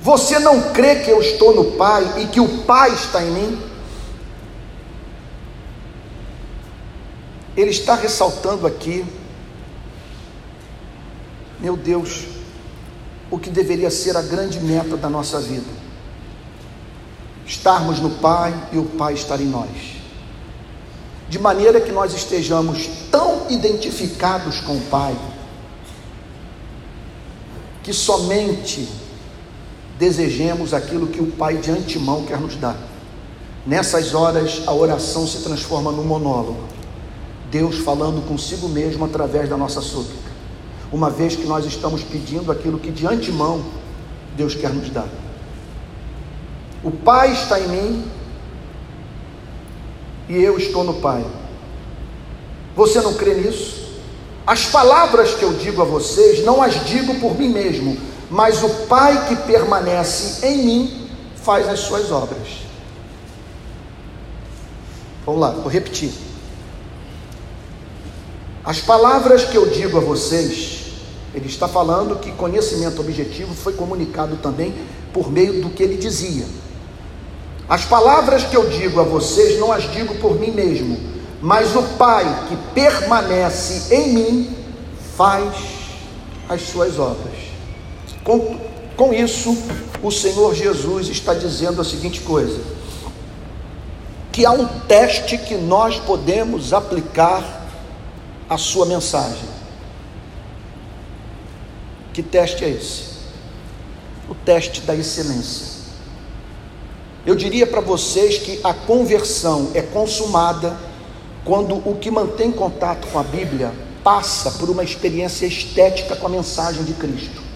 Você 0.00 0.38
não 0.38 0.72
crê 0.72 0.96
que 0.96 1.10
eu 1.10 1.20
estou 1.20 1.54
no 1.54 1.72
Pai 1.72 2.22
e 2.22 2.26
que 2.26 2.40
o 2.40 2.62
Pai 2.62 2.92
está 2.94 3.22
em 3.22 3.30
mim? 3.30 3.62
Ele 7.56 7.70
está 7.70 7.96
ressaltando 7.96 8.66
aqui, 8.68 9.04
meu 11.58 11.76
Deus, 11.76 12.26
o 13.28 13.38
que 13.38 13.50
deveria 13.50 13.90
ser 13.90 14.16
a 14.16 14.22
grande 14.22 14.60
meta 14.60 14.96
da 14.96 15.10
nossa 15.10 15.40
vida: 15.40 15.66
estarmos 17.44 17.98
no 17.98 18.10
Pai 18.10 18.54
e 18.72 18.78
o 18.78 18.84
Pai 18.84 19.14
estar 19.14 19.40
em 19.40 19.46
nós, 19.46 19.96
de 21.28 21.40
maneira 21.40 21.80
que 21.80 21.90
nós 21.90 22.14
estejamos 22.14 22.88
tão 23.10 23.50
identificados 23.50 24.60
com 24.60 24.76
o 24.76 24.80
Pai, 24.82 25.16
que 27.82 27.92
somente 27.92 28.88
desejemos 29.98 30.72
aquilo 30.72 31.08
que 31.08 31.20
o 31.20 31.26
Pai 31.26 31.56
de 31.56 31.70
antemão 31.70 32.24
quer 32.24 32.40
nos 32.40 32.54
dar. 32.56 32.76
Nessas 33.66 34.14
horas, 34.14 34.62
a 34.66 34.72
oração 34.72 35.26
se 35.26 35.42
transforma 35.42 35.90
num 35.90 36.04
monólogo. 36.04 36.62
Deus 37.50 37.78
falando 37.78 38.26
consigo 38.26 38.68
mesmo 38.68 39.04
através 39.04 39.48
da 39.48 39.56
nossa 39.56 39.80
súplica. 39.80 40.28
Uma 40.92 41.10
vez 41.10 41.34
que 41.34 41.44
nós 41.44 41.66
estamos 41.66 42.02
pedindo 42.02 42.52
aquilo 42.52 42.78
que 42.78 42.90
de 42.90 43.06
antemão 43.06 43.62
Deus 44.36 44.54
quer 44.54 44.70
nos 44.70 44.88
dar. 44.88 45.08
O 46.82 46.90
Pai 46.90 47.32
está 47.32 47.60
em 47.60 47.68
mim 47.68 48.04
e 50.28 50.36
eu 50.36 50.56
estou 50.56 50.84
no 50.84 50.94
Pai. 50.94 51.24
Você 52.76 53.00
não 53.00 53.14
crê 53.14 53.34
nisso? 53.34 53.88
As 54.46 54.66
palavras 54.66 55.34
que 55.34 55.42
eu 55.42 55.52
digo 55.54 55.82
a 55.82 55.84
vocês, 55.84 56.44
não 56.44 56.62
as 56.62 56.86
digo 56.86 57.16
por 57.16 57.36
mim 57.36 57.48
mesmo, 57.48 57.98
mas 58.30 58.62
o 58.62 58.68
Pai 58.86 59.28
que 59.28 59.36
permanece 59.36 60.46
em 60.46 60.58
mim 60.64 61.10
faz 61.36 61.68
as 61.68 61.80
suas 61.80 62.10
obras. 62.10 62.68
Vamos 65.24 65.40
lá, 65.40 65.50
vou 65.50 65.68
repetir. 65.68 66.12
As 68.64 68.80
palavras 68.80 69.44
que 69.44 69.56
eu 69.56 69.70
digo 69.70 69.96
a 69.96 70.00
vocês, 70.00 70.92
ele 71.34 71.46
está 71.46 71.66
falando 71.66 72.18
que 72.18 72.32
conhecimento 72.32 73.00
objetivo 73.00 73.54
foi 73.54 73.72
comunicado 73.72 74.36
também 74.36 74.74
por 75.12 75.30
meio 75.30 75.62
do 75.62 75.70
que 75.70 75.82
ele 75.82 75.96
dizia. 75.96 76.44
As 77.68 77.84
palavras 77.84 78.44
que 78.44 78.56
eu 78.56 78.68
digo 78.68 79.00
a 79.00 79.04
vocês 79.04 79.58
não 79.58 79.72
as 79.72 79.90
digo 79.90 80.14
por 80.16 80.38
mim 80.38 80.50
mesmo, 80.50 80.98
mas 81.40 81.76
o 81.76 81.82
Pai 81.96 82.46
que 82.48 82.56
permanece 82.74 83.94
em 83.94 84.12
mim 84.12 84.56
faz 85.16 85.54
as 86.48 86.62
suas 86.62 86.98
obras. 86.98 87.37
Com, 88.28 88.58
com 88.94 89.14
isso, 89.14 89.56
o 90.02 90.10
Senhor 90.10 90.54
Jesus 90.54 91.08
está 91.08 91.32
dizendo 91.32 91.80
a 91.80 91.84
seguinte 91.84 92.20
coisa: 92.20 92.60
que 94.30 94.44
há 94.44 94.50
um 94.50 94.66
teste 94.80 95.38
que 95.38 95.54
nós 95.54 95.98
podemos 95.98 96.74
aplicar 96.74 97.66
à 98.46 98.58
sua 98.58 98.84
mensagem. 98.84 99.48
Que 102.12 102.22
teste 102.22 102.66
é 102.66 102.68
esse? 102.68 103.04
O 104.28 104.34
teste 104.34 104.82
da 104.82 104.94
excelência. 104.94 105.78
Eu 107.24 107.34
diria 107.34 107.66
para 107.66 107.80
vocês 107.80 108.36
que 108.36 108.60
a 108.62 108.74
conversão 108.74 109.70
é 109.72 109.80
consumada 109.80 110.76
quando 111.46 111.76
o 111.76 111.96
que 111.98 112.10
mantém 112.10 112.52
contato 112.52 113.08
com 113.08 113.18
a 113.18 113.22
Bíblia 113.22 113.72
passa 114.04 114.50
por 114.50 114.68
uma 114.68 114.84
experiência 114.84 115.46
estética 115.46 116.14
com 116.14 116.26
a 116.26 116.30
mensagem 116.30 116.84
de 116.84 116.92
Cristo. 116.92 117.47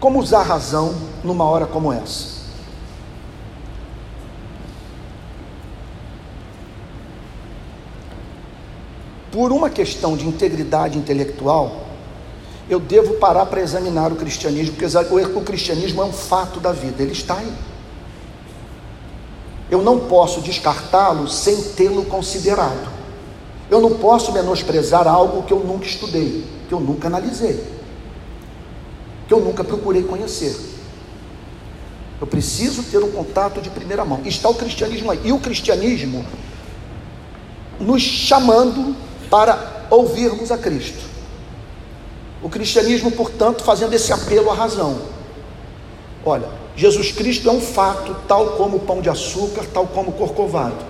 Como 0.00 0.20
usar 0.20 0.42
razão 0.42 0.94
numa 1.24 1.44
hora 1.44 1.66
como 1.66 1.92
essa? 1.92 2.38
Por 9.32 9.50
uma 9.50 9.68
questão 9.68 10.16
de 10.16 10.26
integridade 10.26 10.96
intelectual, 10.96 11.84
eu 12.70 12.78
devo 12.78 13.14
parar 13.14 13.46
para 13.46 13.60
examinar 13.60 14.12
o 14.12 14.16
cristianismo, 14.16 14.76
porque 14.76 14.86
o 14.86 15.40
cristianismo 15.42 16.02
é 16.02 16.04
um 16.04 16.12
fato 16.12 16.60
da 16.60 16.72
vida, 16.72 17.02
ele 17.02 17.12
está 17.12 17.38
aí. 17.38 17.52
Eu 19.68 19.82
não 19.82 19.98
posso 19.98 20.40
descartá-lo 20.40 21.28
sem 21.28 21.60
tê-lo 21.72 22.04
considerado. 22.04 22.88
Eu 23.68 23.80
não 23.80 23.94
posso 23.98 24.32
menosprezar 24.32 25.08
algo 25.08 25.42
que 25.42 25.52
eu 25.52 25.58
nunca 25.58 25.86
estudei, 25.86 26.44
que 26.68 26.72
eu 26.72 26.80
nunca 26.80 27.08
analisei 27.08 27.77
que 29.28 29.34
eu 29.34 29.40
nunca 29.40 29.62
procurei 29.62 30.02
conhecer. 30.02 30.56
Eu 32.18 32.26
preciso 32.26 32.82
ter 32.82 32.98
um 32.98 33.12
contato 33.12 33.60
de 33.60 33.68
primeira 33.70 34.04
mão. 34.04 34.22
Está 34.24 34.48
o 34.48 34.54
cristianismo 34.54 35.10
aí. 35.10 35.20
E 35.22 35.32
o 35.32 35.38
cristianismo 35.38 36.24
nos 37.78 38.02
chamando 38.02 38.96
para 39.30 39.86
ouvirmos 39.90 40.50
a 40.50 40.58
Cristo. 40.58 41.06
O 42.42 42.48
cristianismo, 42.48 43.10
portanto, 43.12 43.62
fazendo 43.62 43.92
esse 43.92 44.12
apelo 44.12 44.50
à 44.50 44.54
razão. 44.54 44.98
Olha, 46.24 46.48
Jesus 46.74 47.12
Cristo 47.12 47.48
é 47.48 47.52
um 47.52 47.60
fato, 47.60 48.16
tal 48.26 48.52
como 48.52 48.78
o 48.78 48.80
pão 48.80 49.00
de 49.00 49.08
açúcar, 49.08 49.64
tal 49.72 49.86
como 49.86 50.10
o 50.10 50.12
corcovado. 50.12 50.86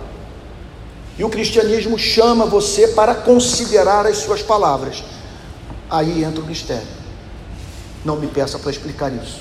E 1.19 1.25
o 1.25 1.29
cristianismo 1.29 1.99
chama 1.99 2.47
você 2.47 2.89
para 2.89 3.15
considerar 3.15 4.07
as 4.07 4.19
suas 4.19 4.43
palavras. 4.43 5.03
Aí 5.91 6.23
entra 6.23 6.41
o 6.41 6.47
mistério. 6.47 6.98
Não 8.09 8.17
me 8.17 8.27
peça 8.27 8.59
para 8.59 8.71
explicar 8.71 9.13
isso. 9.13 9.39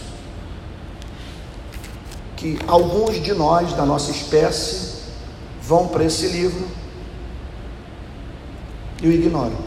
Que 2.36 2.60
alguns 2.68 3.24
de 3.24 3.34
nós, 3.34 3.72
da 3.72 3.86
nossa 3.86 4.12
espécie, 4.12 5.04
vão 5.62 5.88
para 5.88 6.04
esse 6.04 6.28
livro 6.28 6.68
e 9.02 9.08
o 9.08 9.12
ignoram. 9.14 9.58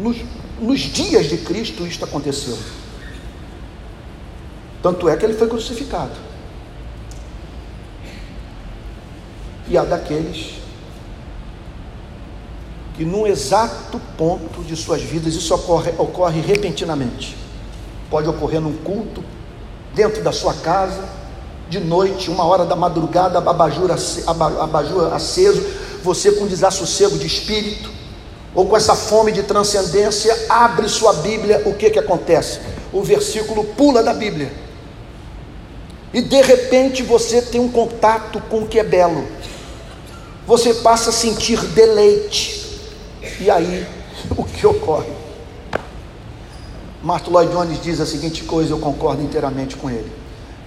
Nos, 0.00 0.16
nos 0.60 0.80
dias 0.80 1.26
de 1.26 1.38
Cristo 1.38 1.86
isto 1.86 2.04
aconteceu. 2.04 2.58
Tanto 4.82 5.08
é 5.08 5.16
que 5.16 5.24
ele 5.24 5.34
foi 5.34 5.48
crucificado. 5.48 6.16
E 9.68 9.78
há 9.78 9.84
daqueles 9.84 10.65
que 12.96 13.04
num 13.04 13.26
exato 13.26 14.00
ponto 14.16 14.62
de 14.62 14.74
suas 14.74 15.02
vidas 15.02 15.34
isso 15.34 15.54
ocorre, 15.54 15.92
ocorre 15.98 16.40
repentinamente. 16.40 17.36
Pode 18.10 18.28
ocorrer 18.28 18.60
num 18.60 18.76
culto, 18.78 19.22
dentro 19.94 20.22
da 20.22 20.32
sua 20.32 20.54
casa, 20.54 21.04
de 21.68 21.80
noite, 21.80 22.30
uma 22.30 22.44
hora 22.44 22.64
da 22.64 22.76
madrugada, 22.76 23.38
abajur, 23.38 23.90
abajur 24.60 25.12
aceso, 25.12 25.62
você 26.02 26.32
com 26.32 26.46
desassossego 26.46 27.18
de 27.18 27.26
espírito, 27.26 27.90
ou 28.54 28.66
com 28.66 28.76
essa 28.76 28.94
fome 28.94 29.32
de 29.32 29.42
transcendência, 29.42 30.46
abre 30.48 30.88
sua 30.88 31.12
Bíblia, 31.14 31.62
o 31.66 31.74
que 31.74 31.90
que 31.90 31.98
acontece? 31.98 32.60
O 32.92 33.02
versículo 33.02 33.64
pula 33.64 34.02
da 34.02 34.14
Bíblia. 34.14 34.52
E 36.14 36.22
de 36.22 36.40
repente 36.40 37.02
você 37.02 37.42
tem 37.42 37.60
um 37.60 37.68
contato 37.70 38.40
com 38.48 38.60
o 38.60 38.66
que 38.66 38.78
é 38.78 38.84
belo. 38.84 39.26
Você 40.46 40.72
passa 40.74 41.10
a 41.10 41.12
sentir 41.12 41.60
deleite. 41.60 42.65
E 43.40 43.50
aí, 43.50 43.86
o 44.36 44.44
que 44.44 44.66
ocorre? 44.66 45.12
Martin 47.02 47.30
Lloyd 47.30 47.52
Jones 47.52 47.82
diz 47.82 48.00
a 48.00 48.06
seguinte 48.06 48.44
coisa, 48.44 48.72
eu 48.72 48.78
concordo 48.78 49.22
inteiramente 49.22 49.76
com 49.76 49.88
ele. 49.88 50.10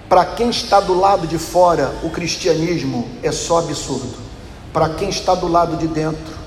Para 0.08 0.24
quem 0.24 0.50
está 0.50 0.80
do 0.80 0.98
lado 0.98 1.26
de 1.26 1.38
fora, 1.38 1.94
o 2.02 2.10
cristianismo 2.10 3.08
é 3.22 3.30
só 3.30 3.58
absurdo. 3.58 4.18
Para 4.72 4.88
quem 4.90 5.08
está 5.08 5.34
do 5.34 5.48
lado 5.48 5.76
de 5.76 5.86
dentro, 5.86 6.38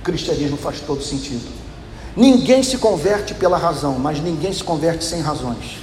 o 0.00 0.02
cristianismo 0.02 0.56
faz 0.56 0.80
todo 0.80 1.02
sentido. 1.02 1.48
Ninguém 2.16 2.62
se 2.62 2.76
converte 2.76 3.34
pela 3.34 3.56
razão, 3.56 3.98
mas 3.98 4.20
ninguém 4.20 4.52
se 4.52 4.62
converte 4.62 5.04
sem 5.04 5.20
razões. 5.20 5.81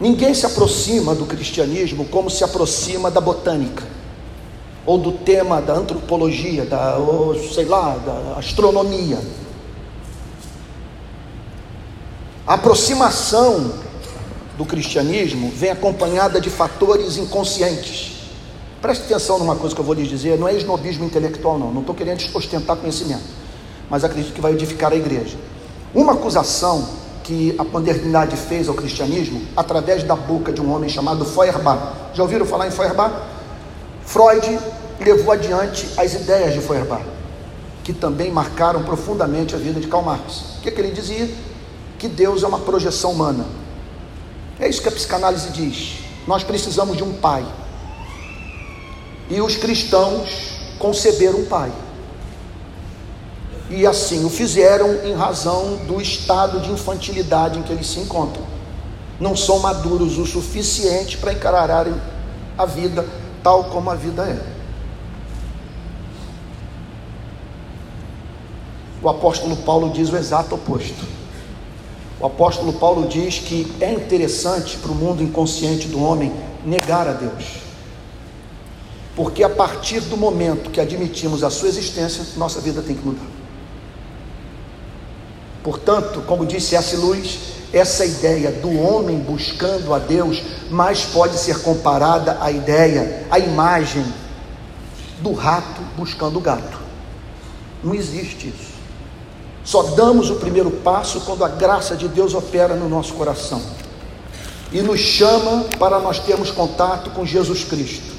Ninguém 0.00 0.32
se 0.32 0.46
aproxima 0.46 1.14
do 1.14 1.26
cristianismo 1.26 2.06
como 2.06 2.30
se 2.30 2.42
aproxima 2.42 3.10
da 3.10 3.20
botânica, 3.20 3.84
ou 4.86 4.96
do 4.96 5.12
tema 5.12 5.60
da 5.60 5.74
antropologia, 5.74 6.64
da, 6.64 6.96
ou, 6.96 7.34
sei 7.52 7.66
lá, 7.66 7.96
da 7.98 8.38
astronomia. 8.38 9.18
A 12.46 12.54
aproximação 12.54 13.74
do 14.56 14.64
cristianismo 14.64 15.50
vem 15.54 15.70
acompanhada 15.70 16.40
de 16.40 16.48
fatores 16.48 17.18
inconscientes. 17.18 18.12
Preste 18.80 19.04
atenção 19.04 19.38
numa 19.38 19.54
coisa 19.54 19.74
que 19.74 19.80
eu 19.80 19.84
vou 19.84 19.94
lhes 19.94 20.08
dizer, 20.08 20.38
não 20.38 20.48
é 20.48 20.56
esnobismo 20.56 21.04
intelectual, 21.04 21.58
não, 21.58 21.70
não 21.70 21.82
estou 21.82 21.94
querendo 21.94 22.18
ostentar 22.34 22.76
conhecimento, 22.76 23.22
mas 23.90 24.02
acredito 24.02 24.32
que 24.32 24.40
vai 24.40 24.52
edificar 24.52 24.92
a 24.92 24.96
igreja. 24.96 25.36
Uma 25.94 26.14
acusação 26.14 26.88
que 27.30 27.54
a 27.56 27.62
modernidade 27.62 28.36
fez 28.36 28.68
ao 28.68 28.74
cristianismo, 28.74 29.40
através 29.56 30.02
da 30.02 30.16
boca 30.16 30.52
de 30.52 30.60
um 30.60 30.74
homem 30.74 30.90
chamado 30.90 31.24
Feuerbach. 31.24 31.80
Já 32.12 32.24
ouviram 32.24 32.44
falar 32.44 32.66
em 32.66 32.72
Feuerbach? 32.72 33.14
Freud 34.04 34.58
levou 34.98 35.32
adiante 35.32 35.88
as 35.96 36.12
ideias 36.12 36.52
de 36.52 36.60
Feuerbach, 36.60 37.04
que 37.84 37.92
também 37.92 38.32
marcaram 38.32 38.82
profundamente 38.82 39.54
a 39.54 39.58
vida 39.58 39.78
de 39.78 39.86
Karl 39.86 40.02
Marx. 40.02 40.56
O 40.58 40.62
que, 40.62 40.72
que 40.72 40.80
ele 40.80 40.90
dizia? 40.90 41.30
Que 42.00 42.08
Deus 42.08 42.42
é 42.42 42.48
uma 42.48 42.58
projeção 42.58 43.12
humana. 43.12 43.46
É 44.58 44.68
isso 44.68 44.82
que 44.82 44.88
a 44.88 44.92
psicanálise 44.92 45.50
diz. 45.50 45.98
Nós 46.26 46.42
precisamos 46.42 46.96
de 46.96 47.04
um 47.04 47.12
pai 47.12 47.46
e 49.30 49.40
os 49.40 49.56
cristãos 49.56 50.58
conceberam 50.80 51.38
um 51.38 51.44
pai. 51.44 51.70
E 53.70 53.86
assim 53.86 54.24
o 54.24 54.28
fizeram 54.28 55.04
em 55.04 55.14
razão 55.14 55.76
do 55.86 56.02
estado 56.02 56.58
de 56.58 56.72
infantilidade 56.72 57.58
em 57.58 57.62
que 57.62 57.72
eles 57.72 57.86
se 57.86 58.00
encontram. 58.00 58.44
Não 59.20 59.36
são 59.36 59.60
maduros 59.60 60.18
o 60.18 60.26
suficiente 60.26 61.16
para 61.16 61.32
encararem 61.32 61.94
a 62.58 62.66
vida 62.66 63.06
tal 63.44 63.64
como 63.64 63.88
a 63.88 63.94
vida 63.94 64.24
é. 64.24 64.60
O 69.00 69.08
apóstolo 69.08 69.56
Paulo 69.58 69.90
diz 69.90 70.10
o 70.10 70.16
exato 70.16 70.56
oposto. 70.56 71.06
O 72.20 72.26
apóstolo 72.26 72.72
Paulo 72.72 73.08
diz 73.08 73.38
que 73.38 73.72
é 73.80 73.92
interessante 73.92 74.76
para 74.76 74.90
o 74.90 74.94
mundo 74.94 75.22
inconsciente 75.22 75.86
do 75.86 76.02
homem 76.02 76.32
negar 76.66 77.06
a 77.08 77.12
Deus. 77.12 77.60
Porque 79.14 79.42
a 79.42 79.48
partir 79.48 80.00
do 80.00 80.16
momento 80.16 80.70
que 80.70 80.80
admitimos 80.80 81.42
a 81.44 81.50
sua 81.50 81.68
existência, 81.68 82.24
nossa 82.36 82.60
vida 82.60 82.82
tem 82.82 82.96
que 82.96 83.06
mudar. 83.06 83.39
Portanto, 85.62 86.22
como 86.26 86.46
disse 86.46 86.74
S. 86.74 86.96
Luz, 86.96 87.38
essa 87.72 88.04
ideia 88.04 88.50
do 88.50 88.80
homem 88.80 89.18
buscando 89.18 89.94
a 89.94 89.98
Deus 89.98 90.42
mais 90.70 91.04
pode 91.04 91.38
ser 91.38 91.60
comparada 91.62 92.38
à 92.40 92.50
ideia, 92.50 93.26
à 93.30 93.38
imagem 93.38 94.04
do 95.20 95.32
rato 95.32 95.80
buscando 95.96 96.38
o 96.38 96.40
gato. 96.40 96.78
Não 97.82 97.94
existe 97.94 98.48
isso. 98.48 98.70
Só 99.62 99.82
damos 99.82 100.30
o 100.30 100.36
primeiro 100.36 100.70
passo 100.70 101.20
quando 101.20 101.44
a 101.44 101.48
graça 101.48 101.94
de 101.94 102.08
Deus 102.08 102.34
opera 102.34 102.74
no 102.74 102.88
nosso 102.88 103.12
coração 103.14 103.60
e 104.72 104.80
nos 104.80 105.00
chama 105.00 105.64
para 105.78 105.98
nós 105.98 106.18
termos 106.18 106.50
contato 106.50 107.10
com 107.10 107.26
Jesus 107.26 107.64
Cristo. 107.64 108.18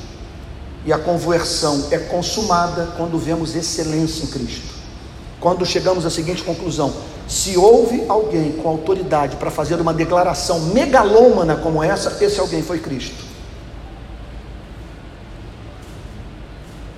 E 0.86 0.92
a 0.92 0.98
conversão 0.98 1.88
é 1.92 1.98
consumada 1.98 2.94
quando 2.98 3.18
vemos 3.18 3.56
excelência 3.56 4.24
em 4.24 4.28
Cristo. 4.28 4.74
Quando 5.40 5.66
chegamos 5.66 6.06
à 6.06 6.10
seguinte 6.10 6.44
conclusão: 6.44 6.94
se 7.32 7.58
houve 7.58 8.04
alguém 8.10 8.52
com 8.52 8.68
autoridade 8.68 9.38
para 9.38 9.50
fazer 9.50 9.80
uma 9.80 9.94
declaração 9.94 10.60
megalômana 10.60 11.56
como 11.56 11.82
essa, 11.82 12.22
esse 12.22 12.42
alguém 12.42 12.62
foi 12.62 12.80
Cristo. 12.80 13.24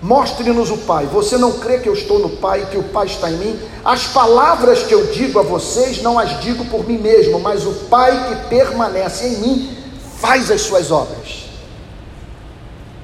Mostre-nos 0.02 0.72
o 0.72 0.78
Pai. 0.80 1.06
Você 1.06 1.38
não 1.38 1.60
crê 1.60 1.78
que 1.78 1.88
eu 1.88 1.94
estou 1.94 2.18
no 2.18 2.30
Pai 2.30 2.64
e 2.64 2.66
que 2.66 2.78
o 2.80 2.84
Pai 2.84 3.06
está 3.06 3.30
em 3.30 3.38
mim? 3.38 3.60
As 3.86 4.08
palavras 4.08 4.82
que 4.82 4.94
eu 4.94 5.06
digo 5.06 5.38
a 5.38 5.44
vocês, 5.44 6.02
não 6.02 6.18
as 6.18 6.42
digo 6.42 6.66
por 6.66 6.84
mim 6.84 6.98
mesmo, 6.98 7.40
mas 7.40 7.64
o 7.68 7.72
Pai 7.88 8.28
que 8.28 8.50
permanece 8.50 9.28
em 9.28 9.38
mim 9.38 9.78
faz 10.20 10.50
as 10.50 10.62
suas 10.62 10.90
obras. 10.90 11.43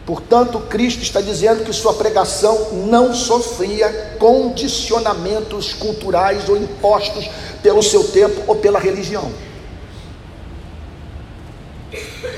Portanto, 0.09 0.59
Cristo 0.61 1.03
está 1.03 1.21
dizendo 1.21 1.63
que 1.63 1.71
sua 1.71 1.93
pregação 1.93 2.71
não 2.87 3.13
sofria 3.13 4.15
condicionamentos 4.17 5.71
culturais 5.71 6.49
ou 6.49 6.57
impostos 6.57 7.29
pelo 7.61 7.83
seu 7.83 8.03
tempo 8.05 8.41
ou 8.47 8.55
pela 8.55 8.79
religião. 8.79 9.31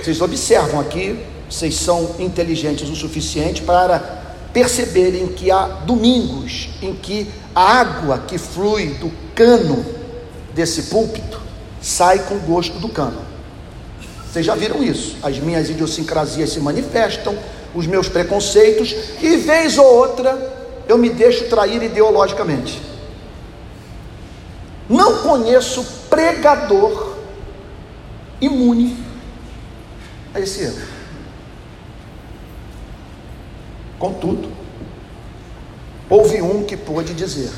Vocês 0.04 0.20
observam 0.20 0.82
aqui, 0.82 1.18
vocês 1.50 1.76
são 1.76 2.18
inteligentes 2.20 2.90
o 2.90 2.96
suficiente 2.98 3.62
para 3.62 4.22
perceberem 4.52 5.28
que 5.28 5.50
há 5.50 5.66
domingos 5.66 6.72
em 6.82 6.94
que 6.94 7.26
a 7.56 7.80
água 7.80 8.18
que 8.28 8.38
flui 8.38 8.96
do 8.96 9.10
cano 9.34 9.86
desse 10.54 10.84
púlpito 10.84 11.42
sai 11.82 12.20
com 12.20 12.38
gosto 12.40 12.80
do 12.80 12.90
cano. 12.90 13.32
Vocês 14.30 14.46
já 14.46 14.56
viram 14.56 14.82
isso? 14.82 15.16
As 15.24 15.40
minhas 15.40 15.70
idiosincrasias 15.70 16.52
se 16.52 16.60
manifestam, 16.62 17.38
os 17.74 17.88
meus 17.88 18.08
preconceitos, 18.10 18.96
e 19.22 19.38
vez 19.38 19.78
ou 19.78 19.86
outra 19.86 20.38
eu 20.88 20.98
me 20.98 21.10
deixo 21.10 21.48
trair 21.50 21.82
ideologicamente. 21.82 22.82
Não 24.90 25.20
conheço 25.20 25.86
pregador 26.10 27.16
imune 28.42 28.98
a 30.34 30.40
esse 30.40 30.64
erro. 30.64 30.82
Contudo, 33.98 34.52
houve 36.10 36.42
um 36.42 36.64
que 36.64 36.76
pôde 36.76 37.14
dizer: 37.14 37.52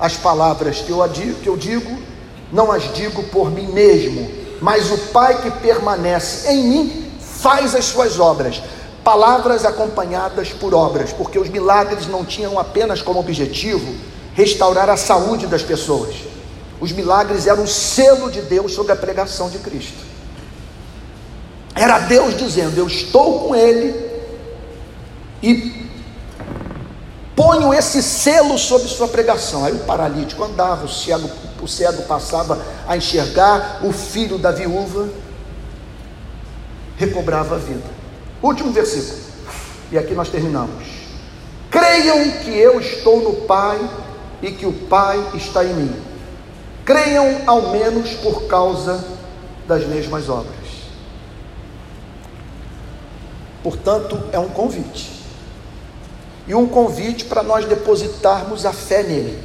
As 0.00 0.16
palavras 0.16 0.80
que 0.80 0.90
eu, 0.90 0.98
que 1.42 1.48
eu 1.48 1.56
digo, 1.56 1.96
não 2.50 2.72
as 2.72 2.92
digo 2.94 3.22
por 3.24 3.50
mim 3.50 3.68
mesmo, 3.68 4.28
mas 4.60 4.90
o 4.90 4.98
Pai 5.12 5.42
que 5.42 5.50
permanece 5.60 6.50
em 6.50 6.64
mim 6.64 7.10
faz 7.20 7.74
as 7.74 7.84
suas 7.84 8.18
obras. 8.18 8.62
Palavras 9.04 9.66
acompanhadas 9.66 10.48
por 10.48 10.74
obras, 10.74 11.12
porque 11.12 11.38
os 11.38 11.50
milagres 11.50 12.06
não 12.06 12.24
tinham 12.24 12.58
apenas 12.58 13.02
como 13.02 13.20
objetivo 13.20 13.94
restaurar 14.32 14.88
a 14.88 14.96
saúde 14.96 15.46
das 15.46 15.62
pessoas. 15.62 16.16
Os 16.80 16.90
milagres 16.90 17.46
eram 17.46 17.64
o 17.64 17.68
selo 17.68 18.30
de 18.30 18.40
Deus 18.40 18.72
sobre 18.72 18.92
a 18.92 18.96
pregação 18.96 19.50
de 19.50 19.58
Cristo. 19.58 20.04
Era 21.74 21.98
Deus 22.00 22.36
dizendo: 22.36 22.78
Eu 22.78 22.86
estou 22.86 23.40
com 23.40 23.54
ele 23.54 23.94
e 25.42 25.88
ponho 27.36 27.74
esse 27.74 28.02
selo 28.02 28.58
sobre 28.58 28.88
sua 28.88 29.08
pregação. 29.08 29.64
Aí 29.64 29.72
o 29.72 29.80
paralítico 29.80 30.42
andava, 30.42 30.86
o 30.86 30.88
cego, 30.88 31.28
o 31.60 31.68
cego 31.68 32.02
passava 32.04 32.64
a 32.86 32.96
enxergar, 32.96 33.80
o 33.82 33.92
filho 33.92 34.38
da 34.38 34.50
viúva 34.50 35.08
recobrava 36.96 37.56
a 37.56 37.58
vida. 37.58 37.93
Último 38.44 38.72
versículo, 38.72 39.22
e 39.90 39.96
aqui 39.96 40.12
nós 40.12 40.28
terminamos. 40.28 40.84
Creiam 41.70 42.30
que 42.42 42.50
eu 42.50 42.78
estou 42.78 43.22
no 43.22 43.46
Pai 43.46 43.80
e 44.42 44.50
que 44.50 44.66
o 44.66 44.72
Pai 44.86 45.18
está 45.32 45.64
em 45.64 45.72
mim. 45.72 45.96
Creiam 46.84 47.40
ao 47.46 47.70
menos 47.70 48.10
por 48.16 48.42
causa 48.42 49.02
das 49.66 49.86
mesmas 49.86 50.28
obras. 50.28 50.54
Portanto, 53.62 54.22
é 54.30 54.38
um 54.38 54.50
convite. 54.50 55.10
E 56.46 56.54
um 56.54 56.66
convite 56.66 57.24
para 57.24 57.42
nós 57.42 57.64
depositarmos 57.64 58.66
a 58.66 58.74
fé 58.74 59.02
nele, 59.02 59.42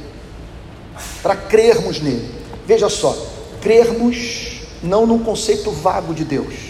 para 1.22 1.34
crermos 1.34 2.02
nele. 2.02 2.34
Veja 2.66 2.90
só, 2.90 3.16
crermos 3.62 4.60
não 4.82 5.06
num 5.06 5.24
conceito 5.24 5.70
vago 5.70 6.12
de 6.12 6.22
Deus, 6.22 6.69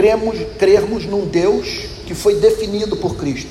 cremos, 0.00 0.38
crermos 0.58 1.04
num 1.04 1.26
Deus 1.26 1.66
que 2.06 2.14
foi 2.14 2.36
definido 2.36 2.96
por 2.96 3.16
Cristo. 3.16 3.50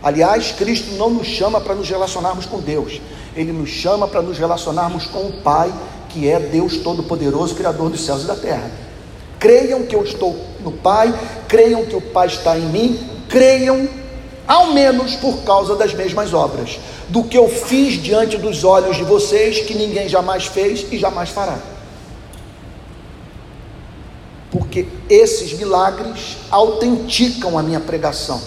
Aliás, 0.00 0.52
Cristo 0.52 0.94
não 0.94 1.10
nos 1.10 1.26
chama 1.26 1.60
para 1.60 1.74
nos 1.74 1.90
relacionarmos 1.90 2.46
com 2.46 2.60
Deus, 2.60 3.00
ele 3.34 3.50
nos 3.50 3.70
chama 3.70 4.06
para 4.06 4.22
nos 4.22 4.38
relacionarmos 4.38 5.06
com 5.06 5.26
o 5.26 5.32
Pai, 5.42 5.74
que 6.08 6.28
é 6.28 6.38
Deus 6.38 6.76
Todo-Poderoso, 6.76 7.56
Criador 7.56 7.90
dos 7.90 8.02
céus 8.02 8.22
e 8.22 8.26
da 8.28 8.36
terra. 8.36 8.70
Creiam 9.40 9.82
que 9.82 9.96
eu 9.96 10.04
estou 10.04 10.36
no 10.60 10.70
Pai, 10.70 11.12
creiam 11.48 11.84
que 11.84 11.96
o 11.96 12.00
Pai 12.00 12.28
está 12.28 12.56
em 12.56 12.66
mim, 12.66 12.96
creiam, 13.28 13.88
ao 14.46 14.68
menos 14.68 15.16
por 15.16 15.38
causa 15.38 15.74
das 15.74 15.92
mesmas 15.92 16.32
obras, 16.32 16.78
do 17.08 17.24
que 17.24 17.36
eu 17.36 17.48
fiz 17.48 18.00
diante 18.00 18.36
dos 18.36 18.62
olhos 18.62 18.96
de 18.96 19.02
vocês, 19.02 19.58
que 19.58 19.74
ninguém 19.74 20.08
jamais 20.08 20.46
fez 20.46 20.86
e 20.92 20.98
jamais 20.98 21.30
fará. 21.30 21.58
Porque 24.70 24.86
esses 25.08 25.52
milagres 25.54 26.36
autenticam 26.48 27.58
a 27.58 27.62
minha 27.62 27.80
pregação 27.80 28.40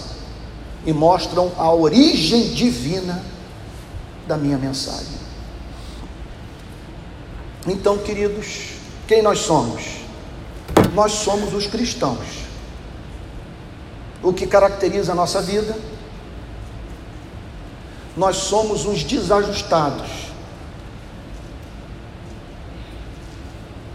e 0.86 0.92
mostram 0.92 1.52
a 1.58 1.70
origem 1.70 2.48
divina 2.48 3.22
da 4.26 4.38
minha 4.38 4.56
mensagem. 4.56 5.18
Então, 7.66 7.98
queridos, 7.98 8.70
quem 9.06 9.20
nós 9.20 9.40
somos? 9.40 10.04
nós 10.94 11.12
somos 11.12 11.52
os 11.52 11.66
cristãos. 11.66 12.44
O 14.22 14.32
que 14.32 14.46
caracteriza 14.46 15.12
a 15.12 15.14
nossa 15.14 15.42
vida? 15.42 15.76
Nós 18.16 18.36
somos 18.36 18.86
os 18.86 19.02
desajustados. 19.02 20.33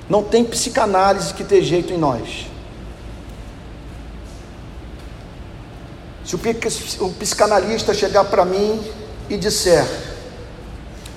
Não 0.09 0.23
tem 0.23 0.43
psicanálise 0.43 1.33
que 1.33 1.43
dê 1.43 1.61
jeito 1.61 1.93
em 1.93 1.97
nós. 1.97 2.47
Se 6.25 6.35
o 6.35 7.09
psicanalista 7.11 7.93
chegar 7.93 8.25
para 8.25 8.43
mim 8.43 8.83
e 9.29 9.37
disser: 9.37 9.85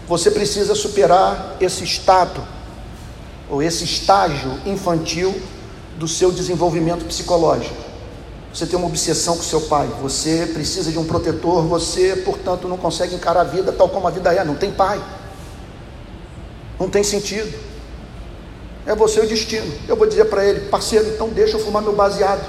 Você 0.06 0.30
precisa 0.30 0.74
superar 0.74 1.56
esse 1.60 1.82
estado, 1.84 2.46
ou 3.50 3.62
esse 3.62 3.84
estágio 3.84 4.58
infantil, 4.66 5.34
do 5.98 6.08
seu 6.08 6.32
desenvolvimento 6.32 7.04
psicológico. 7.04 7.76
Você 8.52 8.66
tem 8.66 8.78
uma 8.78 8.88
obsessão 8.88 9.36
com 9.36 9.42
seu 9.42 9.62
pai, 9.62 9.86
você 10.00 10.50
precisa 10.52 10.90
de 10.90 10.98
um 10.98 11.04
protetor, 11.04 11.62
você, 11.62 12.16
portanto, 12.16 12.68
não 12.68 12.76
consegue 12.76 13.14
encarar 13.14 13.42
a 13.42 13.44
vida 13.44 13.72
tal 13.72 13.88
como 13.88 14.06
a 14.06 14.10
vida 14.10 14.32
é, 14.34 14.44
não 14.44 14.54
tem 14.54 14.70
pai. 14.70 15.02
Não 16.78 16.90
tem 16.90 17.02
sentido. 17.02 17.71
É 18.86 18.94
você 18.94 19.20
o 19.20 19.26
destino. 19.26 19.72
Eu 19.88 19.96
vou 19.96 20.06
dizer 20.06 20.26
para 20.26 20.44
ele, 20.44 20.68
parceiro, 20.68 21.08
então 21.08 21.28
deixa 21.28 21.56
eu 21.56 21.60
fumar 21.60 21.82
meu 21.82 21.92
baseado. 21.92 22.44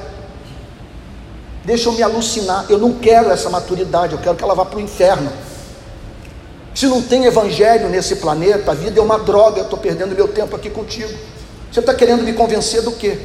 Deixa 1.63 1.89
eu 1.89 1.93
me 1.93 2.03
alucinar. 2.03 2.65
Eu 2.69 2.77
não 2.77 2.93
quero 2.93 3.29
essa 3.29 3.49
maturidade, 3.49 4.13
eu 4.13 4.19
quero 4.19 4.35
que 4.35 4.43
ela 4.43 4.55
vá 4.55 4.65
para 4.65 4.77
o 4.77 4.81
inferno. 4.81 5.31
Se 6.73 6.87
não 6.87 7.01
tem 7.01 7.25
evangelho 7.25 7.87
nesse 7.87 8.15
planeta, 8.15 8.71
a 8.71 8.73
vida 8.73 8.99
é 8.99 9.03
uma 9.03 9.19
droga, 9.19 9.59
eu 9.59 9.63
estou 9.65 9.77
perdendo 9.77 10.15
meu 10.15 10.27
tempo 10.27 10.55
aqui 10.55 10.69
contigo. 10.69 11.13
Você 11.71 11.79
está 11.79 11.93
querendo 11.93 12.23
me 12.23 12.33
convencer 12.33 12.81
do 12.81 12.91
quê? 12.91 13.17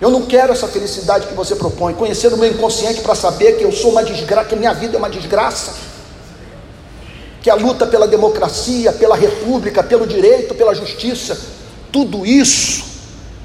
Eu 0.00 0.10
não 0.10 0.22
quero 0.22 0.52
essa 0.52 0.68
felicidade 0.68 1.26
que 1.26 1.34
você 1.34 1.54
propõe, 1.54 1.94
conhecer 1.94 2.32
o 2.32 2.36
meu 2.36 2.50
inconsciente 2.50 3.00
para 3.00 3.14
saber 3.14 3.52
que 3.52 3.64
eu 3.64 3.72
sou 3.72 3.92
uma 3.92 4.02
desgraça, 4.02 4.48
que 4.48 4.56
minha 4.56 4.74
vida 4.74 4.96
é 4.96 4.98
uma 4.98 5.08
desgraça, 5.08 5.74
que 7.46 7.50
a 7.50 7.54
luta 7.54 7.86
pela 7.86 8.08
democracia, 8.08 8.92
pela 8.92 9.14
república, 9.14 9.80
pelo 9.80 10.04
direito, 10.04 10.52
pela 10.52 10.74
justiça, 10.74 11.38
tudo 11.92 12.26
isso 12.26 12.84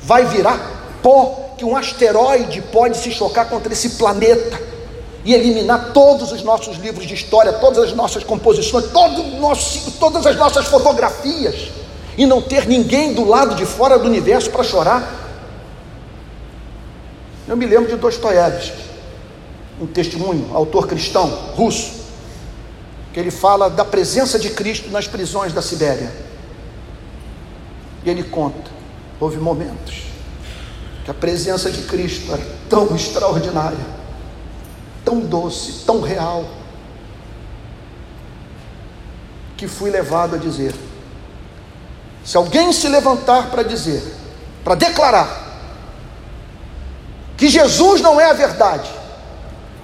vai 0.01 0.25
virar 0.25 0.97
pó, 1.03 1.53
que 1.55 1.63
um 1.63 1.77
asteroide 1.77 2.63
pode 2.71 2.97
se 2.97 3.11
chocar 3.11 3.47
contra 3.47 3.71
esse 3.71 3.91
planeta 3.91 4.59
e 5.23 5.35
eliminar 5.35 5.91
todos 5.93 6.31
os 6.31 6.41
nossos 6.41 6.77
livros 6.77 7.05
de 7.05 7.13
história, 7.13 7.53
todas 7.53 7.77
as 7.89 7.93
nossas 7.93 8.23
composições, 8.23 8.91
nosso, 9.39 9.91
todas 9.99 10.25
as 10.25 10.35
nossas 10.35 10.65
fotografias, 10.65 11.69
e 12.17 12.25
não 12.25 12.41
ter 12.41 12.67
ninguém 12.67 13.13
do 13.13 13.23
lado 13.23 13.53
de 13.53 13.67
fora 13.67 13.99
do 13.99 14.07
universo 14.07 14.49
para 14.49 14.63
chorar. 14.63 15.15
Eu 17.47 17.55
me 17.55 17.67
lembro 17.67 17.87
de 17.87 17.97
Dostoiévski, 17.97 18.81
um 19.79 19.85
testemunho, 19.85 20.49
autor 20.55 20.87
cristão 20.87 21.27
russo, 21.55 22.00
que 23.13 23.19
ele 23.19 23.31
fala 23.31 23.69
da 23.69 23.83
presença 23.83 24.39
de 24.39 24.49
Cristo 24.51 24.89
nas 24.89 25.07
prisões 25.07 25.53
da 25.53 25.61
Sibéria. 25.61 26.11
E 28.03 28.09
ele 28.09 28.23
conta, 28.23 28.71
houve 29.19 29.37
momentos 29.37 30.03
que 31.03 31.11
a 31.11 31.13
presença 31.13 31.69
de 31.69 31.83
Cristo 31.83 32.31
era 32.31 32.45
tão 32.69 32.95
extraordinária, 32.95 33.85
tão 35.03 35.19
doce, 35.19 35.83
tão 35.85 36.01
real, 36.01 36.45
que 39.57 39.67
fui 39.67 39.91
levado 39.91 40.35
a 40.35 40.37
dizer: 40.37 40.73
se 42.23 42.37
alguém 42.37 42.71
se 42.71 42.87
levantar 42.87 43.49
para 43.51 43.63
dizer, 43.63 44.03
para 44.63 44.75
declarar 44.75 45.49
que 47.37 47.49
Jesus 47.49 48.01
não 48.01 48.19
é 48.19 48.29
a 48.29 48.33
verdade, 48.33 48.89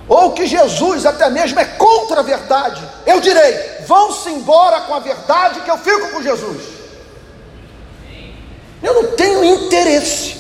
ou 0.08 0.32
que 0.32 0.46
Jesus 0.48 1.06
até 1.06 1.30
mesmo 1.30 1.60
é 1.60 1.66
contra 1.66 2.22
a 2.22 2.24
verdade, 2.24 2.82
eu 3.06 3.20
direi: 3.20 3.54
vão-se 3.86 4.30
embora 4.30 4.82
com 4.82 4.94
a 4.94 5.00
verdade 5.00 5.62
que 5.62 5.70
eu 5.70 5.78
fico 5.78 6.12
com 6.12 6.22
Jesus. 6.22 6.78
Eu 8.82 8.94
não 8.94 9.16
tenho 9.16 9.44
interesse. 9.44 10.38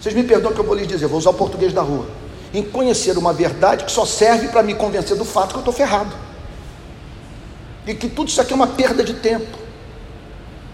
Vocês 0.00 0.14
me 0.14 0.22
perdoam 0.22 0.52
que 0.52 0.60
eu 0.60 0.64
vou 0.64 0.74
lhes 0.74 0.86
dizer, 0.86 1.06
vou 1.06 1.18
usar 1.18 1.30
o 1.30 1.34
português 1.34 1.72
da 1.72 1.80
rua. 1.80 2.06
Em 2.52 2.62
conhecer 2.62 3.16
uma 3.16 3.32
verdade 3.32 3.84
que 3.84 3.92
só 3.92 4.04
serve 4.04 4.48
para 4.48 4.62
me 4.62 4.74
convencer 4.74 5.16
do 5.16 5.24
fato 5.24 5.50
que 5.50 5.56
eu 5.56 5.60
estou 5.60 5.72
ferrado. 5.72 6.14
E 7.86 7.94
que 7.94 8.08
tudo 8.08 8.28
isso 8.28 8.40
aqui 8.40 8.52
é 8.52 8.56
uma 8.56 8.66
perda 8.66 9.02
de 9.02 9.14
tempo 9.14 9.62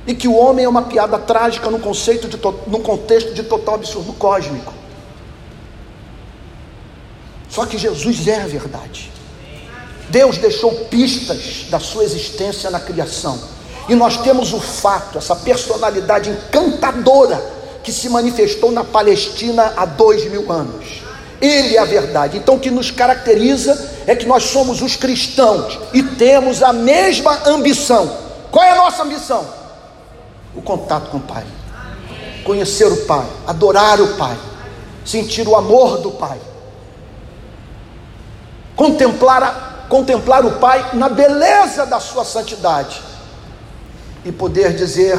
e 0.09 0.15
que 0.15 0.27
o 0.27 0.35
homem 0.35 0.65
é 0.65 0.69
uma 0.69 0.83
piada 0.83 1.19
trágica 1.19 1.71
no 1.71 1.79
conceito 1.79 2.27
de 2.29 2.39
no 2.67 2.81
contexto 2.81 3.35
de 3.35 3.43
total 3.43 3.75
absurdo 3.75 4.15
cósmico. 4.15 4.73
Só 7.59 7.67
que 7.67 7.77
Jesus 7.77 8.29
é 8.29 8.41
a 8.41 8.47
verdade. 8.47 9.11
Deus 10.09 10.39
deixou 10.39 10.71
pistas 10.85 11.67
da 11.69 11.81
sua 11.81 12.05
existência 12.05 12.71
na 12.71 12.79
criação. 12.79 13.37
E 13.89 13.97
nós 13.97 14.19
temos 14.19 14.53
o 14.53 14.61
fato, 14.61 15.19
essa 15.19 15.35
personalidade 15.35 16.31
encantadora 16.31 17.43
que 17.83 17.91
se 17.91 18.09
manifestou 18.09 18.71
na 18.71 18.85
Palestina 18.85 19.73
há 19.77 19.85
dois 19.85 20.31
mil 20.31 20.53
anos. 20.53 21.03
Ele 21.41 21.75
é 21.75 21.81
a 21.81 21.85
verdade. 21.85 22.37
Então, 22.37 22.55
o 22.55 22.61
que 22.61 22.71
nos 22.71 22.93
caracteriza 22.93 23.91
é 24.07 24.15
que 24.15 24.25
nós 24.25 24.45
somos 24.45 24.81
os 24.81 24.95
cristãos 24.95 25.81
e 25.93 26.01
temos 26.01 26.63
a 26.63 26.73
mesma 26.73 27.41
ambição. 27.45 28.09
Qual 28.53 28.65
é 28.65 28.71
a 28.71 28.77
nossa 28.77 29.03
ambição? 29.03 29.45
o 30.55 30.63
contato 30.63 31.11
com 31.11 31.17
o 31.19 31.23
Pai, 31.23 31.45
conhecer 32.45 32.87
o 32.87 33.07
Pai, 33.07 33.27
adorar 33.49 34.01
o 34.01 34.17
Pai, 34.17 34.39
sentir 35.05 35.49
o 35.49 35.57
amor 35.57 35.99
do 35.99 36.13
Pai, 36.13 36.39
contemplar 38.79 39.87
contemplar 39.89 40.45
o 40.47 40.59
Pai 40.59 40.95
na 40.95 41.09
beleza 41.09 41.85
da 41.85 41.99
sua 41.99 42.25
santidade. 42.25 43.03
E 44.25 44.31
poder 44.31 44.75
dizer 44.75 45.19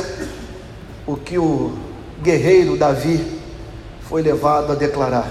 o 1.05 1.17
que 1.17 1.37
o 1.37 1.77
guerreiro 2.21 2.77
Davi 2.77 3.41
foi 4.07 4.21
levado 4.21 4.71
a 4.71 4.75
declarar: 4.75 5.27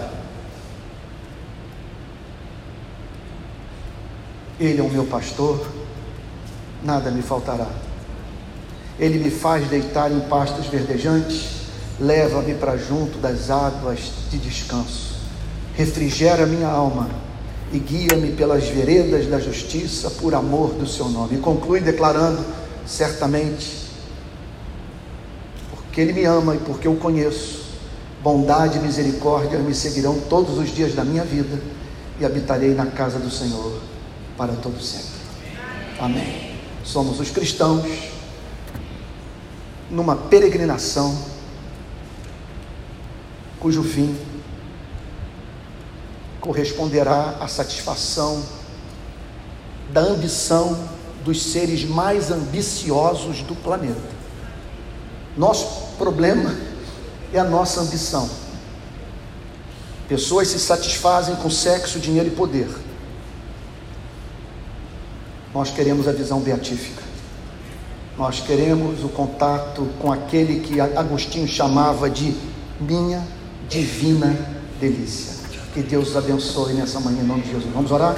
Ele 4.60 4.80
é 4.80 4.82
o 4.82 4.90
meu 4.90 5.04
pastor, 5.04 5.66
nada 6.82 7.10
me 7.10 7.22
faltará. 7.22 7.68
Ele 8.98 9.18
me 9.18 9.30
faz 9.30 9.68
deitar 9.68 10.10
em 10.10 10.20
pastos 10.20 10.66
verdejantes, 10.66 11.68
leva-me 12.00 12.54
para 12.54 12.76
junto 12.76 13.18
das 13.18 13.48
águas 13.48 14.00
de 14.28 14.38
descanso, 14.38 15.14
refrigera 15.76 16.44
minha 16.44 16.68
alma 16.68 17.27
e 17.72 17.78
guia-me 17.78 18.32
pelas 18.32 18.66
veredas 18.68 19.26
da 19.26 19.38
justiça 19.38 20.10
por 20.10 20.34
amor 20.34 20.70
do 20.74 20.86
seu 20.86 21.08
nome. 21.08 21.36
E 21.36 21.38
conclui 21.38 21.80
declarando: 21.80 22.44
certamente, 22.86 23.88
porque 25.70 26.00
Ele 26.00 26.12
me 26.12 26.24
ama 26.24 26.54
e 26.54 26.58
porque 26.58 26.88
eu 26.88 26.96
conheço, 26.96 27.62
bondade 28.22 28.78
e 28.78 28.80
misericórdia 28.80 29.58
me 29.58 29.74
seguirão 29.74 30.18
todos 30.20 30.58
os 30.58 30.74
dias 30.74 30.94
da 30.94 31.04
minha 31.04 31.24
vida 31.24 31.60
e 32.20 32.24
habitarei 32.24 32.74
na 32.74 32.86
casa 32.86 33.18
do 33.18 33.30
Senhor 33.30 33.80
para 34.36 34.52
todo 34.54 34.80
sempre. 34.80 35.18
Amém. 35.98 36.54
Somos 36.84 37.20
os 37.20 37.30
cristãos 37.30 37.86
numa 39.90 40.16
peregrinação 40.16 41.16
cujo 43.58 43.82
fim 43.82 44.16
corresponderá 46.40 47.36
à 47.40 47.48
satisfação 47.48 48.42
da 49.92 50.00
ambição 50.00 50.78
dos 51.24 51.42
seres 51.42 51.84
mais 51.84 52.30
ambiciosos 52.30 53.42
do 53.42 53.54
planeta. 53.54 54.16
Nosso 55.36 55.96
problema 55.96 56.54
é 57.32 57.38
a 57.38 57.44
nossa 57.44 57.80
ambição. 57.80 58.28
Pessoas 60.08 60.48
se 60.48 60.58
satisfazem 60.58 61.36
com 61.36 61.50
sexo, 61.50 61.98
dinheiro 61.98 62.28
e 62.28 62.32
poder. 62.32 62.68
Nós 65.52 65.70
queremos 65.70 66.08
a 66.08 66.12
visão 66.12 66.40
beatífica. 66.40 67.02
Nós 68.16 68.40
queremos 68.40 69.04
o 69.04 69.08
contato 69.08 69.86
com 70.00 70.12
aquele 70.12 70.60
que 70.60 70.80
Agostinho 70.80 71.46
chamava 71.46 72.10
de 72.10 72.34
minha 72.80 73.26
divina 73.68 74.34
delícia. 74.80 75.37
Que 75.78 75.84
Deus 75.84 76.16
abençoe 76.16 76.74
nessa 76.74 76.98
manhã 76.98 77.22
em 77.22 77.24
nome 77.24 77.42
de 77.42 77.52
Jesus. 77.52 77.72
Vamos 77.72 77.92
orar? 77.92 78.16